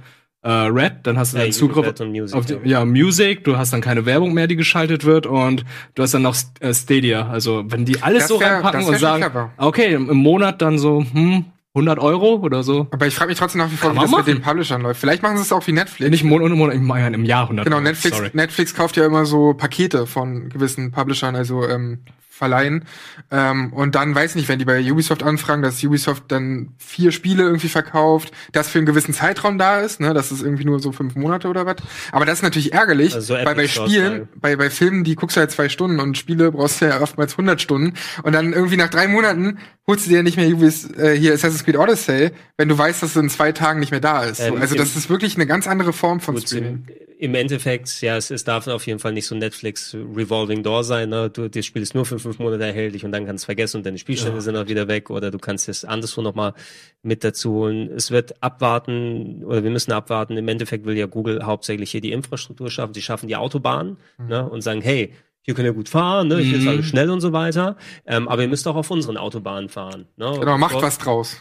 [0.43, 2.83] äh, Red, dann hast du Ja, dann Zugriff Red und Music, auf die, ja.
[2.85, 3.43] Music.
[3.43, 5.65] Du hast dann keine Werbung mehr, die geschaltet wird und
[5.95, 7.27] du hast dann noch äh, Stadia.
[7.27, 9.51] Also wenn die alles Das so wär- reinpacken und sagen, clever.
[9.57, 12.87] okay, im im Monat dann so hm, 100 Euro oder so.
[12.91, 14.25] Aber ich frage mich trotzdem nach wie vor, Kann wie das mit machen.
[14.33, 14.99] den Publishern läuft.
[14.99, 16.11] Vielleicht machen sie es auch wie Netflix.
[16.11, 17.83] Nicht im Monat, im Monat, im, Monat, im Jahr 100 Genau, Euro.
[17.85, 18.29] Netflix, Sorry.
[18.33, 21.99] Netflix kauft ja immer so Pakete von gewissen Publishern, also ähm,
[22.41, 22.85] verleihen.
[23.29, 27.43] Ähm, und dann weiß nicht, wenn die bei Ubisoft anfragen, dass Ubisoft dann vier Spiele
[27.43, 30.15] irgendwie verkauft, das für einen gewissen Zeitraum da ist, ne?
[30.15, 31.75] Das ist irgendwie nur so fünf Monate oder was.
[32.11, 34.29] Aber das ist natürlich ärgerlich, Also so weil bei Spielen, sagen.
[34.41, 37.33] bei, bei Filmen, die guckst du halt zwei Stunden und Spiele brauchst du ja oftmals
[37.33, 37.93] 100 Stunden.
[38.23, 41.63] Und dann irgendwie nach drei Monaten holst du dir nicht mehr Ubis, äh, hier Assassin's
[41.63, 44.37] Creed Odyssey, wenn du weißt, dass es in zwei Tagen nicht mehr da ist.
[44.37, 46.85] So, Ähm, also das ist wirklich eine ganz andere Form von Streaming.
[46.87, 50.83] im, Im Endeffekt, ja, es, es darf auf jeden Fall nicht so Netflix Revolving Door
[50.83, 51.09] sein.
[51.09, 51.29] Ne?
[51.29, 53.77] Du, das Spiel ist nur für fünf Monate erhältlich und dann kannst du es vergessen
[53.77, 54.41] und deine Spielstände Ja.
[54.41, 56.55] sind auch wieder weg oder du kannst es anderswo nochmal
[57.03, 57.91] mit dazu holen.
[57.95, 60.35] Es wird abwarten oder wir müssen abwarten.
[60.35, 62.95] Im Endeffekt will ja Google hauptsächlich hier die Infrastruktur schaffen.
[62.95, 64.49] Sie schaffen die Autobahnen ne?
[64.49, 65.13] und sagen, hey,
[65.43, 66.37] hier könnt ihr gut fahren, ne?
[66.39, 66.69] hier ist Mhm.
[66.69, 67.75] alles schnell und so weiter.
[68.07, 70.07] Ähm, aber ihr müsst auch auf unseren Autobahnen fahren.
[70.17, 70.37] Ne?
[70.39, 71.37] Genau, macht was draus.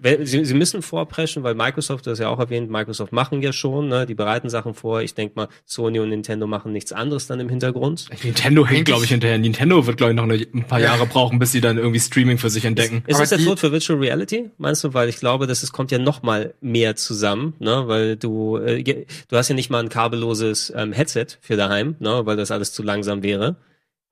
[0.00, 3.88] Wenn- Sie, Sie müssen vorpreschen, weil Microsoft, das ja auch erwähnt, Microsoft machen ja schon,
[3.88, 5.02] ne, die bereiten Sachen vor.
[5.02, 8.06] Ich denke mal, Sony und Nintendo machen nichts anderes dann im Hintergrund.
[8.22, 9.38] Nintendo hängt, glaube ich, hinterher.
[9.38, 10.86] Nintendo wird, glaube ich, noch eine, ein paar Ja.
[10.94, 13.02] Jahre brauchen, bis sie dann irgendwie Streaming für sich entdecken.
[13.06, 14.94] Ist das der Tod für Virtual Reality, meinst du?
[14.94, 17.84] Weil ich glaube, dass es kommt ja noch mal mehr zusammen, ne?
[17.86, 22.22] Weil du, äh, du hast ja nicht mal ein kabelloses ähm, Headset für daheim, ne?
[22.24, 23.56] Weil das alles zu langsam wäre,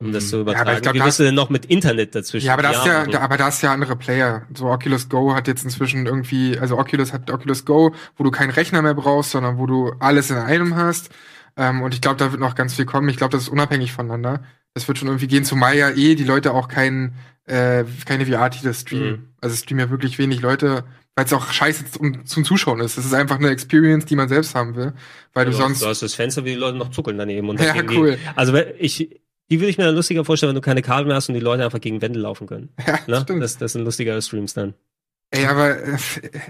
[0.03, 0.49] um das zu Mhm.
[0.49, 0.77] Ja, aber übertragen.
[0.77, 2.47] ich glaub, Wie da willst du denn noch mit Internet dazwischen?
[2.47, 3.13] Ja, aber das ist ja, machen?
[3.13, 4.47] da, aber da ist ja andere Player.
[4.57, 8.51] So Oculus Go hat jetzt inzwischen irgendwie, also Oculus hat Oculus Go, wo du keinen
[8.51, 11.11] Rechner mehr brauchst, sondern wo du alles in einem hast.
[11.57, 13.09] Ähm, und ich glaube, da wird noch ganz viel kommen.
[13.09, 14.43] Ich glaube, das ist unabhängig voneinander.
[14.75, 17.15] Das wird schon irgendwie gehen, zumal ja eh die Leute auch kein,
[17.47, 19.11] äh, keine VR-Titel streamen.
[19.11, 19.29] Mhm.
[19.41, 20.85] Also streamen ja wirklich wenig Leute
[21.15, 22.97] weil es auch scheiße zum, zum Zuschauen ist.
[22.97, 24.95] Es ist einfach eine Experience, die man selbst haben will,
[25.35, 27.49] weil du Ja, sonst Du hast das Fenster, wie die Leute noch zuckeln daneben.
[27.49, 28.19] Und Ja, cool.
[28.35, 29.21] Also ich,
[29.53, 31.41] die würde ich mir dann lustiger vorstellen, wenn du keine Kabel mehr hast und die
[31.41, 32.71] Leute einfach gegen Wände laufen können.
[32.87, 33.39] Ja, ne?
[33.39, 34.73] das, das sind lustigere Streams dann.
[35.35, 35.97] Ey, aber äh,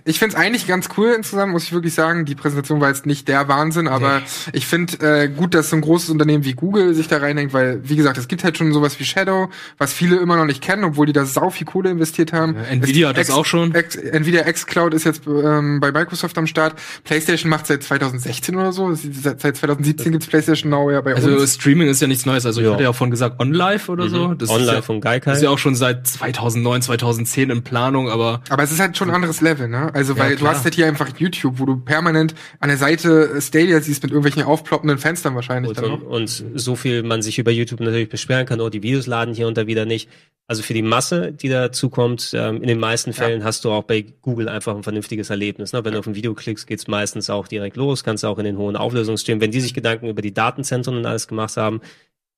[0.05, 2.25] ich find's eigentlich ganz cool insgesamt, muss ich wirklich sagen.
[2.25, 4.23] Die Präsentation war jetzt nicht der Wahnsinn, aber
[4.53, 7.81] ich find äh, gut, dass so ein großes Unternehmen wie Google sich da reinhängt, weil,
[7.89, 10.83] wie gesagt, es gibt halt schon sowas wie Shadow, was viele immer noch nicht kennen,
[10.83, 12.57] obwohl die da sau viel Kohle investiert haben.
[12.57, 13.73] Nvidia Es- hat das X- auch schon.
[13.73, 16.75] X, Nvidia xCloud ist jetzt ähm, bei Microsoft am Start.
[17.05, 18.93] PlayStation macht seit 2016 oder so.
[18.95, 21.55] Seit, seit 2017 gibt's PlayStation Now ja bei Also uns.
[21.55, 22.45] Streaming ist ja nichts Neues.
[22.47, 22.73] Also ich Ja.
[22.73, 24.11] hatte ja vorhin gesagt OnLive oder Mhm.
[24.11, 24.35] so.
[24.35, 25.31] Das OnLive ist ja, von Gaikai.
[25.31, 28.97] Das ist ja auch schon seit 2009, 2010 in Planung, aber Aber es ist halt
[28.97, 29.93] schon ein anderes Level, ne?
[29.95, 33.41] Also, weil Ja, du hast halt hier einfach YouTube, wo du permanent an der Seite
[33.41, 37.51] Stadia siehst mit irgendwelchen aufploppenden Fenstern wahrscheinlich dann Und, und so viel man sich über
[37.51, 40.09] YouTube natürlich beschweren kann, oh, die Videos laden hier und da wieder nicht.
[40.49, 43.85] Also für die Masse, die dazu kommt, ähm, in den meisten Fällen hast du auch
[43.85, 45.73] bei Google einfach ein vernünftiges Erlebnis.
[45.73, 45.85] Ne?
[45.85, 48.45] Wenn du auf ein Video klickst, geht's meistens auch direkt los, kannst du auch in
[48.45, 49.41] den hohen Auflösungsstream.
[49.41, 51.81] Wenn die sich Gedanken über die Datenzentren und alles gemacht haben,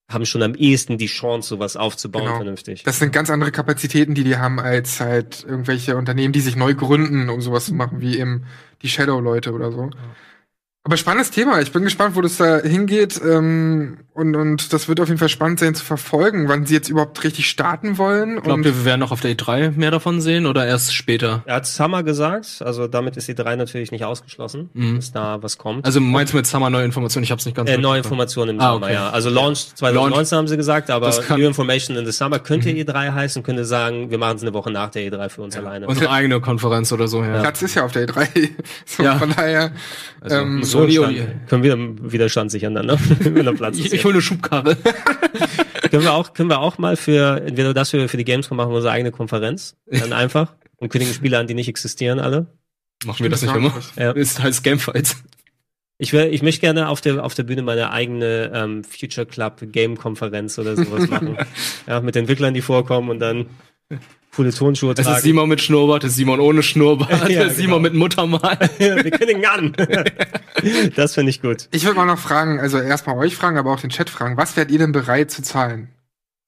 [0.09, 2.37] haben schon am ehesten die Chance, sowas aufzubauen Genau.
[2.37, 2.83] vernünftig.
[2.83, 6.75] Das sind ganz andere Kapazitäten, die die haben, als halt irgendwelche Unternehmen, die sich neu
[6.75, 8.45] gründen, um sowas zu machen, wie eben
[8.83, 9.91] die Shadow-Leute oder so.
[10.87, 11.63] Aber spannendes Thema.
[11.63, 13.19] Ich bin gespannt, wo das da hingeht.
[13.25, 16.89] Ähm, und, und das wird auf jeden Fall spannend sein zu verfolgen, wann sie jetzt
[16.91, 18.35] überhaupt richtig starten wollen.
[18.43, 21.43] glaubt und ihr, wir werden noch auf der E3 mehr davon sehen oder erst später?
[21.47, 24.97] Er hat Summer gesagt, also damit ist die drei natürlich nicht ausgeschlossen, Mhm.
[24.97, 25.85] dass da was kommt.
[25.87, 27.25] Also meinst du mit Summer neue Informationen?
[27.25, 27.99] Ich hab's nicht ganz Äh, neue.
[27.99, 28.95] Informationen im Ah, Sommer, okay.
[28.95, 29.11] ja.
[29.11, 30.33] Also Launch 2019 Launch.
[30.33, 32.77] haben sie gesagt, aber New Information in the Summer könnte Mhm.
[32.81, 35.87] E3 heißen, könnte sagen, wir machen es eine Woche nach der E3 für uns alleine.
[35.89, 37.41] Unsere eigene Konferenz oder so, ja.
[37.41, 38.51] Platz ist ja auf der E3.
[38.85, 39.17] so, Ja.
[39.19, 39.73] Von daher.
[40.21, 42.99] Also, ähm, Sony Stand, und- können wir Widerstand sichern dann, ne?
[43.21, 43.87] Wenn der Platz ist.
[43.87, 44.77] Ich, ich hol eine Schubkarre.
[45.91, 48.71] können wir auch, können wir auch mal für, entweder das für, für die Gamescom machen
[48.71, 52.47] wir unsere eigene Konferenz, dann einfach, und kündigen Spiele an, die nicht existieren alle.
[53.05, 53.73] Machen wir das nicht immer?
[53.97, 54.13] Ja.
[54.13, 55.23] Ist halt Gamefights.
[55.99, 59.61] Ich, will, ich möchte gerne auf der, auf der Bühne meine eigene ähm, Future Club
[59.73, 61.37] Game Konferenz oder sowas machen.
[61.87, 63.47] ja, mit Entwicklern, die vorkommen und dann
[64.35, 65.17] coole Tonschuhe Es tragen.
[65.17, 67.93] ist Simon mit Schnurrbart, es ist Simon ohne Schnurrbart, Ja, es ist Simon genau.
[67.93, 68.59] mit Muttermal.
[68.79, 69.73] wir kündigen an.
[70.97, 71.69] das finde ich gut.
[71.73, 74.57] Ich würde mal noch fragen, also erstmal euch fragen, aber auch den Chat fragen, was
[74.57, 75.89] wärt ihr denn bereit zu zahlen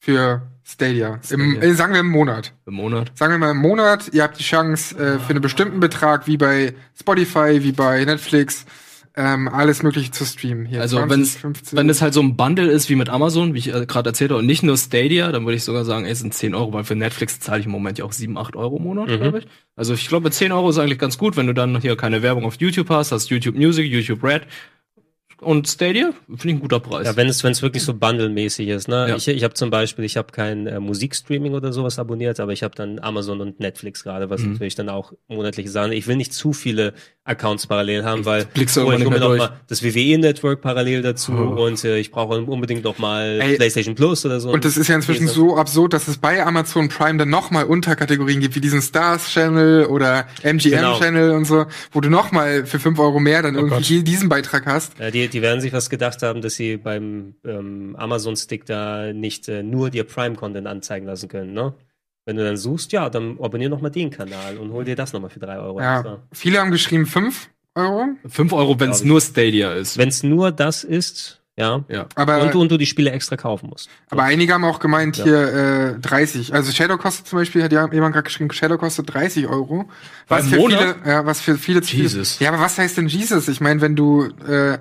[0.01, 1.21] für Stadia?
[1.31, 1.63] Im, Stadia.
[1.63, 2.53] äh, sagen wir im Monat.
[2.67, 3.13] Im Monat.
[3.15, 6.37] Sagen wir mal im Monat, ihr habt die Chance äh, für einen bestimmten Betrag, wie
[6.37, 8.65] bei Spotify, wie bei Netflix,
[9.17, 10.67] ähm, alles mögliche zu streamen.
[10.67, 11.79] Hier Also 20, wenn's, 15.
[11.79, 14.31] wenn es halt so ein Bundle ist wie mit Amazon, wie ich äh, gerade erzählt
[14.31, 16.73] habe, und nicht nur Stadia, dann würde ich sogar sagen, ey, es sind 10 Euro,
[16.75, 19.17] weil für Netflix zahle ich im Moment ja auch 7, 8 Euro im Monat, Mhm.
[19.17, 19.47] glaube ich.
[19.75, 22.45] Also ich glaube, 10 Euro ist eigentlich ganz gut, wenn du dann hier keine Werbung
[22.45, 24.43] auf YouTube hast, hast YouTube Music, YouTube Red
[25.47, 27.07] und Stadia, finde ich ein guter Preis.
[27.07, 28.89] Ja, wenn es wenn es wirklich so bundle-mäßig ist.
[28.89, 29.07] Ne?
[29.09, 29.17] Ja.
[29.17, 32.63] Ich, ich habe zum Beispiel, ich habe kein äh, Musikstreaming oder sowas abonniert, aber ich
[32.63, 34.53] habe dann Amazon und Netflix gerade, was Mhm.
[34.53, 35.93] natürlich dann auch monatliche Sachen.
[35.93, 36.93] Ich will nicht zu viele
[37.25, 41.33] Accounts parallel haben, weil blickst oh, ich hole mir noch mal das WWE-Network parallel dazu
[41.33, 41.65] Oh.
[41.65, 44.51] und äh, ich brauche unbedingt noch mal Ey, PlayStation Plus oder so.
[44.51, 48.41] Und das ist ja inzwischen so absurd, dass es bei Amazon Prime dann nochmal Unterkategorien
[48.41, 50.99] gibt, wie diesen Stars Channel oder MGM Genau.
[50.99, 54.07] Channel und so, wo du nochmal für 5 Euro mehr dann irgendwie Gott.
[54.07, 54.99] diesen Beitrag hast.
[54.99, 59.49] Ja, die, die werden sich was gedacht haben, dass sie beim ähm, Amazon-Stick da nicht
[59.49, 61.75] äh, nur dir Prime-Content anzeigen lassen können, ne?
[62.25, 65.13] Wenn du dann suchst, ja, dann abonnier noch mal den Kanal und hol dir das
[65.13, 65.81] noch mal für drei Euro.
[65.81, 66.19] Ja.
[66.33, 68.07] Viele haben geschrieben 5 Euro.
[68.27, 69.97] 5 Euro, wenn es nur Stadia ist.
[69.97, 71.85] Wenn es nur das ist, ja.
[71.89, 72.07] Ja.
[72.17, 73.89] Aber- und, du, und du die Spiele extra kaufen musst.
[74.11, 75.25] Aber einige haben auch gemeint, Ja.
[75.25, 76.53] hier äh, 30.
[76.53, 79.89] Also Shadow kostet zum Beispiel, hat ja jemand gerade geschrieben, Shadow kostet 30 Euro.
[80.27, 80.79] Was für Monat?
[80.81, 82.41] viele, ja, was für viele zu viel- Jesus.
[82.41, 83.47] Ja, aber was heißt denn Jesus?
[83.47, 84.79] Ich meine, wenn du äh,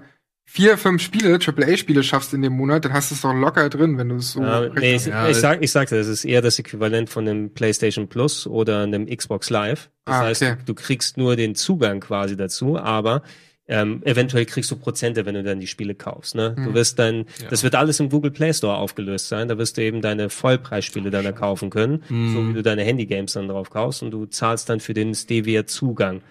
[0.56, 3.98] vier, fünf Spiele, AAA-Spiele schaffst in dem Monat, dann hast du es doch locker drin,
[3.98, 4.42] wenn du es so.
[4.42, 7.50] Ja, nee, ich, Ja, ich, sag, ich sagte, das ist eher das Äquivalent von einem
[7.54, 9.90] PlayStation Plus oder einem Xbox Live.
[10.06, 10.56] Das Ah, heißt, okay.
[10.66, 13.22] du, du kriegst nur den Zugang quasi dazu, aber
[13.68, 16.36] ähm, eventuell kriegst du Prozente, wenn du dann die Spiele kaufst.
[16.36, 16.54] Ne?
[16.56, 16.74] Du Hm.
[16.76, 17.50] wirst dann, Ja.
[17.50, 19.48] das wird alles im Google Play Store aufgelöst sein.
[19.50, 22.34] Da wirst du eben deine Vollpreisspiele dann da kaufen können, Hm.
[22.34, 26.22] so wie du deine Handy-Games dann drauf kaufst und du zahlst dann für den Stevia-Zugang.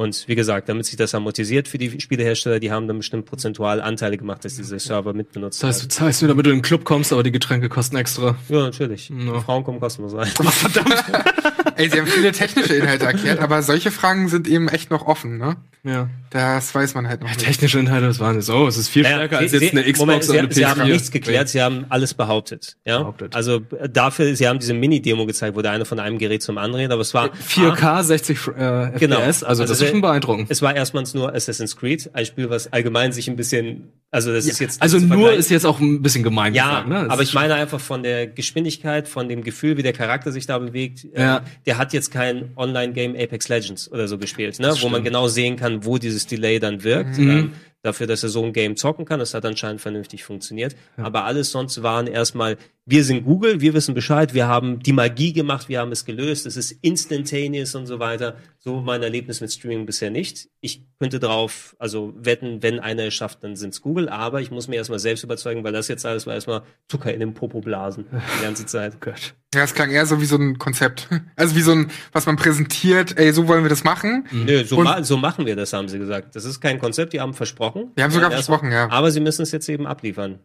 [0.00, 3.82] Und wie gesagt, damit sich das amortisiert für die Spielehersteller, die haben dann bestimmt prozentual
[3.82, 6.62] Anteile gemacht, dass diese Server mitbenutzt Das heißt, du zahlst nur, damit du in den
[6.62, 8.34] Club kommst, aber die Getränke kosten extra.
[8.48, 9.08] Ja, natürlich.
[9.08, 10.30] Die Frauen kommen kostenlos rein.
[11.76, 15.36] Ey, sie haben viele technische Inhalte erklärt, aber solche Fragen sind eben echt noch offen,
[15.36, 15.56] ne?
[15.82, 16.08] Ja.
[16.30, 17.40] Das weiß man halt noch nicht.
[17.40, 19.98] Technische Inhalte, das waren so, es ist viel Naja, stärker als jetzt Sie- eine Xbox
[19.98, 20.84] Moment, Sie, eine Sie haben PS4.
[20.92, 22.76] nichts geklärt, Sie haben alles behauptet.
[22.84, 23.12] Ja?
[23.32, 26.58] Also äh, dafür, Sie haben diese Mini-Demo gezeigt, wo der eine von einem Gerät zum
[26.58, 29.16] anderen redet, aber es war 4K, 60 äh, Genau.
[29.20, 30.50] FPS, also, das ist schon beeindruckend.
[30.50, 34.46] Es war erstmals nur Assassin's Creed, ein Spiel, was allgemein sich ein bisschen, also das
[34.46, 37.06] ist jetzt Also nur ist jetzt auch ein bisschen gemein Ja, gesagt, ne?
[37.10, 40.58] Aber ich meine einfach von der Geschwindigkeit, von dem Gefühl, wie der Charakter sich da
[40.58, 41.06] bewegt.
[41.16, 41.38] Ja.
[41.38, 44.74] Äh, der hat jetzt kein Online-Game Apex Legends oder so gespielt, ne?
[44.80, 47.18] Wo man genau sehen kann, wo dieses Delay dann wirkt.
[47.18, 47.30] Mhm.
[47.30, 47.52] Ähm,
[47.82, 49.20] dafür, dass er so ein Game zocken kann.
[49.20, 50.76] Das hat anscheinend vernünftig funktioniert.
[50.96, 55.32] Aber alles sonst waren erstmal, wir sind Google, wir wissen Bescheid, wir haben die Magie
[55.32, 58.36] gemacht, wir haben es gelöst, es ist instantaneous und so weiter.
[58.58, 60.48] So mein Erlebnis mit Streaming bisher nicht.
[60.60, 64.68] Ich könnte drauf, also wetten, wenn einer es schafft, dann sind's Google, aber ich muss
[64.68, 68.04] mir erstmal selbst überzeugen, weil das jetzt alles war erstmal Zucker in den Popo blasen
[68.10, 68.96] die ganze Zeit.
[69.52, 71.08] Ja, es klang eher so wie so ein Konzept.
[71.34, 74.24] Also wie so ein, was man präsentiert, ey, so wollen wir das machen.
[74.30, 76.36] Nö, so, Und- ma so machen wir das, haben sie gesagt.
[76.36, 77.69] Das ist kein Konzept, die haben versprochen.
[77.94, 78.90] Wir haben sogar erst- versprochen, ja.
[78.90, 80.40] Aber sie müssen es jetzt eben abliefern.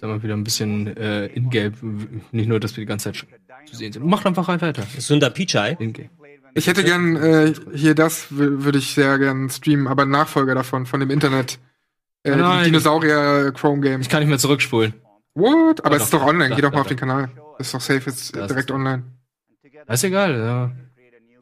[0.00, 1.74] Sag mal wieder ein bisschen äh, in-game,
[2.32, 3.24] nicht nur, dass wir die ganze Zeit
[3.68, 4.04] zu sehen sind.
[4.04, 4.72] Macht einfach weiter.
[4.98, 5.76] Sundar Pichai.
[5.78, 6.10] In-game.
[6.54, 10.86] Ich hätte gern äh, hier das wü- würde ich sehr gern streamen, aber Nachfolger davon
[10.86, 11.58] von dem Internet.
[12.24, 12.64] Äh, Nein.
[12.64, 14.00] Dinosaurier Chrome Game.
[14.00, 14.92] Ich kann nicht mehr zurückspulen.
[15.34, 15.84] What?
[15.84, 16.22] Aber Ja, es ist doch.
[16.26, 16.50] online.
[16.50, 17.30] Ja, Geh doch mal ja, auf den Kanal.
[17.58, 19.04] Das ist doch safe jetzt Das direkt online.
[19.86, 20.72] Das ist egal, ja.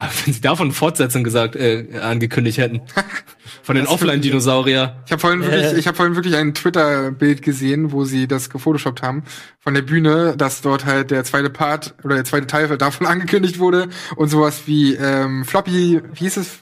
[0.00, 2.80] Aber wenn sie davon Fortsetzung gesagt, äh, angekündigt hätten.
[3.62, 5.02] Von den Offline-Dinosaurier.
[5.06, 5.78] Ich habe vorhin wirklich, Äh.
[5.78, 9.22] ich habe vorhin wirklich ein Twitter-Bild gesehen, wo sie das gefotoshoppt haben
[9.58, 13.58] von der Bühne, dass dort halt der zweite Part oder der zweite Teil davon angekündigt
[13.58, 16.60] wurde und sowas wie ähm, Floppy, wie hieß es?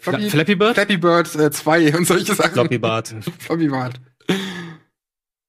[0.00, 0.74] Fla- Flappy Bird?
[0.74, 2.52] Flappy Bird äh, 2 und solche Sachen.
[2.52, 3.14] Floppy Bart.
[3.38, 4.00] Floppy Bart.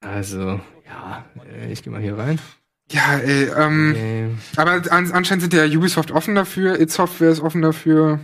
[0.01, 1.25] Also, ja,
[1.61, 2.39] äh, ich gehe mal hier rein.
[2.91, 7.41] Ja, ey, ähm, Ähm, aber an, anscheinend sind ja Ubisoft offen dafür, It Software ist
[7.41, 8.19] offen dafür.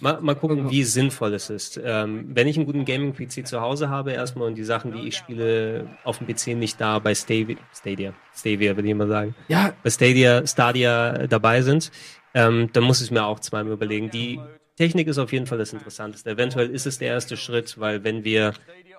[0.00, 1.80] Mal, mal gucken, wie sinnvoll es ist.
[1.84, 5.16] Ähm, wenn ich einen guten Gaming-PC zu Hause habe, erstmal und die Sachen, die ich
[5.16, 9.72] spiele, auf dem PC nicht da bei Stadia, Stadia, Stadia würde ich immer sagen, Ja.
[9.84, 11.92] bei Stadia, Stadia dabei sind,
[12.32, 14.10] ähm, dann muss ich mir auch zweimal überlegen.
[14.10, 14.40] Die
[14.76, 16.30] Technik ist auf jeden Fall das Interessanteste.
[16.30, 18.54] Eventuell ist es der erste Schritt, weil wenn wir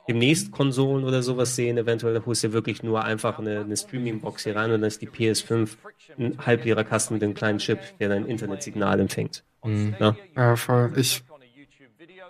[0.08, 4.56] demnächst Konsolen oder sowas sehen, eventuell holst du wirklich nur einfach eine, eine Streaming-Box hier
[4.56, 5.70] rein und dann ist die PS5
[6.18, 9.44] ein Halbliterkasten mit einem kleinen Chip, der dein Internetsignal empfängt.
[9.64, 9.96] Mhm.
[10.00, 10.16] Ja.
[10.36, 10.94] Ja, voll.
[10.96, 11.24] Ich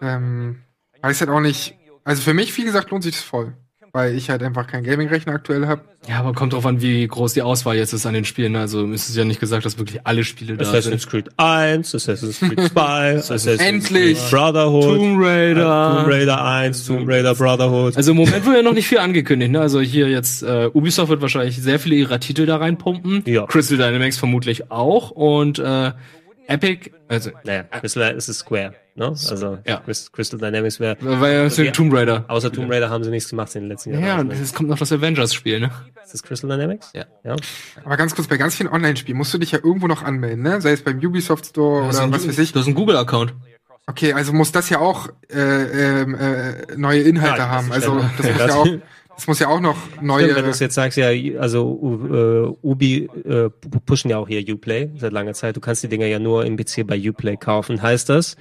[0.02, 0.62] ähm,
[1.02, 1.76] weiß halt auch nicht.
[2.04, 3.54] Also für mich, wie gesagt, lohnt sich das voll.
[3.96, 5.84] Weil ich halt einfach keinen Gaming-Rechner aktuell habe.
[6.10, 8.58] Ja, aber kommt drauf an, wie groß die Auswahl jetzt ist an den Spielen.
[8.58, 11.12] Also ist es ja nicht gesagt, dass wirklich alle Spiele da Assassin's sind.
[11.12, 14.18] Creed 1, Assassin's Creed 2, Assassin's Endlich!
[14.18, 15.96] Creed Brotherhood, Tomb Raider.
[15.96, 17.96] Tomb Raider 1, Tomb Raider Brotherhood.
[17.96, 19.54] Also im Moment wird ja noch nicht viel angekündigt.
[19.54, 19.62] Ne?
[19.62, 23.24] Also hier jetzt äh, Ubisoft wird wahrscheinlich sehr viele ihrer Titel da reinpumpen.
[23.26, 23.46] Ja.
[23.46, 25.94] Crystal Dynamics vermutlich auch und äh,
[26.48, 29.06] Epic, also Naja, Crystal ist es Square, ne?
[29.08, 29.82] Also Ja.
[30.12, 30.98] Crystal, Dynamics wäre.
[31.02, 32.26] weil ja Also ja, Tomb Raider.
[32.28, 34.04] Außer Tomb Raider haben sie nichts gemacht in den letzten Jahren.
[34.04, 35.72] Ja, und es kommt noch das Avengers-Spiel, ne?
[36.04, 36.92] ist das Crystal Dynamics?
[36.94, 37.06] Ja.
[37.24, 37.36] ja.
[37.84, 40.62] Aber ganz kurz, bei ganz vielen Online-Spielen musst du dich ja irgendwo noch anmelden, ne?
[40.62, 42.52] Sei es beim Ubisoft Store oder was weiß ich.
[42.54, 43.34] Das ist ein Google-Account.
[43.88, 47.72] Okay, also muss das ja auch äh, ähm, äh, neue Inhalte Ja, haben.
[47.72, 48.68] Also ja- das muss ja auch,
[49.16, 50.24] das muss ja auch noch neue.
[50.24, 51.08] Stimmt, wenn du es jetzt sagst, ja,
[51.40, 53.52] also uh, äh, Ubi äh, pu-
[53.86, 55.56] pushen ja auch hier Uplay seit langer Zeit.
[55.56, 57.82] Du kannst die Dinger ja nur im PC bei Uplay kaufen.
[57.82, 58.36] Heißt das,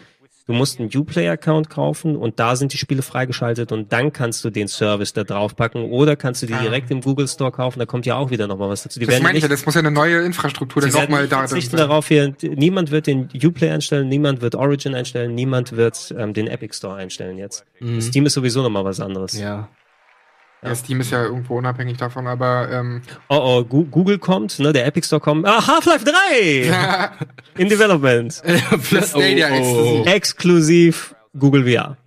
[0.47, 4.51] du musst einen Uplay-Account kaufen und da sind die Spiele freigeschaltet und dann kannst du
[4.51, 6.61] den Service da draufpacken oder kannst du die Ah.
[6.63, 7.79] direkt im Google Store kaufen.
[7.79, 9.01] Da kommt ja auch wieder nochmal was dazu.
[9.01, 11.63] Die das meine ich ja, das muss ja eine neue Infrastruktur dann nochmal da sein.
[11.73, 16.47] darauf hier, niemand wird den Uplay einstellen, niemand wird Origin einstellen, niemand wird ähm, den
[16.47, 17.65] Epic Store einstellen jetzt.
[17.81, 18.01] Mhm.
[18.01, 19.39] Steam ist sowieso nochmal was anderes.
[19.39, 19.69] Ja.
[20.65, 24.87] Ja, Steam ist ja irgendwo unabhängig davon, aber ähm, Oh, oh, Google kommt, ne, der
[24.87, 25.47] Epic Store kommt.
[25.47, 27.11] Ah, Half-Life 3!
[27.59, 28.33] In Development.
[28.83, 30.07] Stadia exklusiv.
[30.07, 31.99] Exklusiv Google VR.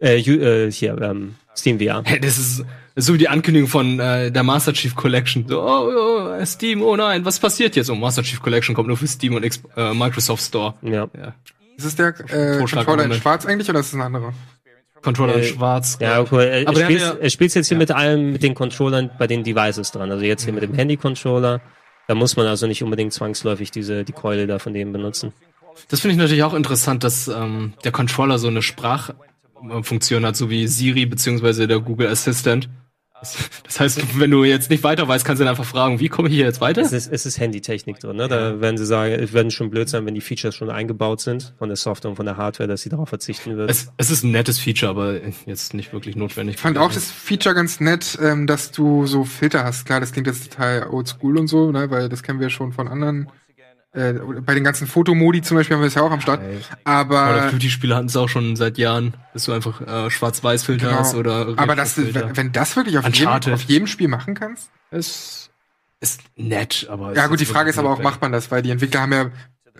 [0.00, 2.02] Äh, äh, hier, ähm, Steam VR.
[2.04, 2.64] Hey, das ist,
[2.94, 5.44] so wie die Ankündigung von äh, der Master Chief Collection.
[5.48, 7.90] So, oh, oh, Steam, oh nein, was passiert jetzt?
[7.90, 10.74] Oh, Master Chief Collection kommt nur für Steam und X äh, Microsoft Store.
[10.82, 11.08] Ja.
[11.18, 11.34] ja.
[11.76, 14.32] ist es der äh, Controller in schwarz eigentlich oder ist es ein anderer?
[15.06, 15.98] Controller in Äh, schwarz.
[16.00, 16.62] Ja, okay.
[16.62, 19.08] Er, Aber er spielt hat ja- er spielt's jetzt hier mit allen, mit den Controllern
[19.18, 20.10] bei den Devices dran.
[20.10, 21.60] Also jetzt hier mit dem Handy-Controller.
[22.08, 25.32] Da muss man also nicht unbedingt zwangsläufig diese, die Keule da von dem benutzen.
[25.88, 30.50] Das finde ich natürlich auch interessant, dass ähm, der Controller so eine Sprachfunktion hat, so
[30.50, 32.68] wie Siri beziehungsweise der Google Assistant.
[33.20, 36.08] Das, das heißt, wenn du jetzt nicht weiter weißt, kannst du dann einfach fragen, wie
[36.08, 36.82] komme ich hier jetzt weiter?
[36.82, 38.28] Es ist, es ist Handytechnik drin, ne?
[38.28, 41.54] Da werden sie sagen, es werden schon blöd sein, wenn die Features schon eingebaut sind
[41.58, 43.70] von der Software und von der Hardware, dass sie darauf verzichten wird.
[43.70, 46.56] Es, es ist ein nettes Feature, aber jetzt nicht wirklich notwendig.
[46.56, 49.86] Ich fand auch das Feature ganz nett, ähm, dass du so Filter hast.
[49.86, 52.86] Klar, das klingt jetzt total oldschool und so, ne, weil das kennen wir schon von
[52.86, 53.28] anderen
[53.96, 54.12] Äh,
[54.42, 56.40] bei den ganzen Fotomodi zum Beispiel haben wir es ja auch am Start.
[56.40, 60.88] Call of Aber Duty-Spiele hatten es auch schon seit Jahren, dass du einfach äh, Schwarz-Weiß-Filter
[60.88, 60.98] Genau.
[60.98, 64.68] hast oder Aber das, wenn das wirklich auf jedem, auf jedem Spiel machen kannst?
[64.90, 65.50] Es
[66.00, 68.50] ist nett, aber es Ja gut, die ist Frage ist aber auch, macht man das?
[68.50, 69.30] Weil die Entwickler haben ja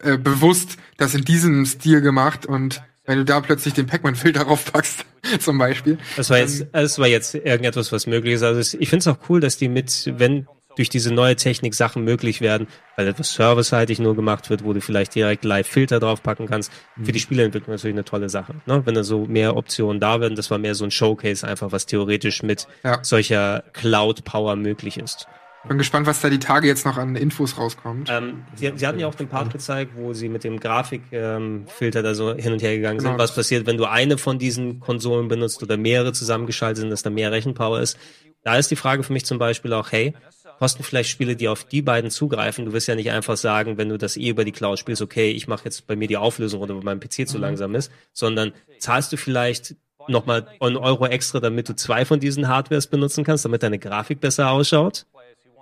[0.03, 5.05] äh, bewusst das in diesem Stil gemacht und wenn du da plötzlich den Pac-Man-Filter draufpackst,
[5.41, 5.99] zum Beispiel.
[6.17, 8.43] Das war jetzt, das war jetzt irgendetwas, was möglich ist.
[8.43, 12.05] Also ich finde es auch cool, dass die mit, wenn durch diese neue Technik Sachen
[12.05, 16.73] möglich werden, weil etwas serviceseitig nur gemacht wird, wo du vielleicht direkt Live-Filter draufpacken kannst.
[17.03, 18.55] Für die Spieleentwicklung natürlich eine tolle Sache.
[18.67, 18.83] Ne?
[18.85, 21.87] Wenn da so mehr Optionen da werden, das war mehr so ein Showcase einfach, was
[21.87, 23.03] theoretisch mit Ja.
[23.03, 25.27] solcher Cloud-Power möglich ist.
[25.69, 28.09] Bin gespannt, was da die Tage jetzt noch an Infos rauskommt.
[28.09, 32.05] Ähm, sie, sie hatten ja auch den Part gezeigt, wo sie mit dem Grafikfilter ähm,
[32.05, 33.11] da so hin und her gegangen sind.
[33.11, 33.23] Genau.
[33.23, 37.11] Was passiert, wenn du eine von diesen Konsolen benutzt oder mehrere zusammengeschaltet sind, dass da
[37.11, 37.99] mehr Rechenpower ist?
[38.45, 40.15] Da ist die Frage für mich zum Beispiel auch, hey,
[40.59, 42.65] kosten vielleicht Spiele, die auf die beiden zugreifen?
[42.65, 45.31] Du wirst ja nicht einfach sagen, wenn du das eh über die Cloud spielst, okay,
[45.31, 48.53] ich mache jetzt bei mir die Auflösung oder weil mein PC zu langsam ist, sondern
[48.79, 49.77] zahlst du vielleicht
[50.09, 54.21] nochmal einen Euro extra, damit du zwei von diesen Hardwares benutzen kannst, damit deine Grafik
[54.21, 55.07] besser ausschaut?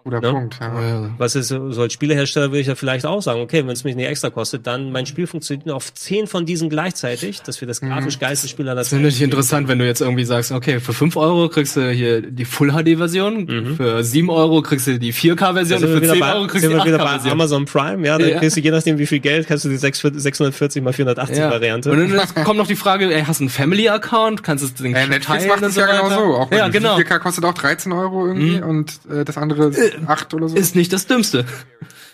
[0.05, 0.31] Guter Ne?
[0.33, 1.11] Punkt, ja.
[1.17, 3.97] Was ist, so als Spielehersteller würde ich ja vielleicht auch sagen, okay, wenn es mich
[3.97, 7.67] nicht extra kostet, dann mein Spiel funktioniert nur auf zehn von diesen gleichzeitig, dass wir
[7.69, 7.89] das Mhm.
[7.89, 10.93] grafisch geilste Spiel aller Das ist natürlich interessant, wenn du jetzt irgendwie sagst, okay, für
[10.93, 15.87] 5 Euro kriegst du hier die Full-HD-Version, für 7 Euro kriegst du die 4K-Version, Da
[15.87, 17.33] und sind wir für 10 bei, Euro kriegst du die wir wieder bei 8K-Version.
[17.33, 18.39] Amazon Prime, ja, da Ja.
[18.41, 21.51] kriegst du je nachdem wie viel Geld, kannst du die 6 640 mal 480 Ja.
[21.51, 21.91] Variante.
[21.91, 24.43] Und dann kommt noch die Frage, ey, hast du einen Family-Account?
[24.43, 26.35] Kannst du den Äh, Netflix teilen macht und es ja genau so.
[26.37, 26.97] Auch ja, die genau.
[26.99, 29.71] 4K kostet auch 13 Euro irgendwie und äh, das andere
[30.07, 30.57] 8 oder so.
[30.57, 31.45] Ist nicht das Dümmste.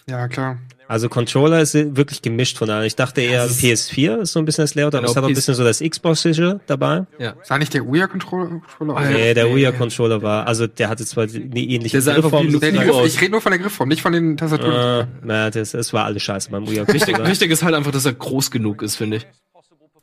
[0.08, 0.58] Ja, klar.
[0.88, 2.84] Also Controller ist wirklich gemischt von allen.
[2.84, 5.28] Ich dachte eher PS4 ist so ein bisschen das Layout, aber Genau, es hat auch
[5.28, 7.06] ein bisschen so das Xbox-Sicher dabei.
[7.20, 7.34] Ja.
[7.44, 9.08] Sah nicht der Ouya-Controller aus?
[9.08, 12.72] Nee, der Ouya-Controller war, also der hatte zwar eine ähnliche Der Griffform, der.
[12.72, 15.02] Griff, Ich rede nur von der Griffform, nicht von den Tastaturen.
[15.02, 17.28] Äh, na, das, das war alles scheiße beim Wichtig, Ouya-Controller.
[17.30, 19.26] wichtig ist halt einfach, dass er groß genug ist, finde ich.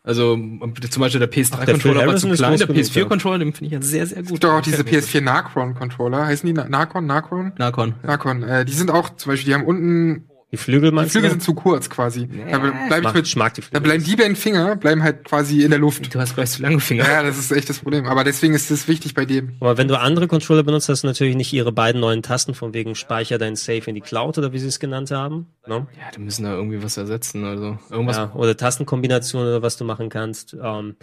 [0.07, 2.83] Also zum Beispiel der Ach, der Phil PS3-Controller war zu klein, der genug, ja.
[3.03, 4.31] PS4-Controller, den finde ich ja sehr, sehr Es gut.
[4.33, 5.19] gibt doch auch diese Gefällt mir.
[5.21, 6.25] PS4 Nacron-Controller.
[6.25, 7.05] Heißen die Na- Nacron?
[7.05, 7.51] Nacron?
[7.57, 7.93] Nacon.
[8.03, 8.43] Nacron.
[8.43, 10.23] Äh, die sind auch, zum Beispiel, die haben unten.
[10.51, 11.33] Die Flügel Die meinst Flügel du?
[11.33, 12.25] sind zu kurz quasi.
[12.27, 15.25] Da bleib ich mag- mit, ich mag die da bleiben die beiden Finger, bleiben halt
[15.25, 16.13] quasi in der Luft.
[16.15, 17.03] Du hast gleich zu lange Finger.
[17.05, 18.05] Ja, das ist echt das Problem.
[18.05, 19.57] Aber deswegen ist es wichtig bei dem.
[19.59, 22.73] Aber wenn du andere Controller benutzt, hast du natürlich nicht ihre beiden neuen Tasten, von
[22.73, 25.47] wegen Speicher dein Save in die Cloud oder wie sie es genannt haben.
[25.67, 25.85] Ne?
[25.99, 28.15] Ja, die müssen da irgendwie was ersetzen, also irgendwas.
[28.15, 30.55] Ja, oder Tastenkombinationen oder was du machen kannst.
[30.63, 30.95] Ähm,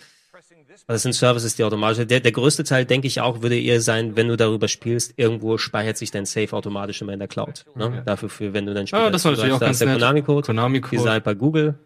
[0.87, 2.07] das sind Services, die automatisch.
[2.07, 5.57] Der, der größte Teil, denke ich auch, würde eher sein, wenn du darüber spielst, irgendwo
[5.59, 7.65] speichert sich dein Save automatisch immer in der Cloud.
[7.75, 7.93] Ne?
[7.97, 8.01] Ja.
[8.03, 9.93] Dafür, für, wenn du dein Spiel Ah, das war hast, natürlich auch da ganz der.
[9.95, 10.47] Konami-Code.
[10.47, 10.97] Konami-Code.
[10.97, 11.79] Die seid bei Google.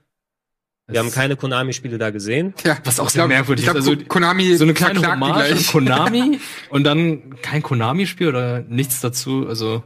[0.87, 2.55] Wir Das- haben keine Konami-Spiele da gesehen.
[2.65, 3.89] Ja, Was auch sehr glaub- merkwürdig ich glaub, ist.
[3.89, 5.67] Also, Konami so eine kleine Hommage an.
[5.67, 9.47] Konami und dann kein Konami-Spiel oder nichts dazu.
[9.47, 9.83] Also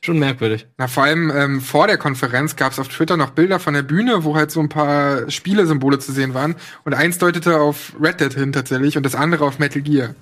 [0.00, 0.66] schon merkwürdig.
[0.76, 3.82] Na, vor allem ähm, vor der Konferenz gab es auf Twitter noch Bilder von der
[3.82, 6.56] Bühne, wo halt so ein paar Spielesymbole zu sehen waren.
[6.84, 10.14] Und eins deutete auf Red Dead hin tatsächlich und das andere auf Metal Gear.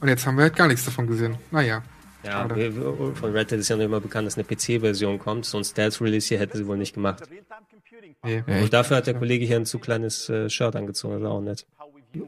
[0.00, 1.36] Und jetzt haben wir halt gar nichts davon gesehen.
[1.50, 1.82] Naja.
[2.24, 2.72] Ja, Schade.
[3.14, 5.44] von Red Dead ist ja noch immer bekannt, dass eine PC-Version kommt.
[5.44, 7.22] So ein Stealth-Release hier hätten sie wohl nicht gemacht.
[8.22, 8.42] Nee.
[8.46, 11.40] Und dafür hat der Kollege hier ein zu kleines äh, Shirt angezogen, das ist auch
[11.40, 11.66] nett.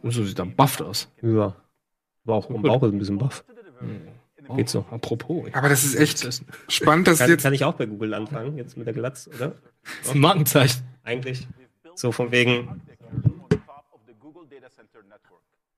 [0.03, 1.09] So sieht er bufft aus.
[1.23, 1.57] Ja.
[2.25, 3.45] Aber auch im Bauch ist ein bisschen buff.
[4.55, 4.85] Geht so.
[4.91, 5.47] Apropos.
[5.53, 7.43] Aber das ist echt spannend, dass Kann, jetzt.
[7.43, 9.57] kann ich auch bei Google anfangen, jetzt mit der Glatz, oder?
[9.83, 10.83] Das ist ein Markenzeichen.
[11.03, 11.47] Eigentlich.
[11.95, 12.83] So von wegen.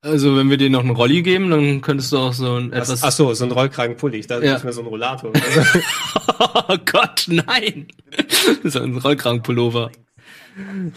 [0.00, 3.02] Also wenn wir dir noch einen Rolli geben, dann könntest du auch so ein etwas.
[3.02, 4.18] Ach so, so ein Rollkragenpulli.
[4.18, 4.52] Ich dachte, Ja.
[4.52, 5.32] das ist mir so ein Rollator.
[6.68, 7.88] oh Gott, nein!
[8.62, 9.90] Das ist ein Rollkragenpullover.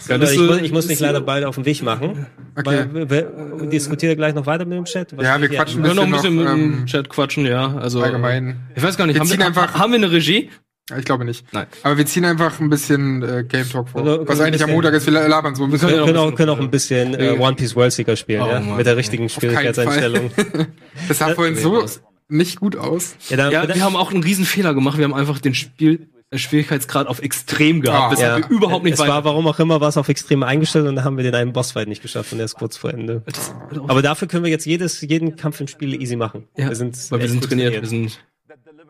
[0.09, 2.25] Oder ich, muss, ich muss mich leider bald auf den Weg machen.
[2.55, 2.85] Okay.
[2.93, 5.15] Weil, wir, wir diskutieren gleich noch weiter mit dem Chat.
[5.17, 5.57] Was Ja, wir steht hier?
[5.59, 7.75] quatschen Wir können noch ein bisschen noch, mit dem Chat quatschen, ja.
[7.77, 8.57] Also allgemein.
[8.75, 10.49] Ich weiß gar nicht, Wir haben wir, einfach- haben wir eine Regie?
[10.97, 11.45] Ich glaube nicht.
[11.53, 11.67] Nein.
[11.83, 14.03] Aber wir ziehen einfach ein bisschen äh, Game Talk vor.
[14.03, 15.73] Können wir- was können wir eigentlich ein am Montag ist, wir labern so ein Wir
[15.73, 15.89] bisschen.
[15.89, 17.37] können, können, auch, können auch ein bisschen äh.
[17.39, 18.59] One Piece World Seeker spielen, Oh, ja?
[18.59, 18.75] Mann.
[18.77, 20.31] Mit der richtigen Schwierigkeitseinstellung.
[21.07, 21.85] Das sah vorhin so
[22.27, 23.15] nicht gut aus.
[23.29, 24.97] Ja, dann, Ja, wir haben auch einen riesen Fehler gemacht.
[24.97, 28.11] Wir haben einfach den Spiel äh, Schwierigkeitsgrad auf extrem gehabt, Ah.
[28.11, 30.95] weshalb wir überhaupt nicht es war, warum auch immer, war es auf extrem eingestellt und
[30.95, 33.21] dann haben wir den einen Bossfight nicht geschafft und erst kurz vor Ende.
[33.87, 36.47] Aber dafür können wir jetzt jedes, jeden Kampf im Spiel easy machen.
[36.55, 38.19] Ja, wir sind, weil wir sind gut trainiert, wir sind, sind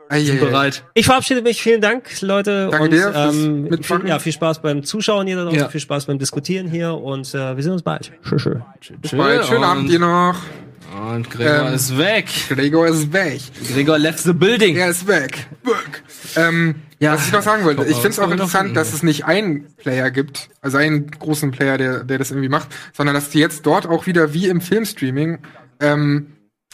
[0.10, 0.40] ei.
[0.40, 0.84] bereit.
[0.94, 1.62] Ich verabschiede mich.
[1.64, 2.68] Vielen Dank, Leute.
[2.70, 5.70] Danke und, dir ähm, viel, ja, viel Spaß beim Zuschauen hier da draußen, Ja.
[5.70, 8.12] viel Spaß beim Diskutieren hier und äh, wir sehen uns bald.
[8.28, 8.50] Tschüss.
[9.02, 9.46] Bis bald.
[9.46, 10.36] Schönen Abend dir noch.
[11.14, 12.26] Und Gregor Ähm, ist weg.
[12.50, 13.40] Gregor ist weg.
[13.74, 14.76] Gregor left the building.
[14.76, 15.48] Er ist weg.
[15.64, 16.04] Weg.
[16.36, 17.14] Ähm, Ja.
[17.14, 20.12] was ich noch sagen wollte, ich finde es auch interessant, dass es nicht einen Player
[20.12, 23.88] gibt, also einen großen Player, der, der das irgendwie macht, sondern dass du jetzt dort
[23.88, 25.40] auch wieder wie im Filmstreaming
[25.80, 26.28] ähm,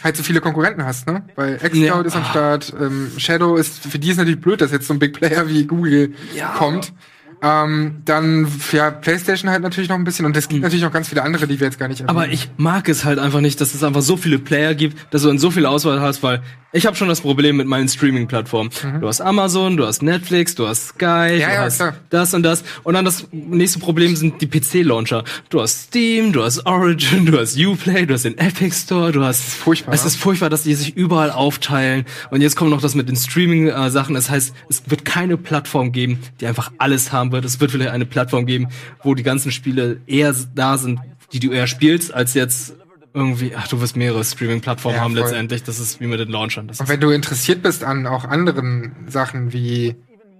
[0.03, 1.23] halt so viele Konkurrenten hast, ne?
[1.35, 2.01] Weil Xcloud Ja.
[2.01, 4.99] ist am Start, ähm, Shadow ist, für die ist natürlich blöd, dass jetzt so ein
[4.99, 6.13] Big Player wie Google
[6.57, 6.93] kommt.
[7.41, 11.07] Ähm, dann ja, PlayStation halt natürlich noch ein bisschen und es gibt natürlich noch ganz
[11.07, 12.33] viele andere, die wir jetzt gar nicht Aber erwähnen.
[12.33, 15.27] ich mag es halt einfach nicht, dass es einfach so viele Player gibt, dass du
[15.27, 16.41] dann so viel Auswahl hast, weil
[16.73, 18.69] ich habe schon das Problem mit meinen Streaming-Plattformen.
[18.99, 21.39] Du hast Amazon, du hast Netflix, du hast Sky, Mhm.
[21.39, 21.95] Ja, du ja, hast klar.
[22.09, 22.63] das und das.
[22.83, 25.23] Und dann das nächste Problem sind die PC-Launcher.
[25.49, 29.23] Du hast Steam, du hast Origin, du hast Uplay, du hast den Epic Store, du
[29.23, 29.41] hast...
[29.43, 30.07] furchtbar, Es ne?
[30.07, 32.05] ist furchtbar, dass die sich überall aufteilen.
[32.31, 34.13] Und jetzt kommt noch das mit den Streaming-Sachen.
[34.15, 37.45] Das heißt, es wird keine Plattform geben, die einfach alles haben wird.
[37.45, 38.67] Es wird vielleicht eine Plattform geben,
[39.03, 40.99] wo die ganzen Spiele eher da sind,
[41.33, 42.75] die du eher spielst, als jetzt
[43.17, 45.23] irgendwie, ach, du wirst mehrere Streaming-Plattformen Ja, haben voll.
[45.23, 45.63] letztendlich.
[45.63, 46.67] Das ist wie mit den Launchern.
[46.67, 49.95] Das Und wenn du interessiert bist an auch anderen Sachen wie,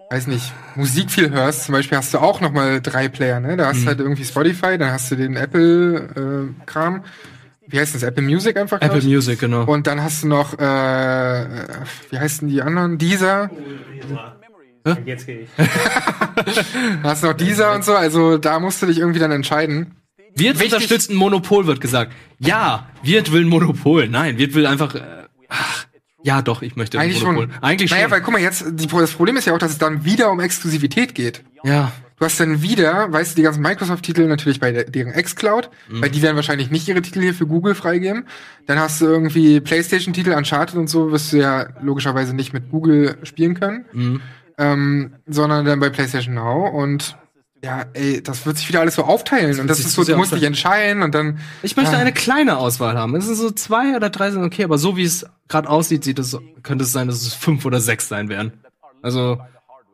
[0.09, 3.57] weiß nicht, Musik viel hörst, zum Beispiel hast du auch noch mal drei Player, ne?
[3.57, 3.81] Da hast Mhm.
[3.81, 7.03] du halt irgendwie Spotify, dann hast du den Apple-Kram.
[7.69, 8.03] wie heißt das?
[8.03, 8.81] Apple Music einfach?
[8.81, 9.05] Apple ich?
[9.05, 9.65] Music, genau.
[9.65, 11.45] Und dann hast du noch, äh,
[12.09, 12.97] wie heißen die anderen?
[12.97, 13.49] Dieser.
[15.05, 15.49] Jetzt gehe ich.
[15.57, 15.67] Dann
[17.03, 17.93] hast du noch dieser und so.
[17.93, 19.95] Also da musst du dich irgendwie dann entscheiden.
[20.39, 22.13] Wirt unterstützt ein Monopol, wird gesagt.
[22.39, 24.07] Ja, Wirt will ein Monopol.
[24.07, 25.01] Nein, Wirt will einfach, äh,
[25.49, 25.85] ach,
[26.23, 27.49] ja doch, ich möchte ein Eigentlich Monopol.
[27.53, 27.63] schon.
[27.63, 28.11] Eigentlich naja, schon.
[28.11, 30.39] weil guck mal, jetzt, die, das Problem ist ja auch, dass es dann wieder um
[30.39, 31.43] Exklusivität geht.
[31.63, 31.91] Ja.
[32.19, 36.01] Du hast dann wieder, weißt du, die ganzen Microsoft-Titel natürlich bei der, deren Xcloud, Mhm.
[36.01, 38.25] weil die werden wahrscheinlich nicht ihre Titel hier für Google freigeben.
[38.65, 43.17] Dann hast du irgendwie PlayStation-Titel, Uncharted und so, wirst du ja logischerweise nicht mit Google
[43.21, 44.21] spielen können, Mhm.
[44.57, 47.15] ähm, sondern dann bei PlayStation Now und
[47.63, 50.31] ja, ey, das wird sich wieder alles so aufteilen und das ist so, du musst
[50.31, 51.39] dich entscheiden und dann.
[51.63, 51.97] Ich möchte ja.
[51.97, 53.15] eine kleine Auswahl haben.
[53.15, 56.19] Es sind so zwei oder drei sind okay, aber so wie es gerade aussieht, sieht
[56.19, 58.53] es, könnte es sein, dass es fünf oder sechs sein werden.
[59.01, 59.39] Also,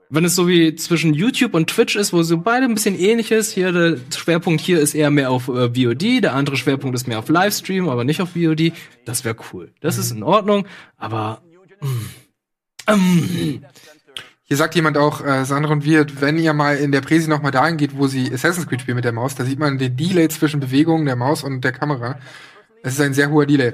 [0.10, 3.32] wenn es so wie zwischen YouTube und Twitch ist, wo so beide ein bisschen ähnlich
[3.32, 7.08] ist, hier der Schwerpunkt hier ist eher mehr auf äh, VOD, der andere Schwerpunkt ist
[7.08, 8.74] mehr auf Livestream, aber nicht auf VOD,
[9.06, 9.72] das wäre cool.
[9.80, 10.68] Das ist in Ordnung,
[10.98, 11.42] aber
[11.82, 11.88] mm,
[12.88, 13.64] ähm,
[14.46, 17.42] Hier sagt jemand auch, äh, Sandra und wir, wenn ihr mal in der Präsi noch
[17.42, 19.96] mal dahin geht, wo sie Assassin's Creed spielen mit der Maus, da sieht man den
[19.96, 22.18] Delay zwischen Bewegungen der Maus und der Kamera.
[22.84, 23.74] Es ist ein sehr hoher Delay.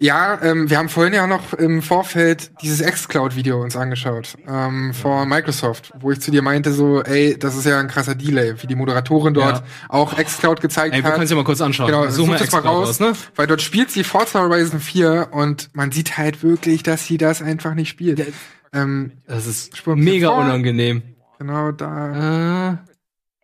[0.00, 5.28] Ja, ähm, wir haben vorhin ja noch im Vorfeld dieses Xcloud-Video uns angeschaut ähm, von
[5.28, 8.66] Microsoft, wo ich zu dir meinte so, ey, das ist ja ein krasser Delay, wie
[8.66, 9.64] die Moderatorin dort Ja.
[9.88, 11.12] auch Xcloud gezeigt Ey, wir hat.
[11.14, 11.86] können es ja mal kurz anschauen.
[11.86, 13.12] Genau, Such das mal raus, raus, ne?
[13.36, 17.40] weil dort spielt sie Forza Horizon 4 und man sieht halt wirklich, dass sie das
[17.40, 18.20] einfach nicht spielt.
[18.74, 20.38] Ähm, das ist mega vor.
[20.44, 21.02] unangenehm.
[21.38, 22.72] Genau da.
[22.72, 22.76] Äh,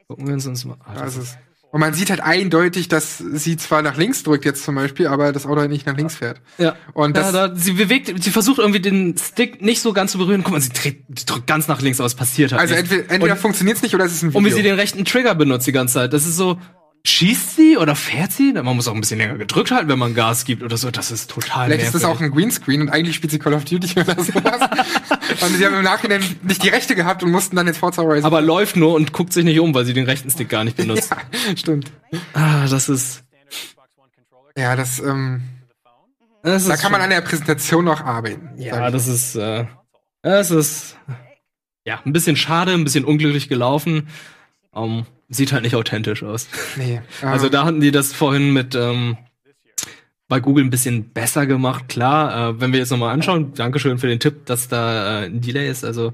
[0.08, 0.76] gucken wir uns uns mal.
[0.84, 1.38] Ah, Da das ist es.
[1.72, 5.30] Und man sieht halt eindeutig, dass sie zwar nach links drückt jetzt zum Beispiel, aber
[5.30, 6.40] das Auto halt nicht nach links fährt.
[6.58, 6.74] Ja.
[6.94, 10.18] Und das, ja, da, sie bewegt, sie versucht irgendwie den Stick nicht so ganz zu
[10.18, 10.42] berühren.
[10.42, 12.90] Guck mal, sie, dreht, drückt ganz nach links, aber es passiert halt also nicht.
[12.90, 14.38] entweder, entweder funktioniert es nicht oder es ist ein Video.
[14.40, 16.12] und wie sie den rechten Trigger benutzt die ganze Zeit.
[16.12, 16.58] Das ist so,
[17.04, 18.52] schießt sie oder fährt sie?
[18.52, 20.90] Man muss auch ein bisschen länger gedrückt halten, wenn man Gas gibt oder so.
[20.90, 23.64] Das ist total Vielleicht ist das auch ein Greenscreen und eigentlich spielt sie Call of
[23.64, 24.68] Duty oder sowas.
[25.40, 28.26] und sie haben im Nachhinein nicht die Rechte gehabt und mussten dann jetzt Forza Horizon.
[28.26, 30.76] Aber läuft nur und guckt sich nicht um, weil sie den rechten Stick gar nicht
[30.76, 31.10] benutzt.
[31.10, 31.90] ja, stimmt.
[32.34, 33.24] Ah, das ist.
[34.56, 35.42] Ja, das, ähm,
[36.42, 38.50] das da kann man an der Präsentation noch arbeiten.
[38.56, 39.66] Ja, das ist, äh,
[40.22, 40.96] das ist,
[41.84, 44.08] ja, ein bisschen schade, ein bisschen unglücklich gelaufen.
[44.74, 46.48] Ähm, sieht halt nicht authentisch aus.
[46.76, 47.00] Nee.
[47.22, 49.16] Also ähm, da hatten die das vorhin mit, ähm,
[50.28, 51.88] bei Google ein bisschen besser gemacht.
[51.88, 55.40] Klar, äh, wenn wir jetzt nochmal anschauen, Dankeschön für den Tipp, dass da äh, ein
[55.40, 55.84] Delay ist.
[55.84, 56.12] Also,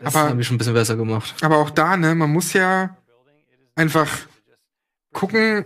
[0.00, 1.34] das Aber- haben wir schon ein bisschen besser gemacht.
[1.42, 2.96] Aber auch da, ne, man muss ja
[3.76, 4.08] einfach
[5.12, 5.64] gucken,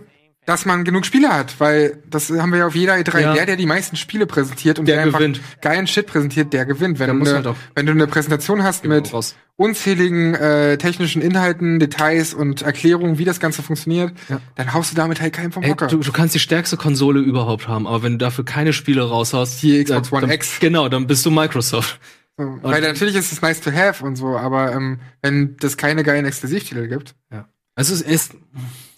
[0.49, 3.19] dass man genug Spiele hat, weil das haben wir ja auf jeder E3.
[3.21, 3.33] Ja.
[3.33, 5.39] Der, der die meisten Spiele präsentiert und Der der, einfach gewinnt.
[5.61, 6.97] geilen Shit präsentiert, der gewinnt.
[6.99, 9.35] Wenn, Der du, muss ne, halt wenn du eine Präsentation hast mit raus.
[9.57, 14.41] unzähligen äh, technischen Inhalten, Details und Erklärungen, wie das Ganze funktioniert, Ja.
[14.55, 15.85] dann haust du damit halt keinen vom Hocker.
[15.87, 19.61] du, du kannst die stärkste Konsole überhaupt haben, aber wenn du dafür keine Spiele raushaust,
[19.61, 20.59] Die Xbox One dann, X.
[20.59, 21.99] Genau, dann bist du Microsoft.
[22.37, 26.03] so, weil natürlich ist es nice to have und so, aber ähm, wenn das keine
[26.03, 27.13] geilen Exklusivtitel gibt.
[27.31, 27.47] Ja.
[27.75, 28.33] Also es ist,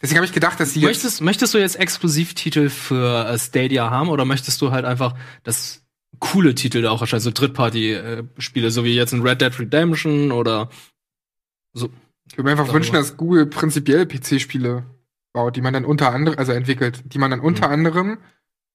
[0.02, 3.90] Deswegen habe ich gedacht, dass die jetzt möchtest, möchtest du jetzt Exklusivtitel für äh, Stadia
[3.90, 5.84] haben oder möchtest du halt einfach das
[6.19, 10.69] coole Titel da auch erscheinen, so Drittparty-Spiele, so wie jetzt ein Red Dead Redemption oder
[11.73, 11.90] so.
[12.30, 14.84] Ich würde mir einfach wünschen, dass Google prinzipiell PC-Spiele
[15.34, 17.73] baut, die man dann unter anderem, also entwickelt, die man dann unter Mhm.
[17.73, 18.18] anderem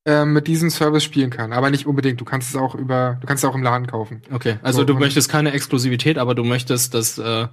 [0.06, 1.52] äh, mit diesem Service spielen kann.
[1.52, 2.20] Aber nicht unbedingt.
[2.20, 4.22] Du kannst es auch über, du kannst es auch im Laden kaufen.
[4.32, 7.48] Okay, also So, du möchtest keine Exklusivität, aber du möchtest, dass äh,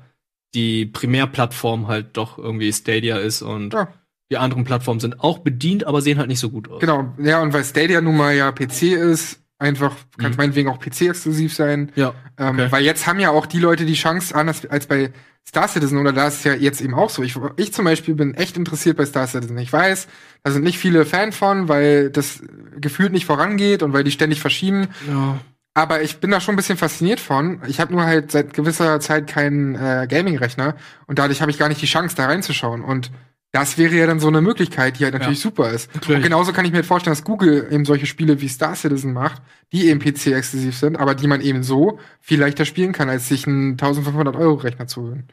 [0.54, 3.88] die Primärplattform halt doch irgendwie Stadia ist und Ja.
[4.32, 6.80] die anderen Plattformen sind auch bedient, aber sehen halt nicht so gut aus.
[6.82, 10.42] Genau, ja, und weil Stadia nun mal ja PC ist, einfach kann es Mhm.
[10.44, 11.92] meinetwegen auch PC-exklusiv sein.
[11.96, 12.14] Ja.
[12.38, 12.72] Ähm, okay.
[12.72, 15.12] Weil jetzt haben ja auch die Leute die Chance, anders als bei
[15.48, 17.22] Star Citizen, oder da ist es ja jetzt eben auch so.
[17.22, 19.58] Ich, ich zum Beispiel bin echt interessiert bei Star Citizen.
[19.58, 20.08] Ich weiß,
[20.44, 22.42] da sind nicht viele Fan von, weil das
[22.80, 24.88] gefühlt nicht vorangeht und weil die ständig verschieben.
[25.08, 25.38] Ja.
[25.76, 27.62] Aber ich bin da schon ein bisschen fasziniert von.
[27.68, 30.76] Ich habe nur halt seit gewisser Zeit keinen äh, Gaming-Rechner
[31.08, 32.84] und dadurch habe ich gar nicht die Chance, da reinzuschauen.
[32.84, 33.12] Und
[33.52, 35.50] das wäre ja dann so eine Möglichkeit, die halt natürlich Ja.
[35.50, 35.94] super ist.
[35.96, 36.18] Natürlich.
[36.18, 39.14] Und genauso kann ich mir halt vorstellen, dass Google eben solche Spiele wie Star Citizen
[39.14, 39.42] macht,
[39.72, 43.48] die eben PC-exklusiv sind, aber die man eben so viel leichter spielen kann, als sich
[43.48, 45.28] einen 1500-Euro-Rechner zu holen.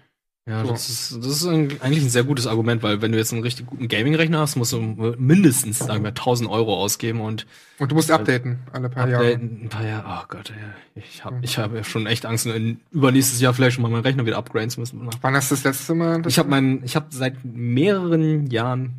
[0.49, 0.73] Ja, So.
[0.73, 3.43] das ist, das ist ein, eigentlich ein sehr gutes Argument, weil wenn du jetzt einen
[3.43, 7.47] richtig guten Gaming-Rechner hast, musst du mindestens, sagen wir, 1000 Euro ausgeben und
[7.79, 9.27] Und du musst updaten alle paar Jahre.
[9.27, 10.23] updaten, ein paar Jahre.
[10.23, 13.75] Oh Gott, ey, ich habe ich hab ja schon echt Angst, in, übernächstes Jahr vielleicht
[13.75, 15.09] schon mal meinen Rechner wieder upgraden zu müssen.
[15.21, 16.23] Wann hast du das letzte Mal?
[16.23, 18.95] Das Ich habe meinen, ich habe seit mehreren Jahren,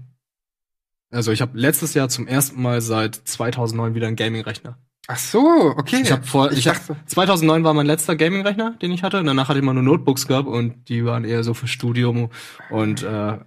[1.09, 4.77] also ich habe letztes Jahr zum ersten Mal seit 2009 wieder einen Gaming-Rechner.
[5.07, 5.99] Ach so, okay.
[6.03, 9.19] Ich habe vor, Ich ich, hab, dachte- 2009 war mein letzter Gaming-Rechner, den ich hatte.
[9.19, 12.29] Und danach hatte ich mal nur Notebooks gehabt und die waren eher so für Studium
[12.69, 13.37] und äh,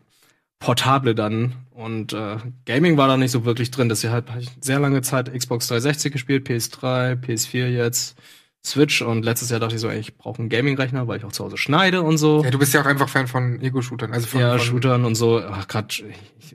[0.59, 1.55] Portable dann.
[1.71, 2.37] Und äh,
[2.67, 3.89] Gaming war da nicht so wirklich drin.
[3.89, 8.17] Deshalb habe ich sehr lange Zeit Xbox 360 gespielt, PS3, PS4 jetzt,
[8.65, 9.01] Switch.
[9.03, 11.45] Und letztes Jahr dachte ich so, ey, ich brauche einen Gaming-Rechner, weil ich auch zu
[11.45, 12.43] Hause schneide und so.
[12.45, 14.13] Ja, du bist ja auch einfach Fan von Ego-Shootern.
[14.13, 15.41] Also von, ja, von Shootern und so.
[15.43, 16.03] Ach, grad,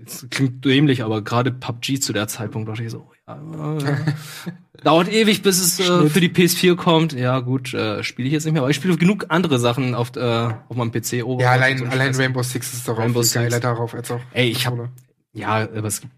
[0.06, 3.40] es klingt dämlich, aber gerade PUBG zu der Zeitpunkt dachte ich so, ja,
[3.80, 3.98] ja.
[4.84, 7.14] dauert ewig, bis es äh, für die PS4 kommt.
[7.14, 10.16] Ja, gut, äh, spiele ich jetzt nicht mehr, aber ich spiele genug andere Sachen auf,
[10.16, 10.20] äh,
[10.68, 11.14] auf meinem PC.
[11.14, 12.16] Ja, Overwatch allein, und so ein allein.
[12.16, 13.62] Rainbow Six ist auch Rainbow viel geiler Six.
[13.62, 14.22] darauf als auch.
[14.34, 14.90] Ey, ich habe
[15.34, 16.14] ja, aber es gibt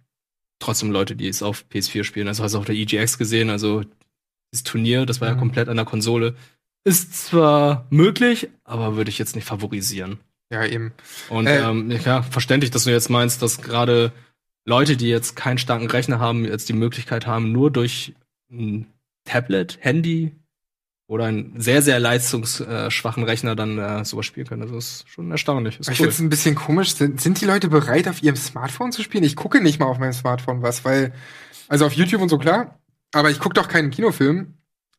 [0.59, 2.27] trotzdem Leute, die es auf PS4 spielen.
[2.27, 3.83] Also hast du auf der EGX gesehen, also
[4.51, 5.39] das Turnier, das war ja Mhm.
[5.39, 6.35] komplett an der Konsole.
[6.83, 10.19] Ist zwar möglich, aber würde ich jetzt nicht favorisieren.
[10.51, 10.91] Ja, eben.
[11.29, 14.11] Und Äh, ähm, ja, verständlich, dass du jetzt meinst, dass gerade
[14.65, 18.13] Leute, die jetzt keinen starken Rechner haben, jetzt die Möglichkeit haben, nur durch
[18.51, 18.87] ein
[19.25, 20.35] Tablet, Handy
[21.07, 24.61] oder einen sehr, sehr leistungsschwachen Rechner dann äh, sowas spielen können.
[24.61, 25.79] Also das ist schon erstaunlich.
[25.79, 26.05] Ist ich cool.
[26.05, 26.95] finde es ein bisschen komisch.
[26.95, 29.23] Sind, sind die Leute bereit, auf ihrem Smartphone zu spielen?
[29.25, 31.13] Ich gucke nicht mal auf meinem Smartphone was, weil,
[31.67, 32.79] also auf YouTube und so klar,
[33.13, 34.53] aber ich gucke doch keinen Kinofilm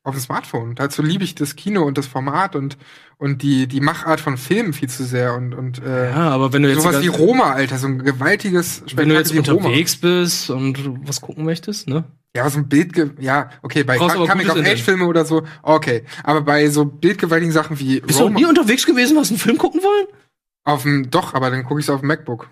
[0.04, 0.74] auf dem Smartphone.
[0.74, 2.76] Dazu liebe ich das Kino und das Format und,
[3.16, 6.62] und die, die Machart von Filmen viel zu sehr und, und äh, Ja, aber wenn
[6.62, 9.68] du jetzt sowas wie Roma, Alter, so ein gewaltiges Wenn du jetzt Spektakel wie Roma.
[9.68, 12.04] unterwegs bist und was gucken möchtest, ne?
[12.34, 14.80] Ja, so ein Bild, ja, okay, bei Brauchst aber Coming of Age.
[14.82, 16.04] Filme oder so, okay.
[16.24, 19.58] Aber bei so bildgewaltigen Sachen wie Bist du noch nie unterwegs gewesen, hast einen Film
[19.58, 20.06] gucken wollen?
[20.64, 22.48] Auf dem, doch, aber dann gucke ich es auf dem MacBook.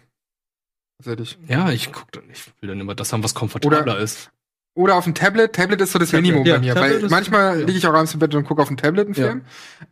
[0.99, 1.39] Tatsächlich.
[1.49, 4.31] Ja, ich guck dann, ich will dann immer das haben, was komfortabler Oder- ist.
[4.77, 5.53] Oder auf dem Tablet.
[5.53, 6.75] Tablet ist so das Tablet, Minimum ja, bei mir.
[6.75, 7.67] Tablet Weil manchmal ja.
[7.67, 9.27] liege ich auch abends im Bett und gucke auf dem Tablet einen Ja.
[9.27, 9.43] Film.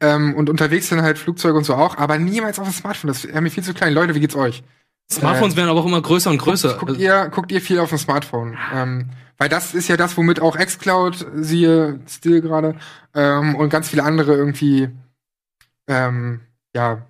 [0.01, 3.09] Ähm, und unterwegs sind halt Flugzeuge und so auch, aber niemals auf dem Smartphone.
[3.09, 3.93] Das wäre mir viel zu klein.
[3.93, 4.62] Leute, wie geht's euch?
[5.10, 6.74] Smartphones werden aber auch immer größer und größer.
[6.74, 8.56] Guckt, guckt, ihr, guckt ihr viel auf dem Smartphone?
[8.73, 12.77] Ähm, weil das ist ja das, womit auch xCloud, siehe Still gerade,
[13.15, 14.89] ähm, und ganz viele andere irgendwie,
[15.86, 16.40] ähm,
[16.74, 17.06] ja,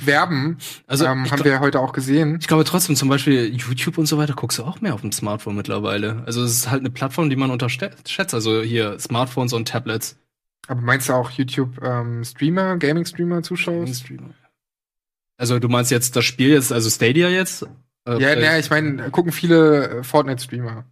[0.00, 0.58] werben.
[0.86, 2.36] Also, ähm, haben wir ja heute auch gesehen.
[2.40, 5.12] Ich glaube trotzdem, zum Beispiel YouTube und so weiter, guckst du auch mehr auf dem
[5.12, 6.22] Smartphone mittlerweile.
[6.26, 8.34] Also es ist halt eine Plattform, die man unterschätzt.
[8.34, 10.18] Also hier Smartphones und Tablets.
[10.68, 14.04] Aber meinst du auch YouTube ähm, Streamer, Gaming-Streamer zuschaust?
[15.38, 17.62] Also du meinst jetzt das Spiel jetzt, also Stadia jetzt?
[18.06, 20.84] Äh, Ja, naja, ich meine, gucken viele äh, Fortnite-Streamer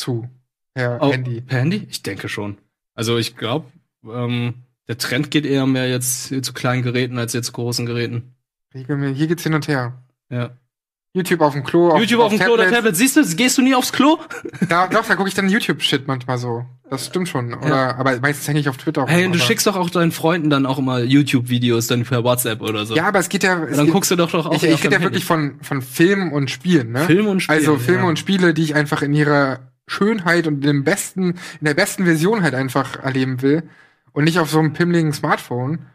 [0.00, 0.28] zu.
[0.74, 1.40] Per oh, Handy.
[1.40, 1.86] Per Handy?
[1.90, 2.58] Ich denke schon.
[2.94, 3.66] Also ich glaube,
[4.04, 4.54] ähm,
[4.88, 8.34] der Trend geht eher mehr jetzt zu kleinen Geräten als jetzt zu großen Geräten.
[8.72, 10.02] Hier geht's hin und her.
[10.30, 10.50] Ja.
[11.12, 11.96] YouTube auf dem Klo.
[11.98, 12.94] YouTube auf dem Klo oder Tablet.
[12.94, 14.18] Siehst du, gehst du nie aufs Klo?
[14.68, 16.64] Da, doch, da gucke ich dann YouTube-Shit manchmal so.
[16.88, 17.52] Das stimmt schon.
[17.54, 17.96] Oder, Ja.
[17.96, 19.06] aber meistens hänge ich auf Twitter.
[19.06, 22.22] Hey, rum, und du schickst doch auch deinen Freunden dann auch immer YouTube-Videos dann per
[22.22, 22.94] WhatsApp oder so.
[22.94, 23.64] Ja, aber es geht ja.
[23.64, 25.58] es dann geht, guckst du doch doch auch Ich, ich auf rede ja wirklich von,
[25.62, 27.00] von Filmen und Spielen, ne?
[27.00, 28.08] Film und Spielen, Also Filme ja.
[28.08, 31.30] und Spiele, die ich einfach in ihrer Schönheit und in dem besten,
[31.60, 33.64] in der besten Version halt einfach erleben will.
[34.12, 35.86] Und nicht auf so einem pimmligen Smartphone.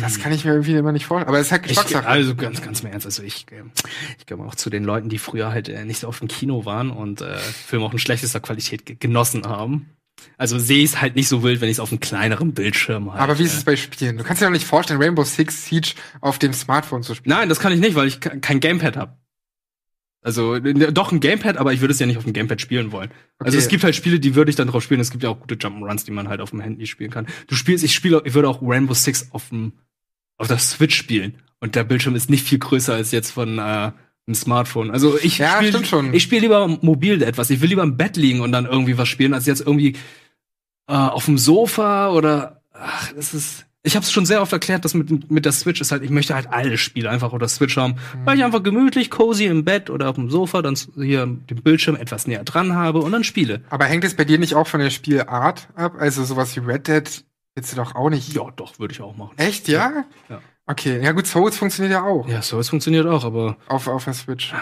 [0.00, 1.28] Das kann ich mir irgendwie immer nicht vorstellen.
[1.28, 1.62] Aber es ist halt.
[1.64, 2.06] Ich, Geschmackssache.
[2.06, 3.04] also ganz, ganz im Ernst.
[3.06, 3.62] Also ich, äh,
[4.18, 6.64] ich gehöre auch zu den Leuten, die früher halt äh, nicht so auf dem Kino
[6.64, 9.90] waren und äh, Filme auch in schlechtester Qualität ge genossen haben.
[10.38, 13.10] Also sehe ich es halt nicht so wild, wenn ich es auf einem kleineren Bildschirm
[13.12, 13.20] halt.
[13.20, 14.18] aber wie ist äh, es bei Spielen?
[14.18, 17.34] Du kannst dir doch nicht vorstellen, Rainbow Six Siege auf dem Smartphone zu spielen.
[17.36, 19.16] Nein, das kann ich nicht, weil ich ke- kein Gamepad habe.
[20.24, 23.10] Also doch ein Gamepad, aber ich würde es ja nicht auf dem Gamepad spielen wollen.
[23.40, 23.64] Also Okay.
[23.64, 25.00] es gibt halt Spiele, die würde ich dann drauf spielen.
[25.00, 27.26] Es gibt ja auch gute Jump'n'Runs, die man halt auf dem Handy spielen kann.
[27.48, 29.72] Du spielst, ich spiele, ich würde auch Rainbow Six auf dem
[30.38, 33.60] auf der Switch spielen und der Bildschirm ist nicht viel größer als jetzt von äh,
[33.60, 34.90] einem Smartphone.
[34.90, 36.14] Also ich Ja, spiel, stimmt schon.
[36.14, 37.50] Ich spiele lieber mobil etwas.
[37.50, 39.96] Ich will lieber im Bett liegen und dann irgendwie was spielen, als jetzt irgendwie
[40.88, 43.66] äh, auf dem Sofa oder ach, das ist.
[43.84, 46.10] Ich habe es schon sehr oft erklärt, dass mit, mit der Switch ist halt, ich
[46.10, 48.26] möchte halt alle Spiele einfach auf der Switch haben, Mhm.
[48.26, 51.96] weil ich einfach gemütlich, cozy im Bett oder auf dem Sofa dann hier den Bildschirm
[51.96, 53.62] etwas näher dran habe und dann spiele.
[53.70, 55.96] Aber hängt es bei dir nicht auch von der Spielart ab?
[55.98, 57.24] Also sowas wie Red Dead
[57.56, 58.32] willst du doch auch nicht.
[58.32, 59.32] Ja, doch, würde ich auch machen.
[59.36, 60.04] Echt, ja?
[60.28, 60.40] Ja.
[60.66, 62.28] Okay, ja gut, Souls funktioniert ja auch.
[62.28, 64.54] Ja, so, es funktioniert auch, aber Auf, auf der Switch.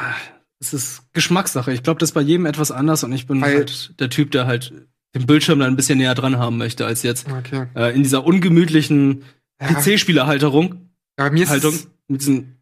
[0.60, 1.72] es ist Geschmackssache.
[1.74, 4.30] Ich glaube, das ist bei jedem etwas anders und ich bin Weil- halt der Typ,
[4.30, 4.72] der halt
[5.14, 7.26] den Bildschirm dann ein bisschen näher dran haben möchte als jetzt.
[7.30, 7.66] Okay.
[7.74, 9.24] Äh, in dieser ungemütlichen
[9.60, 9.68] Ja.
[9.68, 10.90] PC-Spielerhalterung.
[11.18, 11.74] Ja, mir ist Haltung
[12.08, 12.56] mit diesem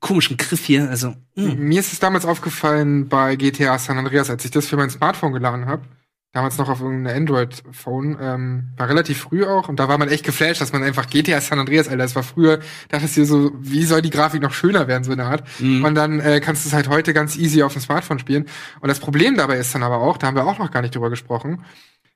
[0.00, 0.88] komischen Griff hier.
[0.88, 1.54] Also, mh.
[1.56, 5.32] Mir ist es damals aufgefallen bei GTA San Andreas, als ich das für mein Smartphone
[5.32, 5.82] geladen habe.
[6.36, 8.18] Damals noch auf irgendeinem Android-Phone.
[8.20, 9.70] Ähm, war relativ früh auch.
[9.70, 12.22] Und da war man echt geflasht, dass man einfach GTA San Andreas, Alter, das war
[12.22, 12.58] früher,
[12.90, 15.44] dachtest du so, wie soll die Grafik noch schöner werden, so eine Art.
[15.82, 18.44] Und dann äh, kannst du es halt heute ganz easy auf dem Smartphone spielen.
[18.80, 20.94] Und das Problem dabei ist dann aber auch, da haben wir auch noch gar nicht
[20.94, 21.64] drüber gesprochen,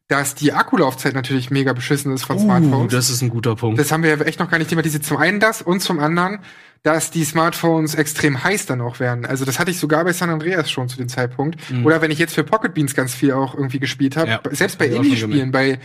[0.06, 2.92] dass die Akkulaufzeit natürlich mega beschissen ist von uh, Smartphones.
[2.92, 3.80] das ist ein guter Punkt.
[3.80, 5.02] Das haben wir ja echt noch gar nicht thematisiert.
[5.02, 6.40] Zum einen das und zum anderen,
[6.82, 9.26] dass die Smartphones extrem heiß dann auch werden.
[9.26, 11.58] Also das hatte ich sogar bei San Andreas schon zu dem Zeitpunkt.
[11.70, 11.84] Mhm.
[11.84, 14.78] Oder wenn ich jetzt für Pocket Beans ganz viel auch irgendwie gespielt habe, Ja, selbst
[14.78, 15.78] bei Indie-Spielen, bei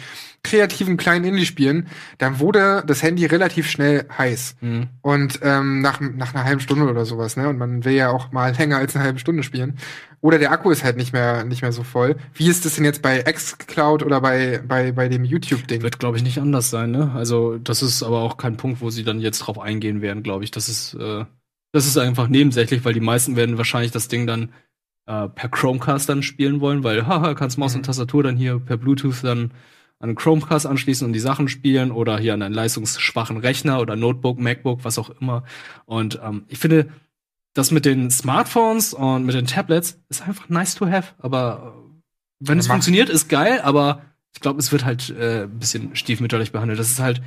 [0.45, 1.88] kreativen kleinen Indie-Spielen,
[2.19, 4.55] dann wurde das Handy relativ schnell heiß.
[4.61, 4.88] Mhm.
[5.01, 7.49] Und ähm, nach, nach einer halben Stunde oder sowas, ne?
[7.49, 9.77] Und man will ja auch mal länger als eine halbe Stunde spielen.
[10.22, 12.15] Oder der Akku ist halt nicht mehr, nicht mehr so voll.
[12.34, 15.81] Wie ist das denn jetzt bei xCloud oder bei, bei, bei dem YouTube-Ding?
[15.81, 17.11] Wird, glaube ich, nicht anders sein, ne?
[17.13, 20.43] Also, das ist aber auch kein Punkt, wo sie dann jetzt drauf eingehen werden, glaube
[20.43, 20.51] ich.
[20.51, 21.26] Das ist, äh,
[21.72, 24.53] das ist einfach nebensächlich, weil die meisten werden wahrscheinlich das Ding dann
[25.07, 28.77] äh, per Chromecast dann spielen wollen, weil, haha, kannst Maus und Tastatur dann hier per
[28.77, 29.51] Bluetooth dann
[29.99, 34.39] an Chromecast anschließen und die Sachen spielen oder hier an einen leistungsschwachen Rechner oder Notebook,
[34.39, 35.43] MacBook, was auch immer.
[35.85, 36.89] Und ähm, ich finde,
[37.53, 41.85] das mit den Smartphones und mit den Tablets ist einfach nice to have, aber äh,
[42.41, 44.01] wenn es funktioniert, ist geil, aber
[44.34, 46.77] ich glaube, es wird halt äh, ein bisschen stiefmütterlich behandelt.
[46.77, 47.22] Das ist halt.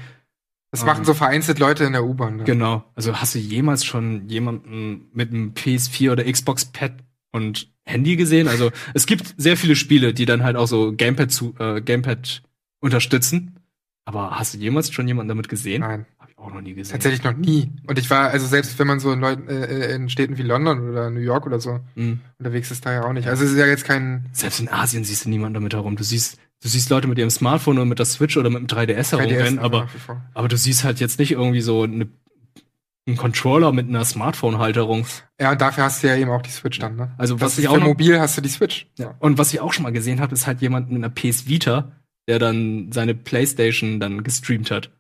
[0.71, 2.37] Das ähm, machen so vereinzelt Leute in der U-Bahn.
[2.37, 2.45] Ne?
[2.45, 2.85] Genau.
[2.95, 6.93] Also hast du jemals schon jemanden mit einem PS4 oder Xbox Pad
[7.33, 8.49] und Handy gesehen?
[8.49, 12.43] Also es gibt sehr viele Spiele, die dann halt auch so Gamepad zu äh, Gamepad
[12.81, 13.57] unterstützen.
[14.05, 15.81] Aber hast du jemals schon jemanden damit gesehen?
[15.83, 16.07] Nein.
[16.19, 16.93] Hab ich auch noch nie gesehen.
[16.93, 17.71] Tatsächlich noch nie.
[17.87, 20.89] Und ich war, also selbst wenn man so in, Leuten, äh, in Städten wie London
[20.89, 22.21] oder New York oder so Mhm.
[22.39, 23.29] unterwegs ist, da ja auch nicht.
[23.29, 25.95] Also es ist ja jetzt kein Selbst in Asien siehst du niemanden damit herum.
[25.97, 28.67] Du siehst, du siehst Leute mit ihrem Smartphone oder mit der Switch oder mit dem
[28.67, 29.89] 3DS 3DS herumrennen, aber,
[30.33, 32.09] aber du siehst halt jetzt nicht irgendwie so eine,
[33.07, 35.05] einen Controller mit einer Smartphone-Halterung.
[35.39, 37.13] Ja, und dafür hast du ja eben auch die Switch dann, ne?
[37.19, 38.87] Also, Das was ist ich auch für noch- mobil hast du die Switch.
[38.99, 39.15] Ja.
[39.19, 41.93] Und was ich auch schon mal gesehen habe, ist halt jemand mit einer PS Vita,
[42.29, 44.91] der dann seine Playstation dann gestreamt hat.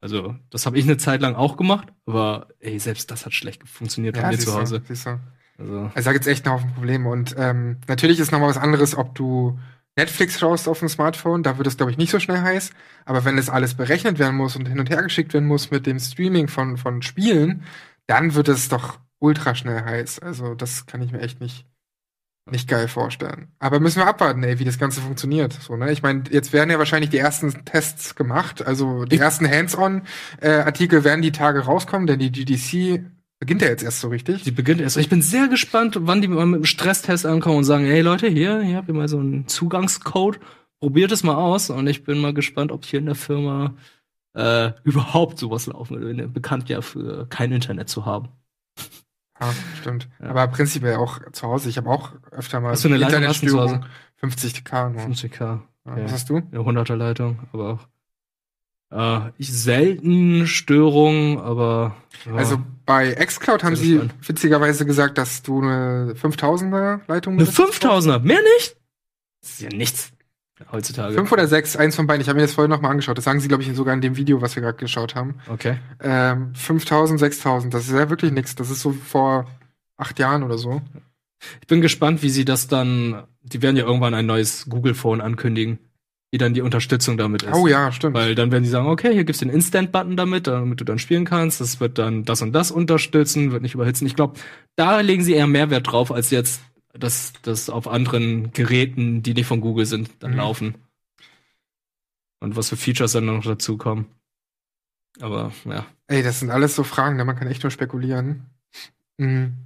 [0.00, 3.68] Also, das habe ich eine Zeit lang auch gemacht, aber ey, selbst das hat schlecht
[3.68, 4.82] funktioniert bei mir zu du, Hause.
[4.88, 5.20] Siehst du.
[5.58, 7.08] Also, Also da gibt's echt einen Haufen Probleme.
[7.08, 9.58] Und ähm, natürlich ist noch mal was anderes, ob du
[9.96, 12.70] Netflix schaust auf dem Smartphone, da wird es, glaube ich, nicht so schnell heiß.
[13.04, 15.86] Aber wenn das alles berechnet werden muss und hin und her geschickt werden muss mit
[15.86, 17.64] dem Streaming von, von Spielen,
[18.06, 20.20] dann wird es doch ultra schnell heiß.
[20.20, 21.66] Also das kann ich mir echt nicht,
[22.46, 23.48] nicht geil vorstellen.
[23.58, 25.52] Aber müssen wir abwarten, ey, wie das Ganze funktioniert.
[25.52, 25.92] So, ne?
[25.92, 28.66] Ich meine, jetzt werden ja wahrscheinlich die ersten Tests gemacht.
[28.66, 33.04] Also die ersten Hands-on-Artikel werden die Tage rauskommen, denn die GDC
[33.38, 34.42] beginnt ja jetzt erst so richtig.
[34.42, 34.96] die beginnt erst.
[34.96, 38.28] Ich bin sehr gespannt, wann die mal mit dem Stresstest ankommen und sagen, hey Leute,
[38.28, 40.40] hier, hier habt ihr mal so einen Zugangscode,
[40.78, 41.70] probiert es mal aus.
[41.70, 43.74] Und ich bin mal gespannt, ob hier in der Firma
[44.34, 46.28] äh, überhaupt sowas laufen würde.
[46.28, 48.28] Bekannt ja für kein Internet zu haben.
[49.40, 50.08] Ja, stimmt.
[50.18, 51.68] Aber prinzipiell auch zu Hause.
[51.68, 53.80] Ich habe auch öfter mal Hast du eine Hause?
[54.22, 55.02] 50k nur.
[55.02, 55.60] 50k.
[55.86, 56.36] Ja, was hast du?
[56.36, 57.80] Eine 100er Leitung, aber
[58.90, 59.26] auch.
[59.26, 61.96] Äh, ich selten Störungen, aber.
[62.26, 62.34] ja.
[62.34, 64.28] Also bei xCloud haben sie gespannt.
[64.28, 67.82] witzigerweise gesagt, dass du eine 5000er Leitung eine benutzt.
[67.82, 68.76] 5000er, mehr nicht?
[69.40, 70.12] Das ist ja nichts
[70.72, 71.14] heutzutage.
[71.14, 72.20] Fünf oder sechs, eins von beiden.
[72.22, 73.16] Ich habe mir das vorhin noch mal angeschaut.
[73.16, 75.36] Das sagen sie, glaube ich, sogar in dem Video, was wir gerade geschaut haben.
[75.48, 75.78] Okay.
[76.00, 77.74] Ähm, 5000, 6000.
[77.74, 78.54] Das ist ja wirklich nichts.
[78.54, 79.46] Das ist so vor
[79.96, 80.82] acht Jahren oder so.
[81.60, 83.24] Ich bin gespannt, wie sie das dann.
[83.42, 85.78] Die werden ja irgendwann ein neues Google Phone ankündigen,
[86.30, 87.54] wie dann die Unterstützung damit ist.
[87.54, 88.14] Oh ja, stimmt.
[88.14, 91.24] Weil dann werden sie sagen, okay, hier gibt's den Instant-Button damit, damit du dann spielen
[91.24, 91.60] kannst.
[91.60, 94.06] Das wird dann das und das unterstützen, wird nicht überhitzen.
[94.06, 94.38] Ich glaube,
[94.76, 96.60] da legen sie eher Mehrwert drauf, als jetzt,
[96.92, 100.36] dass das auf anderen Geräten, die nicht von Google sind, dann Mhm.
[100.36, 100.74] laufen.
[102.40, 104.06] Und was für Features dann noch dazu kommen.
[105.20, 105.86] Aber ja.
[106.06, 108.46] Ey, das sind alles so Fragen, da man kann echt nur spekulieren.
[109.18, 109.56] Mhm.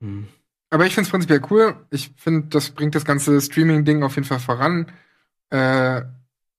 [0.00, 0.28] Hm.
[0.70, 1.86] Aber ich finde es prinzipiell cool.
[1.90, 4.90] Ich finde, das bringt das ganze Streaming-Ding auf jeden Fall voran.
[5.50, 6.02] Äh,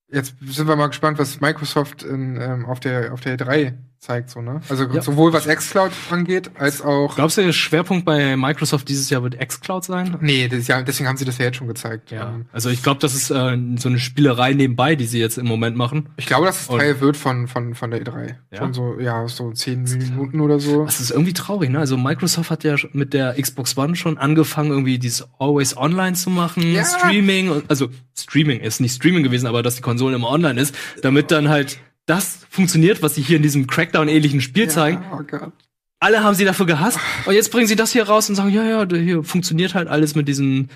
[0.10, 4.30] jetzt sind wir mal gespannt, was Microsoft in, ähm, auf der auf der E3 zeigt,
[4.30, 4.62] so ne?
[4.70, 5.02] Also Ja.
[5.02, 7.16] sowohl was xCloud angeht, als auch.
[7.16, 10.18] Glaubst du, der Schwerpunkt bei Microsoft dieses Jahr wird xCloud sein?
[10.22, 12.12] Nee, das ist ja, deswegen haben sie das ja jetzt schon gezeigt.
[12.12, 12.30] Ja.
[12.30, 15.48] Ähm, Also ich glaube, das ist äh, so eine Spielerei nebenbei, die sie jetzt im
[15.48, 16.10] Moment machen.
[16.18, 18.36] Ich glaube, dass es Und- Teil wird von, von, von der E3.
[18.52, 18.60] Ja?
[18.60, 20.86] Von so, ja, so zehn Minuten oder so.
[20.86, 21.80] Das ist irgendwie traurig, ne?
[21.80, 26.30] Also Microsoft hat ja mit der Xbox One schon angefangen, irgendwie dieses Always Online zu
[26.30, 26.84] machen, Ja.
[26.86, 31.32] Streaming, also Streaming ist nicht Streaming gewesen, aber dass die Konsole immer online ist, damit
[31.32, 35.04] dann halt das funktioniert, was sie hier in diesem Crackdown-ähnlichen Spiel zeigen.
[35.12, 35.52] Oh Gott.
[36.00, 38.64] Alle haben sie dafür gehasst und jetzt bringen sie das hier raus und sagen, ja,
[38.64, 40.70] ja, hier funktioniert halt alles mit diesen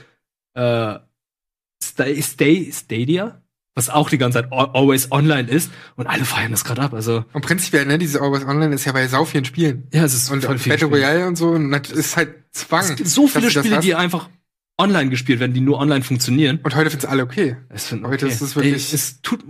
[0.56, 0.96] äh,
[1.82, 3.42] Stay, Stadia,
[3.76, 6.94] was auch die ganze Zeit al- always online ist und alle feiern das gerade ab.
[6.94, 9.88] Also Und prinzipiell, ne, diese Always Online ist ja bei sau vielen Spielen.
[9.94, 10.88] ja, es ist Und voll viel Battle.
[10.88, 12.82] Royale und so, und das ist halt Zwang.
[12.82, 14.30] Es gibt so viele Spiele, die einfach
[14.80, 16.60] online gespielt werden, die nur online funktionieren.
[16.64, 17.58] Und heute finden's alle okay.
[17.70, 18.34] Es finden Heute okay.
[18.34, 19.44] ist es wirklich- Ey, es tut,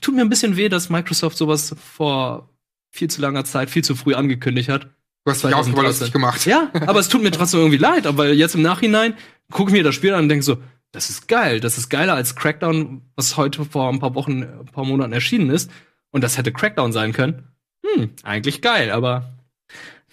[0.00, 2.48] tut mir ein bisschen weh, dass Microsoft sowas vor
[2.90, 4.88] viel zu langer Zeit, viel zu früh angekündigt hat.
[5.24, 6.46] Du hast dich auch super lustig gemacht.
[6.46, 9.14] Ja, aber es tut mir trotzdem irgendwie leid, aber jetzt im Nachhinein
[9.52, 10.56] gucke ich mir das Spiel an und denke so,
[10.92, 11.60] das ist geil.
[11.60, 15.50] Das ist geiler als Crackdown, was heute vor ein paar Wochen, ein paar Monaten erschienen
[15.50, 15.70] ist.
[16.10, 17.44] Und das hätte Crackdown sein können.
[17.86, 19.34] Hm, eigentlich geil, aber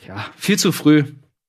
[0.07, 1.05] ja, viel zu früh.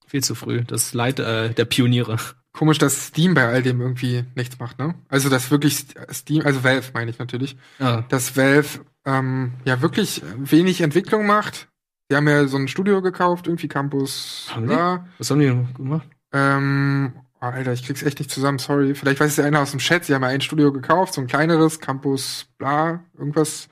[0.07, 0.62] Viel zu früh.
[0.62, 2.16] Das Leid äh, der Pioniere.
[2.53, 4.95] Komisch, dass Steam bei all dem irgendwie nichts macht, ne?
[5.09, 8.03] Also, dass wirklich Steam, also Valve meine ich natürlich, Ja.
[8.09, 11.69] dass Valve ähm, ja wirklich wenig Entwicklung macht.
[12.11, 14.49] Die haben ja so ein Studio gekauft, irgendwie Campus.
[14.51, 14.75] Haben die?
[14.75, 15.07] da.
[15.19, 16.09] Was haben die denn gemacht?
[16.33, 18.95] Ähm, oh, Alter, ich krieg's echt nicht zusammen, sorry.
[18.95, 21.20] Vielleicht weiß es ja einer aus dem Chat, sie haben ja ein Studio gekauft, so
[21.20, 23.69] ein kleineres, Campus, bla, irgendwas.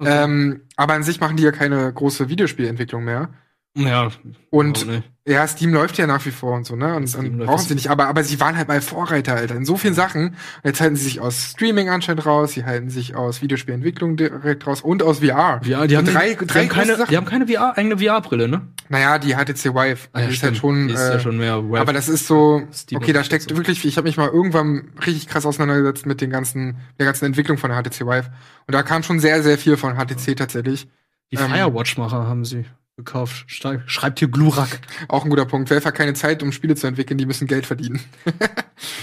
[0.00, 3.28] Ähm, aber an sich machen die ja keine große Videospielentwicklung mehr.
[3.76, 4.10] Ja.
[4.50, 4.86] Und.
[5.26, 6.94] Ja, Steam läuft ja nach wie vor und so, ne?
[6.96, 7.88] Und, und brauchen sie nicht.
[7.88, 10.28] Aber, aber sie waren halt mal Vorreiter, Alter, in so vielen Sachen.
[10.28, 14.66] Und jetzt halten sie sich aus Streaming anscheinend raus, sie halten sich aus Videospielentwicklung direkt
[14.66, 15.62] raus und aus VR.
[15.64, 17.10] Ja, die haben, drei, die, drei haben keine, Sachen.
[17.10, 18.68] die haben keine VR, eigene VR-Brille, ne?
[18.90, 20.08] Naja, die HTC Vive.
[20.12, 22.10] Ah, ja, die ist halt schon, Die ist ja äh, schon mehr Vive- aber das
[22.10, 26.04] ist so, Steam okay, da steckt wirklich, ich habe mich mal irgendwann richtig krass auseinandergesetzt
[26.04, 28.30] mit den ganzen, der ganzen Entwicklung von der HTC Vive.
[28.66, 30.86] Und da kam schon sehr, sehr viel von HTC tatsächlich.
[31.32, 33.44] Die Ähm, Firewatch-Macher haben sie gekauft.
[33.50, 34.80] Schrei- Schreibt hier Glurak.
[35.08, 35.70] Auch ein guter Punkt.
[35.70, 38.00] Valve hat keine Zeit, um Spiele zu entwickeln, die müssen Geld verdienen.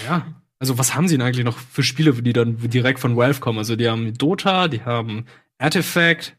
[0.05, 0.26] Ja.
[0.59, 3.57] Also, was haben sie denn eigentlich noch für Spiele, die dann direkt von Valve kommen?
[3.57, 5.26] Also, die haben Dota, die haben
[5.57, 6.35] Artifact,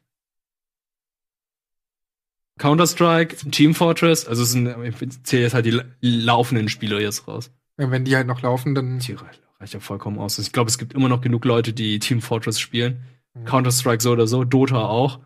[2.58, 4.26] Counter-Strike, Team Fortress.
[4.26, 7.50] Also, es sind, ich zähle jetzt halt die la- laufenden Spiele jetzt raus.
[7.78, 8.98] Ja, wenn die halt noch laufen, dann.
[8.98, 10.38] Die reicht, reicht ja vollkommen aus.
[10.38, 13.02] Ich glaube, es gibt immer noch genug Leute, die Team Fortress spielen.
[13.34, 13.44] Mhm.
[13.46, 15.20] Counter-Strike so oder so, Dota auch.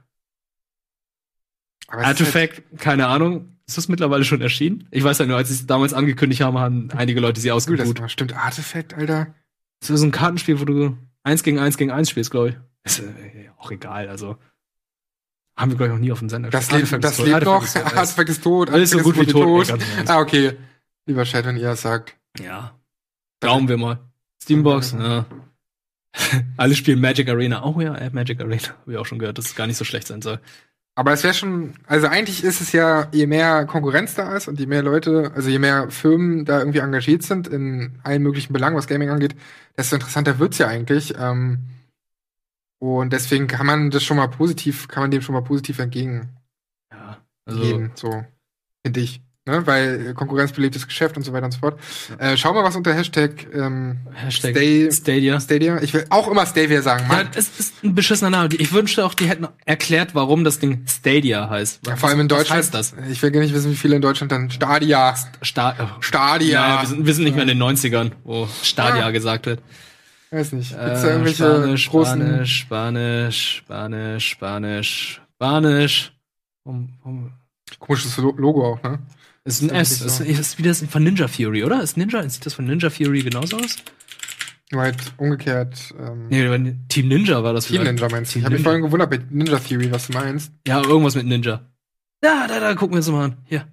[1.88, 3.52] Ist halt- Artifact, keine Ahnung.
[3.66, 4.86] Ist das mittlerweile schon erschienen?
[4.92, 7.56] Ich weiß ja nur, als sie es damals angekündigt haben, haben einige Leute sie das
[7.56, 8.00] ausgebucht.
[8.00, 8.36] mal stimmt.
[8.36, 9.34] Artifact, Alter.
[9.80, 12.56] Das ist so ein Kartenspiel, wo du eins gegen eins gegen eins spielst, glaube ich.
[12.84, 14.36] Ist äh, auch egal, also.
[15.56, 17.44] Haben wir, glaube ich, noch nie auf dem Sender Das lebt, das ist tot, lebt
[17.44, 17.62] noch.
[17.96, 18.68] Artifact ist tot.
[18.68, 18.70] Artifact tot.
[18.70, 19.68] Alles so Artifact gut wie tot.
[19.68, 20.10] Ernst.
[20.10, 20.52] Ah, okay.
[21.06, 22.14] Lieber Chat, wenn ihr das sagt.
[22.38, 22.78] Ja.
[23.40, 23.98] Glauben wir mal.
[24.42, 25.26] Steambox, ja.
[26.56, 27.64] Alle spielen Magic Arena.
[27.64, 28.68] Oh ja, äh, Magic Arena.
[28.80, 30.40] Habe ich auch schon gehört, dass es gar nicht so schlecht sein soll.
[30.98, 34.58] Aber es wäre schon, also eigentlich ist es ja, je mehr Konkurrenz da ist und
[34.58, 38.76] je mehr Leute, also je mehr Firmen da irgendwie engagiert sind in allen möglichen Belangen,
[38.76, 39.36] was Gaming angeht,
[39.76, 41.14] desto interessanter wird's ja eigentlich.
[41.18, 41.58] Ähm,
[42.78, 46.30] und deswegen kann man das schon mal positiv, kann man dem schon mal positiv entgegen
[47.44, 48.24] Also, gehen, so,
[48.82, 49.20] finde ich.
[49.46, 49.64] Ne?
[49.66, 51.78] Weil äh, Konkurrenz belebtes Geschäft und so weiter und so fort.
[52.18, 55.38] Äh, schau mal, was unter Hashtag, ähm, Hashtag Stay, Stadia.
[55.40, 55.80] Stadia.
[55.82, 57.28] Ich will auch immer Stadia sagen, Ja, Mann.
[57.36, 58.48] es ist ein beschissener Name.
[58.56, 61.86] Ich wünschte auch, die hätten erklärt, warum das Ding Stadia heißt.
[61.86, 62.58] Ja, vor allem in Was Deutschland.
[62.58, 62.94] heißt das?
[63.08, 65.14] Ich will gar nicht wissen, wie viele in Deutschland dann Stadia.
[65.42, 66.00] Sta oh.
[66.02, 66.48] Stadia.
[66.68, 69.10] Ja, wir, sind, wir sind nicht mehr in den 90ern, wo Stadia Ja.
[69.12, 69.62] gesagt wird.
[70.32, 70.70] Weiß nicht.
[70.70, 72.46] Gibt's Äh, da irgendwelche Spanisch, großen.
[72.48, 76.12] Spanisch, Spanisch, Spanisch, Spanisch, Spanisch.
[76.64, 77.32] Um, um.
[77.78, 78.98] Komisches Lo- Logo auch, ne?
[79.44, 80.18] Ist ein Ist S.
[80.18, 81.82] ja Ist, wie das von Ninja Fury, oder?
[81.82, 83.76] Ist Ninja, sieht das von Ninja Fury genauso aus?
[84.72, 85.94] Nur halt umgekehrt.
[85.98, 87.92] Ähm, Nee, Team Ninja war das Team vielleicht.
[88.00, 88.38] Ninja meinst du?
[88.40, 90.52] Ich habe mich vorhin gewundert bei Ninja Theory, was du meinst.
[90.66, 91.60] Ja, irgendwas mit Ninja.
[92.24, 93.36] Ja, da, da, gucken wir uns mal an.
[93.44, 93.68] Hier.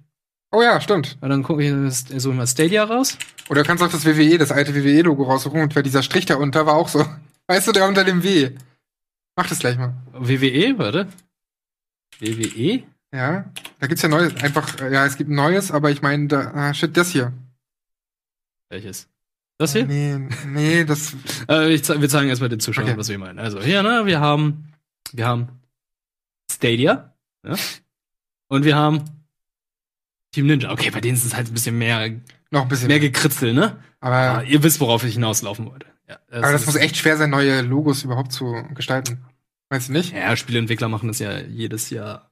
[0.52, 1.18] Oh ja, stimmt.
[1.20, 3.18] Und dann gucke ich das- so mal Stadia raus.
[3.48, 6.36] Oder du kannst auch das WWE, das alte WWE-Logo raussuchen und weil dieser Strich da
[6.36, 7.04] unter war auch so.
[7.48, 8.52] Weißt du, der unter dem W.
[9.36, 9.94] Mach das gleich mal.
[10.12, 11.08] WWE, warte.
[12.20, 12.84] WWE?
[13.14, 13.44] Ja,
[13.78, 14.34] da gibt's ja neues.
[14.42, 17.32] Einfach, äh, ja, es gibt ein neues, aber ich meine, da, ah, shit, das hier.
[18.70, 19.08] Welches?
[19.56, 19.86] Das hier?
[19.86, 20.18] Nee,
[20.48, 21.14] nee, das.
[21.48, 22.98] Äh, ich, wir zeigen erstmal den Zuschauern, Okay.
[22.98, 23.38] was wir meinen.
[23.38, 24.72] Also hier, ne, wir haben,
[25.12, 25.48] wir haben
[26.50, 27.14] Stadia,
[27.46, 27.54] ja,
[28.48, 29.04] und wir haben
[30.32, 30.72] Team Ninja.
[30.72, 32.10] Okay, bei denen ist es halt ein bisschen mehr,
[32.50, 33.76] Noch ein bisschen mehr gekritzelt, ne?
[34.00, 35.86] Aber, Ah, ihr wisst, worauf ich hinauslaufen wollte.
[36.08, 39.24] Ja, aber das muss echt schwer sein, neue Logos überhaupt zu gestalten.
[39.70, 40.12] Meinst du nicht?
[40.12, 42.30] Ja, Spieleentwickler machen das ja jedes Jahr.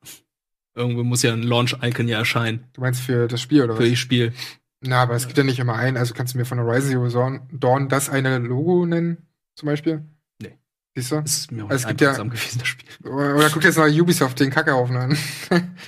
[0.74, 2.64] Irgendwo muss ja ein Launch-Icon ja erscheinen.
[2.72, 3.90] Du meinst für das Spiel oder Für was?
[3.90, 4.32] das Spiel.
[4.80, 5.96] Na, aber es gibt ja nicht immer ein.
[5.96, 9.18] Also kannst du mir von Horizon Zero Dawn- das eine Logo nennen,
[9.54, 10.02] zum Beispiel?
[10.40, 10.56] Nee.
[10.96, 11.20] Siehst du?
[11.20, 12.88] Das ist mir auch Also es gibt ja, gewesen, das Spiel.
[13.04, 15.16] oder, oder guck dir jetzt mal Ubisoft den Kackerhaufen an.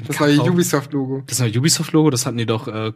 [0.06, 0.40] das neue.
[0.42, 1.22] Ubisoft-Logo.
[1.26, 2.92] Das neue Ubisoft-Logo, das hatten die doch äh,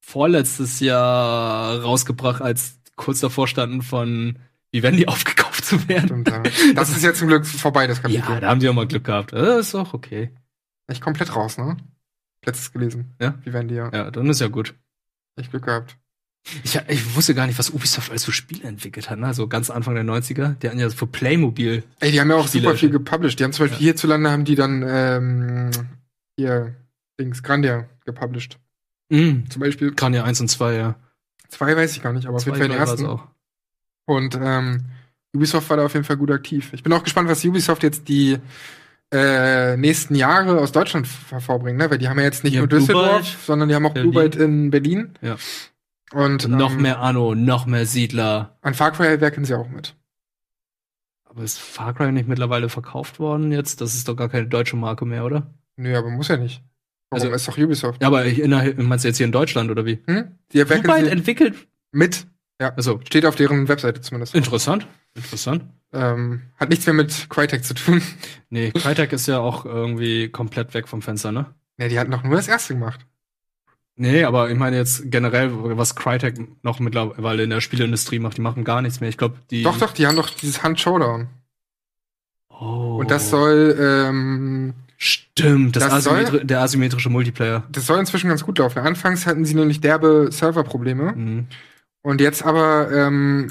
[0.00, 4.38] vorletztes Jahr rausgebracht, als kurz davor standen von
[4.70, 6.24] Vivendi aufgekauft zu werden.
[6.24, 6.72] Stimmt, ja.
[6.74, 8.20] Das ist jetzt zum Glück vorbei, das Kapitel.
[8.28, 9.32] Ja, da haben die auch mal Glück gehabt.
[9.32, 10.30] Äh, Das ist auch okay.
[10.86, 11.76] Echt komplett raus, ne?
[12.44, 13.14] Letztes gelesen.
[13.20, 13.34] Ja?
[13.44, 13.90] Vivendi, ja.
[13.92, 14.74] Ja, dann ist ja gut.
[15.36, 15.96] Echt Glück gehabt.
[16.62, 19.18] Ich, ich wusste gar nicht, was Ubisoft alles für Spiele entwickelt hat.
[19.18, 19.26] Ne?
[19.26, 20.54] Also ganz Anfang der 90er.
[20.54, 21.82] Die hatten ja für Playmobil.
[21.98, 23.40] Ey, die haben ja auch Spiele super viel gepublished.
[23.40, 25.70] Die haben zum Beispiel hierzulande haben die dann ähm,
[26.38, 26.76] hier
[27.18, 28.58] Dings Grandia gepublished.
[29.08, 29.50] Mhm.
[29.50, 29.92] Zum Beispiel.
[29.92, 30.94] Grandia 1 und 2, ja.
[31.48, 33.06] Zwei weiß ich gar nicht, aber auf jeden Fall den ersten.
[33.06, 33.26] auch.
[34.06, 34.84] Und ähm,
[35.34, 36.72] Ubisoft war da auf jeden Fall gut aktiv.
[36.72, 38.38] Ich bin auch gespannt, was Ubisoft jetzt die
[39.12, 41.90] äh, nächsten Jahre aus Deutschland hervorbringen, ne?
[41.90, 44.10] Weil die haben ja jetzt nicht Ja, nur Düsseldorf, Byte, sondern die haben auch Berlin.
[44.10, 45.14] Blue Byte in Berlin.
[45.22, 45.36] Ja.
[46.12, 48.56] Und noch ähm, mehr Anno, noch mehr Siedler.
[48.62, 49.94] An Far Cry werken sie auch mit.
[51.24, 53.80] Aber ist Far Cry nicht mittlerweile verkauft worden jetzt?
[53.80, 55.46] Das ist doch gar keine deutsche Marke mehr, oder?
[55.76, 56.62] Nö, aber muss ja nicht.
[57.10, 57.22] Warum?
[57.26, 58.00] Also- ist doch Ubisoft.
[58.02, 60.02] Ja, aber innerhalb, meinst du jetzt hier in Deutschland oder wie?
[60.06, 60.36] Hm?
[60.52, 61.68] Die Blue werken Byte sie entwickelt.
[61.92, 62.26] mit.
[62.60, 62.72] Ja.
[62.74, 64.34] Also Steht auf deren Webseite zumindest.
[64.34, 64.86] interessant.
[65.14, 65.64] Interessant.
[65.92, 68.02] Ähm, hat nichts mehr mit Crytek zu tun.
[68.48, 71.46] Nee, Crytek ist ja auch irgendwie komplett weg vom Fenster, ne?
[71.78, 73.04] Ne, die hatten doch nur das erste gemacht.
[73.96, 78.42] Nee, aber ich meine jetzt generell, was Crytek noch mittlerweile in der Spieleindustrie macht, die
[78.42, 79.08] machen gar nichts mehr.
[79.08, 79.62] Ich glaube, die.
[79.64, 81.28] Doch, doch, die haben doch dieses Hand Showdown.
[82.48, 82.98] Oh.
[83.00, 87.64] Und das soll, ähm, Stimmt, das Das soll- asymmetri der asymmetrische Multiplayer.
[87.70, 88.78] das soll inzwischen ganz gut laufen.
[88.78, 91.12] Anfangs hatten sie nämlich derbe Serverprobleme.
[91.12, 91.46] Mhm.
[92.02, 93.48] Und jetzt aber, ähm,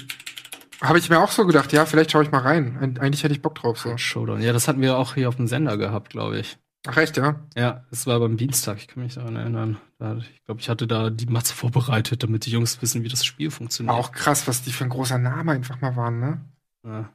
[0.88, 2.78] habe ich mir auch so gedacht, ja, vielleicht schaue ich mal rein.
[2.80, 3.98] Eig- Eigentlich hätte ich Bock drauf, so.
[3.98, 4.42] Showdown.
[4.42, 6.58] Ja, das hatten wir auch hier auf dem Sender gehabt, glaube ich.
[6.88, 7.40] Ach, echt, ja?
[7.56, 9.78] Ja, das war beim Dienstag, ich kann mich daran erinnern.
[9.98, 13.26] Da, ich glaube, ich hatte da die Matze vorbereitet, damit die Jungs wissen, wie das
[13.26, 13.94] Spiel funktioniert.
[13.94, 16.42] War auch krass, was die für ein großer Name einfach mal waren, ne?
[16.86, 17.10] Ja.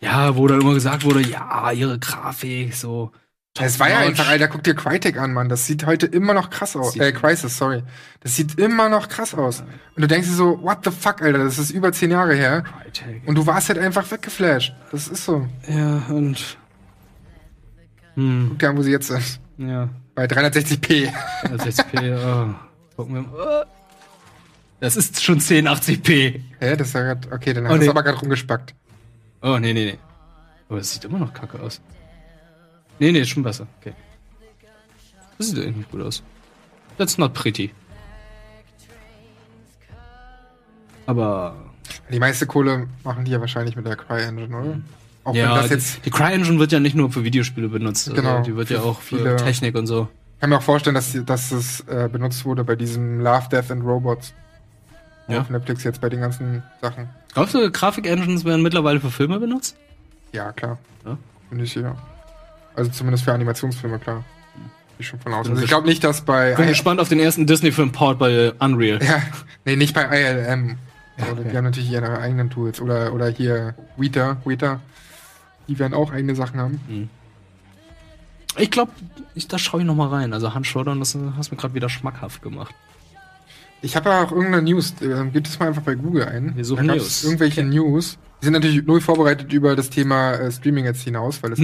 [0.00, 3.10] Ja, wo dann immer gesagt wurde, ja, ihre Grafik, so.
[3.58, 5.48] Es war ja einfach, Alter, guck dir Crytek an, Mann.
[5.48, 6.96] Das sieht heute immer noch krass aus.
[6.96, 7.82] Äh, Crisis, sorry.
[8.20, 9.60] Das sieht immer noch krass aus.
[9.60, 12.62] Und du denkst dir so, what the fuck, Alter, das ist über zehn Jahre her.
[12.62, 13.22] Crytek.
[13.26, 14.72] Und du warst halt einfach weggeflasht.
[14.92, 15.48] Das ist so.
[15.68, 16.56] Ja, und.
[18.14, 19.40] Hm, Guck dir an, wo sie jetzt sind.
[19.58, 19.88] ja.
[20.14, 21.12] Bei 360p.
[21.44, 22.54] 60p, oh.
[22.96, 23.66] Gucken wir mal.
[24.80, 26.40] Das ist schon 1080p.
[26.60, 27.88] Hä, das war grad, okay, dann Oh, hast du nee.
[27.90, 28.74] aber gerade rumgespackt.
[29.42, 29.98] Oh, nee, nee, nee.
[30.68, 31.80] Aber es sieht immer noch kacke aus.
[33.00, 33.66] Nee, nee, ist schon besser.
[33.80, 33.94] Okay.
[35.38, 36.22] Das sieht eigentlich gut aus.
[36.98, 37.72] That's not pretty.
[41.06, 41.56] Aber.
[42.12, 44.80] Die meiste Kohle machen die ja wahrscheinlich mit der Cry-Engine, oder?
[45.24, 46.06] Auch ja, wenn das die, jetzt.
[46.06, 48.08] die CryEngine wird ja nicht nur für Videospiele benutzt.
[48.08, 50.08] Also Genau, die wird ja auch für viele- Technik und so.
[50.34, 53.48] Ich kann mir auch vorstellen, dass, die- dass es äh, benutzt wurde bei diesem Love,
[53.50, 54.32] Death and Robots.
[55.28, 55.40] Ja.
[55.42, 57.08] Auf Netflix jetzt bei den ganzen Sachen.
[57.34, 59.76] Glaubst du, Grafik-Engines werden mittlerweile für Filme benutzt?
[60.32, 60.78] Ja, klar.
[61.04, 61.16] Ja?
[61.50, 61.96] Bin ich sicher.
[62.80, 64.24] Also zumindest für Animationsfilme, klar.
[64.98, 65.50] Ich schon von aus.
[65.50, 66.54] Also ich glaube nicht, dass bei.
[66.54, 68.98] Bin gespannt auf den ersten Disney-Film-Port bei Unreal.
[69.02, 69.22] Ja,
[69.66, 70.78] nee, nicht bei ILM.
[71.18, 71.48] Oder okay.
[71.50, 72.80] Die haben natürlich ihre eigenen Tools.
[72.80, 74.80] Oder, oder hier Weta, Weta.
[75.68, 77.10] Die werden auch eigene Sachen haben.
[78.56, 78.92] Ich glaube,
[79.34, 80.32] ich, da schaue ich noch mal rein.
[80.32, 82.74] Also Hand Showdown, das hast mir gerade wieder schmackhaft gemacht.
[83.82, 84.94] Ich habe ja auch irgendeine News.
[85.02, 86.56] Ähm, Gib das mal einfach bei Google ein.
[86.56, 87.24] Wir suchen da News.
[87.24, 88.16] Irgendwelche News.
[88.40, 91.60] Die sind natürlich null vorbereitet über das Thema äh, Streaming jetzt hinaus, weil es.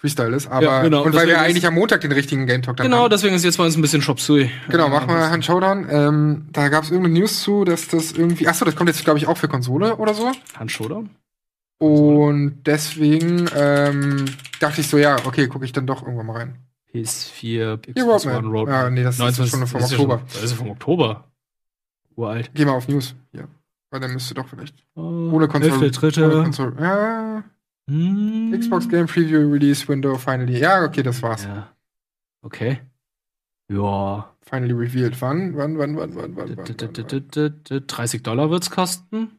[0.00, 0.46] Freestyle ist.
[0.48, 1.02] Aber Ja, genau.
[1.04, 3.10] und weil wir ist- eigentlich am Montag den richtigen Game Talk dann Genau, haben.
[3.10, 4.50] deswegen ist jetzt bei uns ein bisschen Shop Sui.
[4.68, 5.86] Genau, Ja, machen wir Hand Showdown.
[5.90, 8.48] Ähm, da gab es irgendeine News zu, dass das irgendwie.
[8.48, 10.32] Achso, das kommt jetzt, glaube ich, auch für Konsole oder so.
[10.58, 11.10] Hand Showdown?
[11.78, 14.24] Und deswegen ähm,
[14.60, 16.56] dachte ich so, ja, okay, gucke ich dann doch irgendwann mal rein.
[16.92, 18.38] PS4, Xbox Hier, Roadmap.
[18.38, 18.68] One Roadmap.
[18.84, 20.18] Ja, nee, das ist 29 schon vom das ist ja Oktober.
[20.18, 21.24] Schon, das ist ja vom Oktober.
[22.16, 22.50] Uralt.
[22.54, 23.14] Geh mal auf News.
[23.32, 23.44] Ja.
[23.90, 24.74] Weil dann müsste doch vielleicht.
[24.94, 25.72] Oh, Ohne Konsole.
[25.86, 26.24] Elfte, dritte.
[26.32, 26.72] Ohne Konsole.
[26.80, 27.44] Ja.
[27.90, 28.52] Hm.
[28.58, 30.58] Xbox Game Preview Release Window finally.
[30.58, 31.44] Ja, okay, das war's.
[31.44, 31.72] Ja.
[32.42, 32.80] Okay.
[33.70, 34.34] Ja.
[34.42, 35.20] Finally revealed.
[35.20, 35.56] Wann?
[35.56, 36.64] Wann, wann, wann, wann, wann, wann?
[36.64, 37.28] D- d- wann, d- wann?
[37.30, 39.38] d- d- 30 Dollar wird's kosten?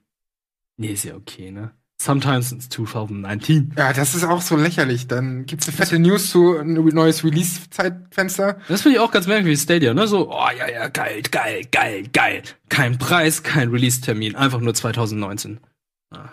[0.78, 1.72] Nee, ist ja okay, ne?
[2.02, 3.73] Sometimes it's 2019.
[3.78, 5.07] Ja, das ist auch so lächerlich.
[5.07, 8.57] Dann gibt's eine fette News zu ein neues Release-Zeitfenster.
[8.68, 10.07] Das finde ich auch ganz merkwürdig, Stadia, ne?
[10.07, 12.41] So, oh ja, ja, geil, geil, geil, geil.
[12.69, 15.60] Kein Preis, kein Release-Termin, einfach nur 2019.
[16.11, 16.32] Ja.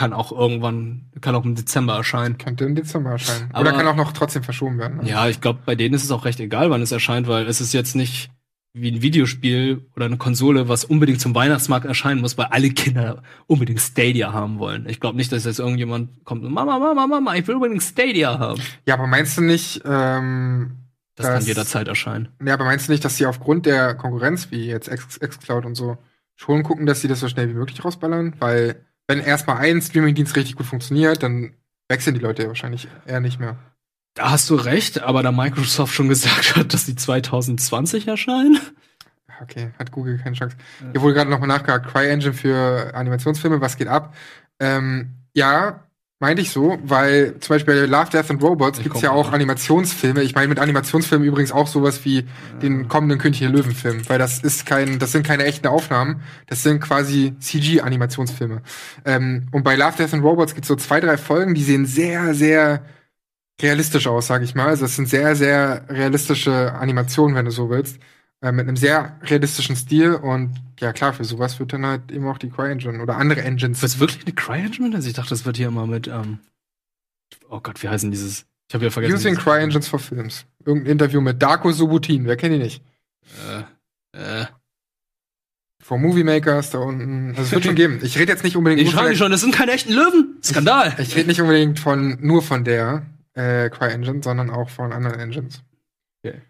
[0.00, 2.38] Kann auch irgendwann, kann auch im Dezember erscheinen.
[2.38, 3.50] Könnte im Dezember erscheinen.
[3.52, 4.96] Aber- Oder kann auch noch trotzdem verschoben werden.
[4.96, 5.06] ne?
[5.10, 7.60] Ja, ich glaube, bei denen ist es auch recht egal, wann es erscheint, weil es
[7.60, 8.30] ist jetzt nicht
[8.72, 13.22] wie ein Videospiel oder eine Konsole, was unbedingt zum Weihnachtsmarkt erscheinen muss, weil alle Kinder
[13.46, 14.88] unbedingt Stadia haben wollen.
[14.88, 18.38] Ich glaube nicht, dass jetzt irgendjemand kommt und Mama, Mama, Mama, ich will unbedingt Stadia
[18.38, 18.62] haben.
[18.86, 20.76] Ja, aber meinst du nicht, ähm,
[21.16, 22.28] Das kann jederzeit erscheinen.
[22.42, 25.98] Ja, aber meinst du nicht, dass sie aufgrund der Konkurrenz, wie jetzt Xcloud und so,
[26.36, 28.32] schon gucken, dass sie das so schnell wie möglich rausballern?
[28.38, 28.76] Weil,
[29.10, 31.54] wenn erstmal ein Streamingdienst richtig gut funktioniert, dann
[31.88, 33.56] wechseln die Leute ja wahrscheinlich eher nicht mehr.
[34.14, 38.60] Da hast du recht, aber da Microsoft schon gesagt hat, dass die 2020 erscheinen.
[39.42, 40.56] Okay, hat Google keine Chance.
[40.92, 44.14] Hier wurde gerade nochmal nachgehakt, CryEngine für Animationsfilme, was geht ab?
[44.60, 45.82] Ähm, ja,
[46.22, 49.32] Meinte ich so, weil zum Beispiel bei Love, Death and Robots gibt's komm ja auch.
[49.32, 50.22] Animationsfilme.
[50.22, 52.26] Ich meine mit Animationsfilmen übrigens auch sowas wie
[52.60, 56.62] den kommenden König der Löwen-Film, weil das ist kein, das sind keine echten Aufnahmen, das
[56.62, 58.60] sind quasi CG-Animationsfilme.
[59.06, 62.34] Ähm, und bei Love, Death and Robots gibt's so zwei, drei Folgen, die sehen sehr,
[62.34, 62.84] sehr
[63.62, 64.66] realistisch aus, sag ich mal.
[64.68, 67.98] Also es sind sehr, sehr realistische Animationen, wenn du so willst.
[68.42, 72.26] Äh, mit einem sehr realistischen Stil und ja klar, für sowas wird dann halt eben
[72.26, 73.82] auch die CryEngine oder andere Engines.
[73.82, 74.96] Was wirklich eine CryEngine?
[74.96, 76.38] Also ich dachte, das wird hier immer mit, ähm,
[77.50, 78.46] oh Gott, wie heißen dieses?
[78.68, 79.14] Ich habe ja vergessen.
[79.14, 80.46] Using CryEngines for Films.
[80.64, 82.82] Irgendein Interview mit Darko Subutin, wer kennt ihn nicht?
[84.14, 84.46] Äh, äh.
[85.82, 87.30] For Movie Makers da unten.
[87.30, 88.00] Also es wird schon geben.
[88.02, 90.38] Ich rede jetzt nicht unbedingt schreiben der- schon, das sind keine echten Löwen.
[90.42, 90.94] Skandal.
[90.98, 93.04] Ich rede nicht unbedingt von nur von der
[93.34, 95.62] äh, CryEngine, sondern auch von anderen Engines.
[96.24, 96.40] Okay.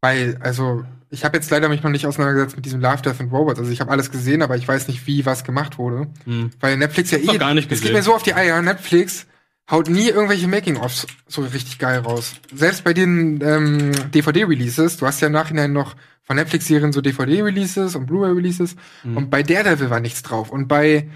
[0.00, 3.32] Weil, also, ich habe jetzt leider mich noch nicht auseinandergesetzt mit diesem Love, Death and
[3.32, 3.58] Robots.
[3.60, 6.08] Also ich habe alles gesehen, aber ich weiß nicht, wie was gemacht wurde.
[6.24, 6.50] Hm.
[6.58, 7.38] Weil Netflix ja eh.
[7.38, 7.94] gar nicht Es geht gesehen.
[7.96, 8.60] mir so auf die Eier.
[8.62, 9.26] Netflix
[9.70, 12.34] haut nie irgendwelche Making-ofs so richtig geil raus.
[12.52, 17.94] Selbst bei den ähm, DVD-Releases, du hast ja im Nachhinein noch von Netflix-Serien so DVD-Releases
[17.94, 19.16] und Blu-ray-Releases Mhm.
[19.16, 21.08] und bei Daredevil war nichts drauf und bei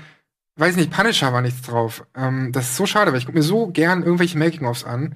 [0.56, 2.05] weiß nicht, Punisher war nichts drauf.
[2.16, 5.14] Ähm, das ist so schade, weil ich gucke mir so gern irgendwelche Making-ofs an.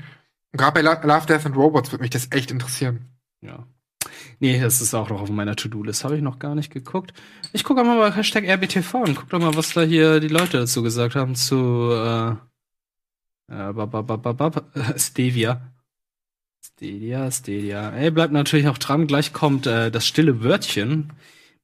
[0.53, 3.07] Und gerade bei Lo- Love, Death and Robots würde mich das echt interessieren.
[3.41, 3.67] Ja.
[4.43, 6.03] Nee, das ist auch noch auf meiner To-Do-List.
[6.03, 7.13] Habe ich noch gar nicht geguckt.
[7.53, 10.59] Ich gucke mal bei Hashtag RBTV und guck doch mal, was da hier die Leute
[10.59, 12.31] dazu gesagt haben zu äh,
[13.51, 14.63] äh, ba, ba, ba, ba, ba,
[14.97, 15.61] Stevia.
[16.63, 17.91] Stadia, Stadia.
[17.91, 19.07] Ey, bleibt natürlich auch dran.
[19.07, 21.13] Gleich kommt äh, das stille Wörtchen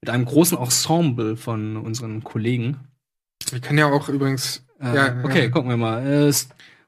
[0.01, 2.89] mit einem großen Ensemble von unseren Kollegen.
[3.51, 4.66] Wir können ja auch übrigens.
[4.81, 5.48] Äh, ja, okay, ja.
[5.48, 6.07] gucken wir mal.
[6.07, 6.32] Äh,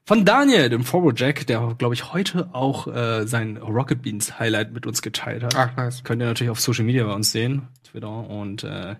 [0.09, 4.73] von Daniel, dem Forward Jack, der, glaube ich, heute auch äh, sein Rocket Beans Highlight
[4.73, 5.55] mit uns geteilt hat.
[5.55, 6.03] Ach, nice.
[6.03, 7.67] Könnt ihr natürlich auf Social Media bei uns sehen.
[7.83, 8.95] Twitter und äh,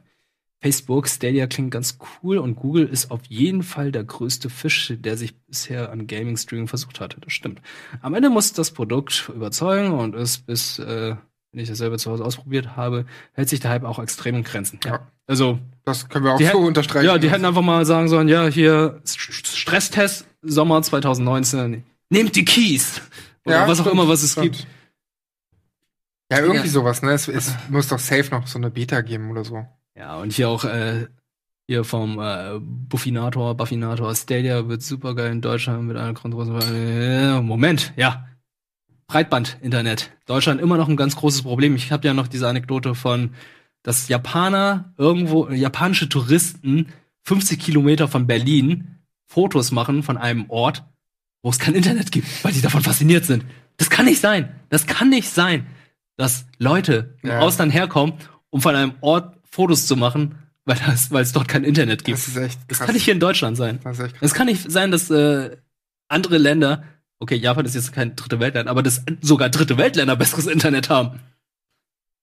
[0.62, 1.08] Facebook.
[1.08, 5.36] Stadia klingt ganz cool und Google ist auf jeden Fall der größte Fisch, der sich
[5.36, 7.20] bisher an Gaming-Streaming versucht hatte.
[7.22, 7.60] Das stimmt.
[8.02, 11.16] Am Ende muss das Produkt überzeugen und es bis, äh,
[11.52, 14.44] wenn ich das selber zu Hause ausprobiert habe, hält sich der Hype auch extrem in
[14.44, 14.80] Grenzen.
[14.86, 15.08] Ja.
[15.26, 17.08] Also, Das können wir auch so unterstreichen.
[17.08, 21.84] Ja, die hätten einfach mal sagen sollen, ja, hier St- Stresstest Sommer 2019.
[22.10, 23.02] Nehmt die Keys.
[23.46, 24.58] Oder Ja, was auch immer, was es stimmt.
[24.58, 24.68] gibt.
[26.32, 26.72] Ja, irgendwie Ja.
[26.72, 27.12] sowas, ne?
[27.12, 29.66] Es, es muss doch safe noch so eine Beta geben oder so.
[29.96, 31.08] Ja, und hier auch äh,
[31.68, 37.42] hier vom äh, Buffinator, Buffinator, Stadia wird super geil in Deutschland mit einer großen äh,
[37.42, 38.26] Moment, ja.
[39.08, 40.12] Breitband-Internet.
[40.28, 41.76] Deutschland immer noch ein ganz großes Problem.
[41.76, 43.34] Ich habe ja noch diese Anekdote von,
[43.82, 46.88] dass Japaner irgendwo, japanische Touristen
[47.24, 48.99] 50 Kilometer von Berlin
[49.30, 50.84] Fotos machen von einem Ort,
[51.44, 53.46] wo es kein Internet gibt, weil die davon fasziniert sind.
[53.78, 54.54] Das kann nicht sein.
[54.70, 55.68] Das kann nicht sein,
[56.18, 57.40] dass Leute im Ja.
[57.40, 58.16] Ausland herkommen,
[58.50, 60.36] um von einem Ort Fotos zu machen,
[60.66, 62.18] weil, das, weil es dort kein Internet gibt.
[62.18, 62.88] Das ist echt Das krass.
[62.88, 63.80] kann nicht hier in Deutschland sein.
[63.84, 65.56] Das ist echt Es kann nicht sein, dass äh,
[66.08, 66.84] andere Länder,
[67.20, 71.20] okay, Japan ist jetzt kein dritte Weltland, aber dass sogar dritte Weltländer besseres Internet haben.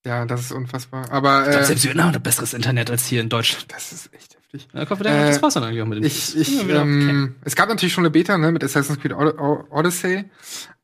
[0.04, 1.10] Ja, das ist unfassbar.
[1.10, 3.66] Aber Ich glaube, äh, selbst Vietnam hat besseres Internet als hier in Deutschland.
[3.72, 4.68] das ist echt heftig.
[4.74, 7.68] Ja, Kopf, das Äh, war's dann eigentlich auch mit den Ich, ich, ähm, es gab
[7.68, 10.24] natürlich schon eine Beta, ne, mit Assassin's Creed Odyssey.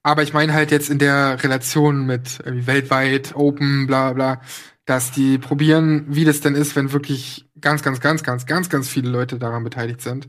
[0.03, 4.41] Aber ich meine halt jetzt in der Relation mit irgendwie weltweit, Open, bla bla,
[4.85, 8.89] dass die probieren, wie das denn ist, wenn wirklich ganz, ganz, ganz, ganz, ganz, ganz
[8.89, 10.29] viele Leute daran beteiligt sind.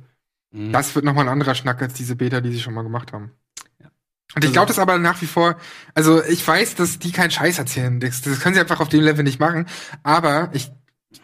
[0.52, 0.72] Mhm.
[0.72, 3.32] Das wird nochmal ein anderer Schnack als diese Beta, die sie schon mal gemacht haben.
[4.36, 5.58] Und ich Also- glaube das aber nach wie vor,
[5.94, 8.00] also ich weiß, dass die keinen Scheiß erzählen.
[8.00, 9.68] Das, das können sie einfach auf dem Level nicht machen.
[10.02, 10.72] Aber ich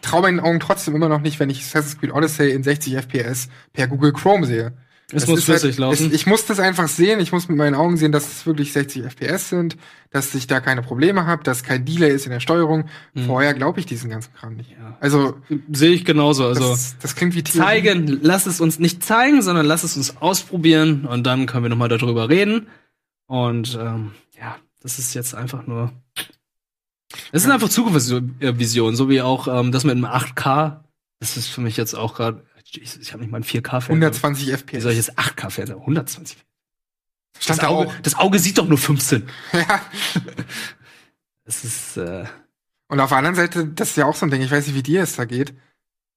[0.02, 3.48] traue meinen Augen trotzdem immer noch nicht, wenn ich Assassin's Creed Odyssey in 60 FPS
[3.72, 4.72] per Google Chrome sehe.
[5.12, 6.06] Es Das muss halt- flüssig laufen.
[6.06, 7.18] Es, ich muss das einfach sehen.
[7.18, 9.76] Ich muss mit meinen Augen sehen, dass es wirklich 60 FPS sind,
[10.10, 12.84] dass ich da keine Probleme habe, dass kein Delay ist in der Steuerung.
[13.14, 13.24] Mhm.
[13.26, 14.76] Vorher glaube ich diesen ganzen Kram nicht.
[15.00, 15.36] Also
[15.72, 16.46] Sehe ich genauso.
[16.46, 17.66] Also das, das klingt wie Theorie.
[17.66, 21.70] zeigen, lass es uns nicht zeigen, sondern lass es uns ausprobieren und dann können wir
[21.70, 22.68] noch mal darüber reden.
[23.26, 25.92] Und ähm, ja, das ist jetzt einfach nur.
[27.32, 30.80] Das sind einfach Zukunftsvisionen, so wie auch das mit dem 8K.
[31.20, 32.44] Das ist für mich jetzt auch gerade.
[32.72, 33.88] Ich, ich habe nicht mal einen 4K-Fernseher.
[33.96, 34.82] 120 Wie FPS.
[34.84, 35.76] soll ich jetzt 8K-Fernseher?
[35.76, 36.38] 120.
[37.38, 37.94] Stand das, da Auge, auch.
[38.02, 39.28] das Auge sieht doch nur 15.
[39.52, 39.80] Ja.
[41.44, 41.96] Es ist.
[41.96, 42.24] Äh,
[42.88, 44.76] Und auf der anderen Seite, das ist ja auch so ein Ding, ich weiß nicht,
[44.76, 45.54] wie dir es da geht.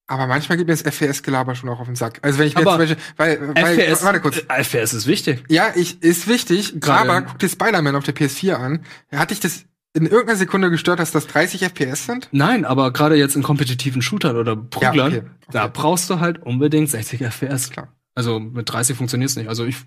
[0.06, 2.20] Aber manchmal geht mir das FPS-Gelaber schon auch auf den Sack.
[2.22, 4.38] Also wenn ich mir Aber zum Beispiel, weil, weil FPS, warte kurz.
[4.38, 5.44] FPS ist wichtig.
[5.50, 8.86] Ja, ich, ist wichtig, Gerade aber im- guck dir Spider-Man auf der PS4 an.
[9.12, 9.64] Hat dich das
[9.94, 12.28] in irgendeiner Sekunde gestört, dass das 30 FPS sind?
[12.32, 16.42] Nein, aber gerade jetzt in kompetitiven Shootern oder Prüglern, Ja, okay, da brauchst du halt
[16.42, 17.70] unbedingt 60 FPS.
[17.70, 17.94] Klar.
[18.16, 19.50] Also mit 30 funktioniert's nicht.
[19.50, 19.78] Also ich,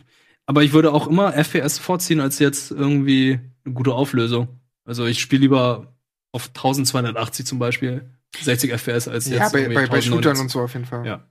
[0.47, 4.61] aber ich würde auch immer FPS vorziehen als jetzt irgendwie eine gute Auflösung.
[4.85, 5.97] Also ich spiele lieber
[6.33, 8.11] auf 1280 zum Beispiel
[8.41, 10.05] 60 FPS als jetzt Ja, bei, bei, bei 1990.
[10.12, 11.07] Shootern und so auf jeden Fall.
[11.07, 11.24] Ja.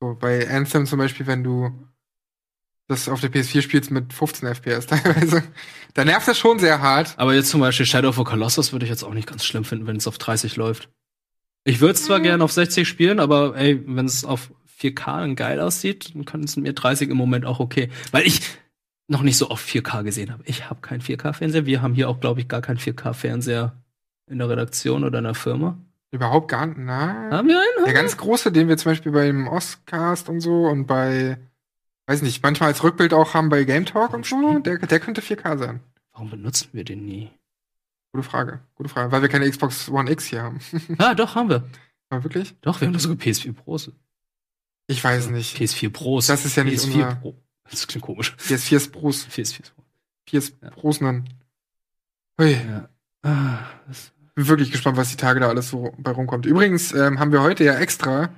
[0.00, 1.70] So, bei Anthem zum Beispiel, wenn du
[2.92, 5.42] das auf der PS4 spielst mit 15 FPS teilweise.
[5.94, 7.14] Da nervt das schon sehr hart.
[7.16, 9.64] Aber jetzt zum Beispiel Shadow of the Colossus würde ich jetzt auch nicht ganz schlimm
[9.64, 10.88] finden, wenn es auf 30 läuft.
[11.64, 12.22] Ich würde es zwar Mhm.
[12.24, 14.50] gerne auf 60 spielen, aber ey, wenn es auf
[14.80, 17.88] 4K dann geil aussieht, dann können es mir 30 im Moment auch okay.
[18.10, 18.40] Weil ich
[19.08, 20.42] noch nicht so oft 4K gesehen habe.
[20.46, 21.66] Ich habe keinen 4K-Fernseher.
[21.66, 23.76] Wir haben hier auch, glaube ich, gar keinen 4K-Fernseher
[24.30, 25.76] in der Redaktion oder in der Firma.
[26.10, 26.78] Überhaupt gar nicht.
[26.78, 27.84] Na, Haben wir einen?
[27.84, 31.38] der ganz große, den wir zum Beispiel beim Oscast und so und bei,
[32.12, 35.20] weiß nicht, manchmal als Rückbild auch haben bei Game Talk und so, der, der könnte
[35.22, 35.80] 4K sein.
[36.12, 37.30] Warum benutzen wir den nie?
[38.12, 39.10] Gute Frage, gute Frage.
[39.10, 40.60] Weil wir keine Xbox One X hier haben.
[40.98, 41.64] Ah, doch, haben wir.
[42.10, 42.54] Aber wirklich?
[42.60, 43.90] Doch, wir haben doch sogar PS4 Pros.
[44.86, 45.56] Ich weiß nicht.
[45.56, 46.26] PS4 Pros.
[46.26, 47.34] Das ist ja nicht PS4 unser- Pro.
[47.70, 48.36] Das klingt komisch.
[48.38, 49.26] PS4 ist Pros.
[49.26, 49.72] PS4 ist
[50.26, 51.24] PS Pros nennen.
[52.38, 52.56] Hui.
[53.22, 53.58] Ah,
[53.88, 56.44] das Bin wirklich gespannt, was die Tage da alles so bei rumkommt.
[56.44, 58.28] Übrigens ähm, haben wir heute ja extra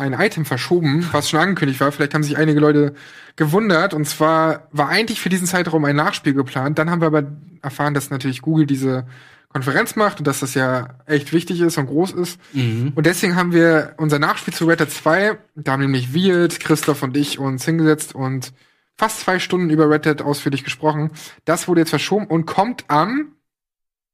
[0.00, 1.92] ein Item verschoben, was schon angekündigt war.
[1.92, 2.94] Vielleicht haben sich einige Leute
[3.36, 3.94] gewundert.
[3.94, 6.78] Und zwar war eigentlich für diesen Zeitraum ein Nachspiel geplant.
[6.78, 7.24] Dann haben wir aber
[7.62, 9.06] erfahren, dass natürlich Google diese
[9.52, 12.40] Konferenz macht und dass das ja echt wichtig ist und groß ist.
[12.52, 12.92] Mhm.
[12.94, 17.02] Und deswegen haben wir unser Nachspiel zu Red Dead 2, da haben nämlich Wirt, Christoph
[17.02, 18.52] und ich uns hingesetzt und
[18.96, 21.10] fast zwei Stunden über Red Dead ausführlich gesprochen.
[21.46, 23.32] Das wurde jetzt verschoben und kommt am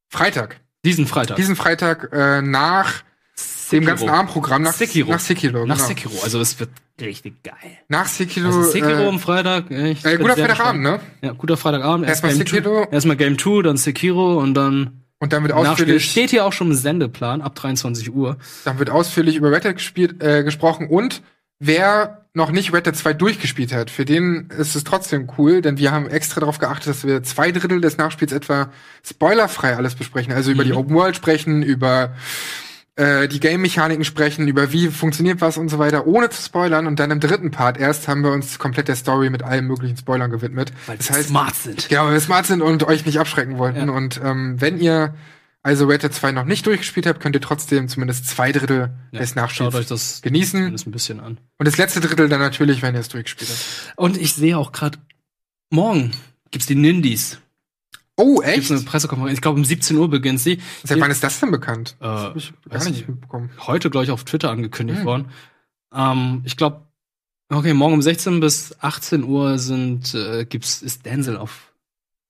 [0.09, 0.59] Freitag.
[0.83, 1.37] Diesen Freitag.
[1.37, 3.03] Diesen Freitag äh, nach
[3.71, 5.11] dem ganzen Abendprogramm, nach Sekiro.
[5.11, 5.87] Nach Sekiro, Nach genau.
[5.87, 6.13] Sekiro.
[6.23, 6.69] Also es wird
[7.01, 7.53] richtig geil.
[7.89, 8.47] Nach Sekiro.
[8.47, 9.69] Also Sekiro äh, am Freitag.
[9.71, 10.99] Äh, ich bin guter Freitagabend, ne?
[11.21, 12.07] Ja, guter Freitagabend.
[12.07, 12.85] Erst Erstmal Game Sekiro.
[12.85, 16.53] Two- Erstmal Game 2, dann Sekiro und dann Und dann wird ausführlich, Steht hier auch
[16.53, 18.37] schon im Sendeplan ab 23 Uhr.
[18.65, 21.21] dann wird ausführlich über Red Dead gespielt, äh, gesprochen und
[21.59, 25.79] wer noch nicht Red Dead 2 durchgespielt hat, für den ist es trotzdem cool, denn
[25.79, 28.71] wir haben extra darauf geachtet, dass wir zwei Drittel des Nachspiels etwa
[29.03, 30.31] spoilerfrei alles besprechen.
[30.33, 30.77] Also über die Mhm.
[30.77, 32.13] Open World sprechen, über
[32.97, 36.87] äh, die Game-Mechaniken sprechen, über wie funktioniert was und so weiter, ohne zu spoilern.
[36.87, 39.95] Und dann im dritten Part erst haben wir uns komplett der Story mit allen möglichen
[39.97, 40.73] Spoilern gewidmet.
[40.87, 41.89] Weil das wir heißt, smart sind.
[41.89, 43.89] Genau, weil wir smart sind und euch nicht abschrecken wollten.
[43.89, 45.13] Und ähm, wenn ihr
[45.63, 49.19] also Red Dead 2 noch nicht durchgespielt habt, könnt ihr trotzdem zumindest zwei Drittel Ja,
[49.19, 50.59] des Schaut euch das genießen.
[50.59, 51.39] zumindest ein bisschen an.
[51.57, 53.97] Und das letzte Drittel dann natürlich, wenn ihr es durchgespielt habt.
[53.97, 54.97] Und ich sehe auch gerade,
[55.69, 56.11] morgen
[56.51, 57.39] gibt's die Nindies.
[58.17, 58.71] Oh, Gibt's echt?
[58.71, 59.35] eine Pressekonferenz.
[59.37, 60.59] Ich glaube, um 17 Uhr beginnt sie.
[60.83, 61.95] Seit wann ist das denn bekannt?
[61.99, 63.49] Äh, Das hab ich gar nicht mitbekommen.
[63.67, 65.05] heute, glaube ich, auf Twitter angekündigt Hm.
[65.05, 65.25] worden.
[65.93, 66.81] Ähm, ich glaube,
[67.49, 71.71] okay, morgen um 16 bis 18 Uhr sind, äh, gibt's, ist Denzel auf,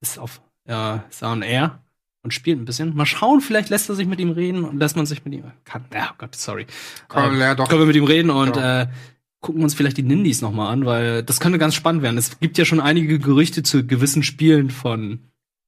[0.02, 1.80] ist auf, ja, ist on air
[2.22, 2.94] und spielt ein bisschen.
[2.96, 5.46] Mal schauen, vielleicht lässt er sich mit ihm reden und lässt man sich mit ihm,
[5.64, 6.68] kann, ja, Gott, sorry.
[7.08, 7.68] Komm, Ähm, ja, doch.
[7.70, 8.82] Können wir mit ihm reden und, Ja.
[8.84, 8.88] äh,
[9.40, 12.18] gucken uns vielleicht die Nindies noch mal an, weil das könnte ganz spannend werden.
[12.18, 15.20] Es gibt ja schon einige Gerüchte zu gewissen Spielen von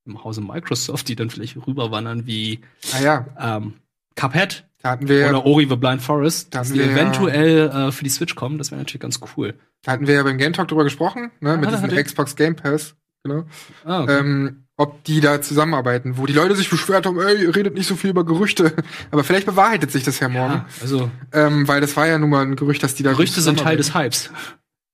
[0.10, 2.60] im Hause Microsoft, die dann vielleicht rüberwandern wie
[2.94, 3.74] Ah ja, ähm,
[4.16, 4.66] Cuphead
[5.00, 8.36] wir, oder Ori the Blind Forest, Da dass die wir eventuell äh, für die Switch
[8.36, 8.58] kommen.
[8.58, 9.56] Das wäre natürlich ganz cool.
[9.84, 12.36] da hatten wir ja beim Game Talk drüber gesprochen, ne, mit Ah, da diesem Xbox
[12.36, 13.44] Game Pass, genau.
[13.86, 14.20] Ah, okay.
[14.20, 17.88] ähm, ob die da zusammenarbeiten, wo die Leute sich beschwert haben, ey, ihr redet nicht
[17.88, 18.74] so viel über Gerüchte.
[19.12, 20.54] Aber vielleicht bewahrheitet sich das ja morgen.
[20.54, 23.42] ja, also Ähm, weil das war ja nun mal ein Gerücht, dass die da Gerüchte
[23.42, 24.32] sind Teil des Hypes.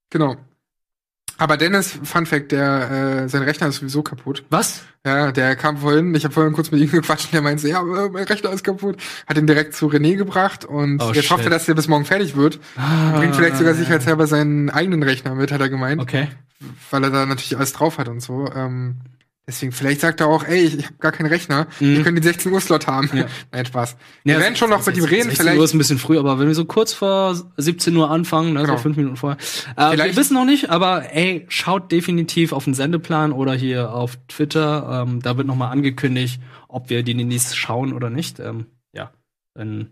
[0.10, 0.38] Genau.
[1.38, 4.44] Aber Dennis, Fun Fact, der, äh, sein Rechner ist sowieso kaputt.
[4.50, 4.84] Was?
[5.06, 7.82] Ja, der kam vorhin, ich habe vorhin kurz mit ihm gequatscht und der meinte, ja,
[7.82, 8.98] äh, mein Rechner ist kaputt.
[9.28, 12.06] Hat ihn direkt zu René gebracht und Oh, jetzt hofft er, dass der bis morgen
[12.06, 12.60] fertig wird.
[13.16, 16.02] Bringt vielleicht sogar sicherheitshalber seinen eigenen Rechner mit, hat er gemeint.
[16.02, 16.30] Okay.
[16.90, 18.50] Weil er da natürlich alles drauf hat und so.
[18.56, 18.96] Ähm,
[19.48, 21.68] deswegen, vielleicht sagt er auch, ey, ich, habe gar keinen Rechner.
[21.80, 21.96] Mhm.
[21.98, 23.10] Wir können den 16 Uhr Slot haben.
[23.14, 23.26] Ja.
[23.52, 23.96] Nein, Spaß.
[24.24, 25.58] Wir Ja, werden schon noch mit ihm reden, 16 vielleicht.
[25.60, 28.62] Uhr ist ein bisschen früh, aber wenn wir so kurz vor 17 Uhr anfangen, ne,
[28.62, 28.78] Genau.
[28.78, 29.38] fünf Minuten vorher.
[29.78, 34.18] Äh, wir wissen noch nicht, aber ey, schaut definitiv auf den Sendeplan oder hier auf
[34.28, 35.06] Twitter.
[35.08, 38.40] Ähm, da wird noch mal angekündigt, ob wir die Nindies schauen oder nicht.
[38.40, 39.12] Ähm, ja,
[39.54, 39.90] dann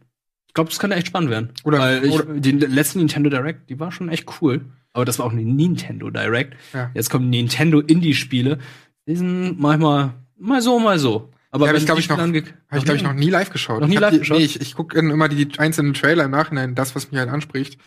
[0.47, 1.49] ich glaube, das könnte echt spannend werden.
[1.63, 4.61] Oder- Weil ich, oder- die letzte Nintendo Direct, die war schon echt cool.
[4.95, 6.55] Aber das war auch eine Nintendo Direct.
[6.73, 6.91] Ja.
[6.93, 8.59] Jetzt kommen Nintendo Indie-Spiele.
[9.07, 11.29] Die sind manchmal mal so, mal so.
[11.51, 13.29] Aber Ja, hab wenn ich, glaub die ich, noch- Habe ich, glaube ich, noch nie
[13.29, 13.81] live geschaut.
[13.81, 14.37] Noch nie ich hab live die, geschaut?
[14.39, 17.79] Nee, ich, ich gucke immer die einzelnen Trailer im Nachhinein, das, was mich halt anspricht.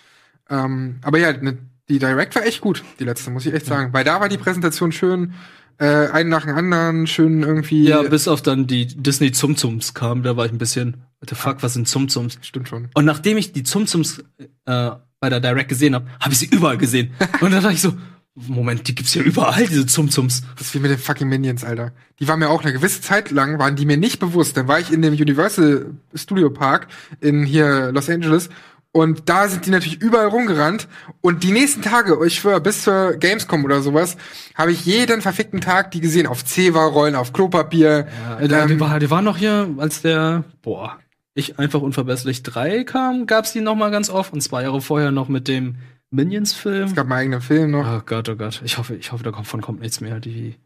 [0.49, 3.93] Ähm, aber ja, ne, die Direct war echt gut, die letzte, muss ich echt sagen.
[3.93, 5.35] Weil da war die Präsentation schön,
[5.79, 7.85] äh, einen nach dem anderen, schön irgendwie.
[7.89, 11.35] Ja, bis auf dann die Disney Zumzums kam, da war ich ein bisschen, what the
[11.35, 12.39] fuck, was sind Zumzums?
[12.43, 12.89] Stimmt schon.
[12.95, 14.23] Und nachdem ich die Zumzums
[14.67, 17.11] äh, bei der Direct gesehen habe, habe ich sie überall gesehen.
[17.41, 17.95] Und dann dachte ich so,
[18.37, 20.43] Moment, die gibt's ja überall, diese Zumzums.
[20.57, 21.93] Das ist wie mit den fucking Minions, Alter.
[22.21, 24.57] Die waren mir auch eine gewisse Zeit lang, waren die mir nicht bewusst.
[24.57, 26.89] Dann war ich in dem Universal Studio Park
[27.21, 28.51] in hier Los Angeles
[28.97, 30.89] und da sind die natürlich überall rumgerannt.
[31.21, 34.17] Und die nächsten Tage, ich schwör, bis zur Gamescom oder sowas,
[34.55, 36.27] habe ich jeden verfickten Tag die gesehen.
[36.27, 38.07] Auf Zewa-Rollen, auf Klopapier.
[38.41, 40.99] Ja, ähm, die, war, die war noch hier, als der, boah,
[41.35, 44.33] ich einfach unverbesslich 3 kam, gab's die noch mal ganz oft.
[44.33, 45.77] Und zwei Jahre vorher noch mit dem
[46.17, 46.89] Minions-Film.
[46.89, 47.87] Es gab einen eigenen Film noch.
[47.87, 48.61] Oh Gott, oh Gott.
[48.65, 50.19] Ich hoffe, ich hoffe, davon kommt nichts mehr.
[50.19, 50.57] Die,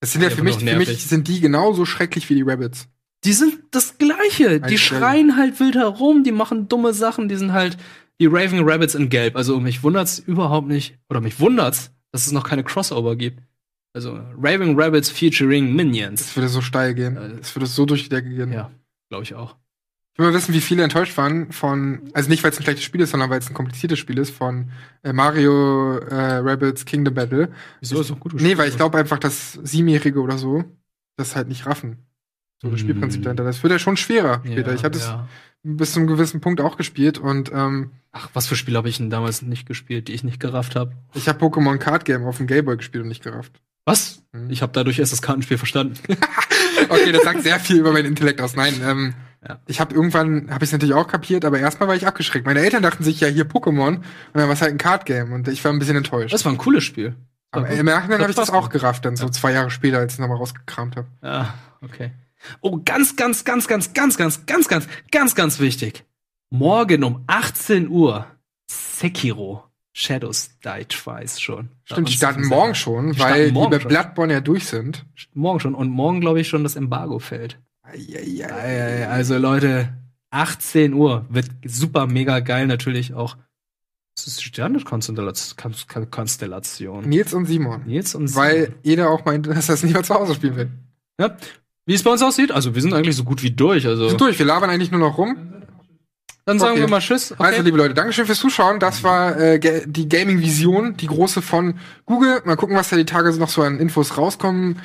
[0.00, 2.86] Das sind ja für mich, für mich sind die genauso schrecklich wie die Rabbits.
[3.24, 4.60] die sind das Gleiche.
[4.60, 7.76] Die Eigentlich schreien halt wild herum, die machen dumme Sachen, die sind halt
[8.20, 9.34] die Raving Rabbits in Gelb.
[9.34, 13.42] Also mich wundert's überhaupt nicht, oder mich wundert's, dass es noch keine Crossover gibt.
[13.96, 16.20] Also Raving Rabbits featuring Minions.
[16.20, 17.16] Das würde so steil gehen.
[17.38, 18.52] Das würde so durch die Decke gehen.
[18.52, 18.70] Ja,
[19.08, 19.56] glaube ich auch.
[20.14, 22.84] Ich will mal wissen, wie viele enttäuscht waren von, also nicht, weil es ein schlechtes
[22.84, 24.70] Spiel ist, sondern weil es ein kompliziertes Spiel ist, von
[25.02, 27.48] äh, Mario äh, Rabbits Kingdom Battle.
[27.80, 28.34] Wieso ist doch gut?
[28.34, 30.64] Nee, weil ich glaube einfach, dass Siebenjährige oder so
[31.16, 31.98] das halt nicht raffen.
[32.62, 33.42] So das Spielprinzip dahinter.
[33.42, 34.68] Das wird ja schon schwerer später.
[34.70, 35.28] Ja, ich hatte es ja.
[35.64, 38.98] bis zu einem gewissen Punkt auch gespielt und ähm, Ach, was für Spiele habe ich
[38.98, 40.92] denn damals nicht gespielt, die ich nicht gerafft habe?
[41.14, 43.60] ich habe Pokémon Card Game auf dem Gameboy gespielt und nicht gerafft.
[43.84, 44.22] Was?
[44.32, 44.50] Mhm.
[44.50, 45.98] Ich habe dadurch erst das Kartenspiel verstanden.
[46.88, 48.56] Okay, das sagt sehr viel über meinen Intellekt aus.
[48.56, 49.14] Nein, ähm,
[49.46, 49.60] Ja.
[49.66, 52.46] ich habe irgendwann, habe ich es natürlich auch kapiert, aber erstmal war ich abgeschreckt.
[52.46, 55.32] Meine Eltern dachten sich ja hier Pokémon und dann war es halt ein Card Game
[55.32, 56.32] und ich war ein bisschen enttäuscht.
[56.32, 57.14] Das war ein cooles Spiel.
[57.50, 60.16] aber im Nachhinein habe ich das auch gerafft, dann so zwei Jahre später, als ich
[60.16, 61.08] es nochmal rausgekramt habe.
[61.22, 62.12] Ja, okay.
[62.60, 66.04] Oh, ganz, ganz, ganz, ganz, ganz, ganz, ganz, ganz, ganz, ganz wichtig.
[66.50, 68.26] Morgen um 18 Uhr
[68.70, 69.64] Sekiro.
[69.96, 71.70] Shadows Die Twice schon.
[71.84, 73.78] Stimmt, die starten morgen schon, weil die bei.
[73.78, 75.06] Bloodborne ja durch sind.
[75.32, 75.74] Morgen schon.
[75.74, 77.60] Und morgen, glaube ich, schon das Embargo fällt.
[79.08, 79.92] Also, Leute,
[80.30, 83.36] 18 Uhr wird super mega geil natürlich auch.
[84.16, 86.10] Das ist Sternenkonstellation.
[86.10, 87.08] Konstellation.
[87.08, 87.82] Nils und Simon.
[87.84, 90.70] Nils und Weil jeder auch meint, dass er es nicht mehr zu Hause spielen will.
[91.20, 91.36] Ja.
[91.86, 93.86] Wie es bei uns aussieht, also wir sind eigentlich so gut wie durch.
[93.86, 95.36] Also Wir sind durch, wir labern eigentlich nur noch rum.
[96.46, 96.82] Dann sagen Okay.
[96.82, 97.32] wir mal Tschüss.
[97.32, 97.42] Okay.
[97.42, 98.78] Also, liebe Leute, Dankeschön fürs Zuschauen.
[98.78, 102.42] Das war äh, die Gaming-Vision, die große von Google.
[102.44, 104.78] Mal gucken, was da die Tage noch so an Infos rauskommen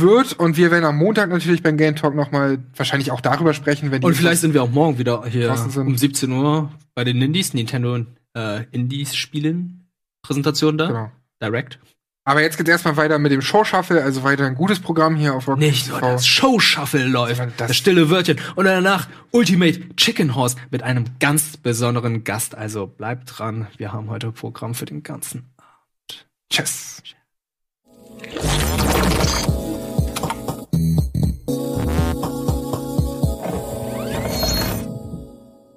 [0.00, 0.32] wird.
[0.34, 3.90] Und wir werden am Montag natürlich beim Game Talk noch mal wahrscheinlich auch darüber sprechen,
[3.90, 7.20] wenn die Und vielleicht sind wir auch morgen wieder hier um 17 Uhr bei den
[7.22, 8.04] Indies, Nintendo
[8.36, 9.88] äh, Indies Spielen
[10.22, 10.86] Präsentation da.
[10.86, 11.12] Genau.
[11.42, 11.78] Direct.
[12.24, 15.34] Aber jetzt geht's erstmal weiter mit dem Show Shuffle, also weiter ein gutes Programm hier
[15.34, 19.96] auf Rock Nicht nur das Show Shuffle läuft, das- das, stille Wörtchen und danach Ultimate
[19.96, 22.54] Chicken Horse mit einem ganz besonderen Gast.
[22.54, 26.26] Also bleibt dran, wir haben heute Programm für den ganzen Abend.
[26.48, 27.02] Tschüss.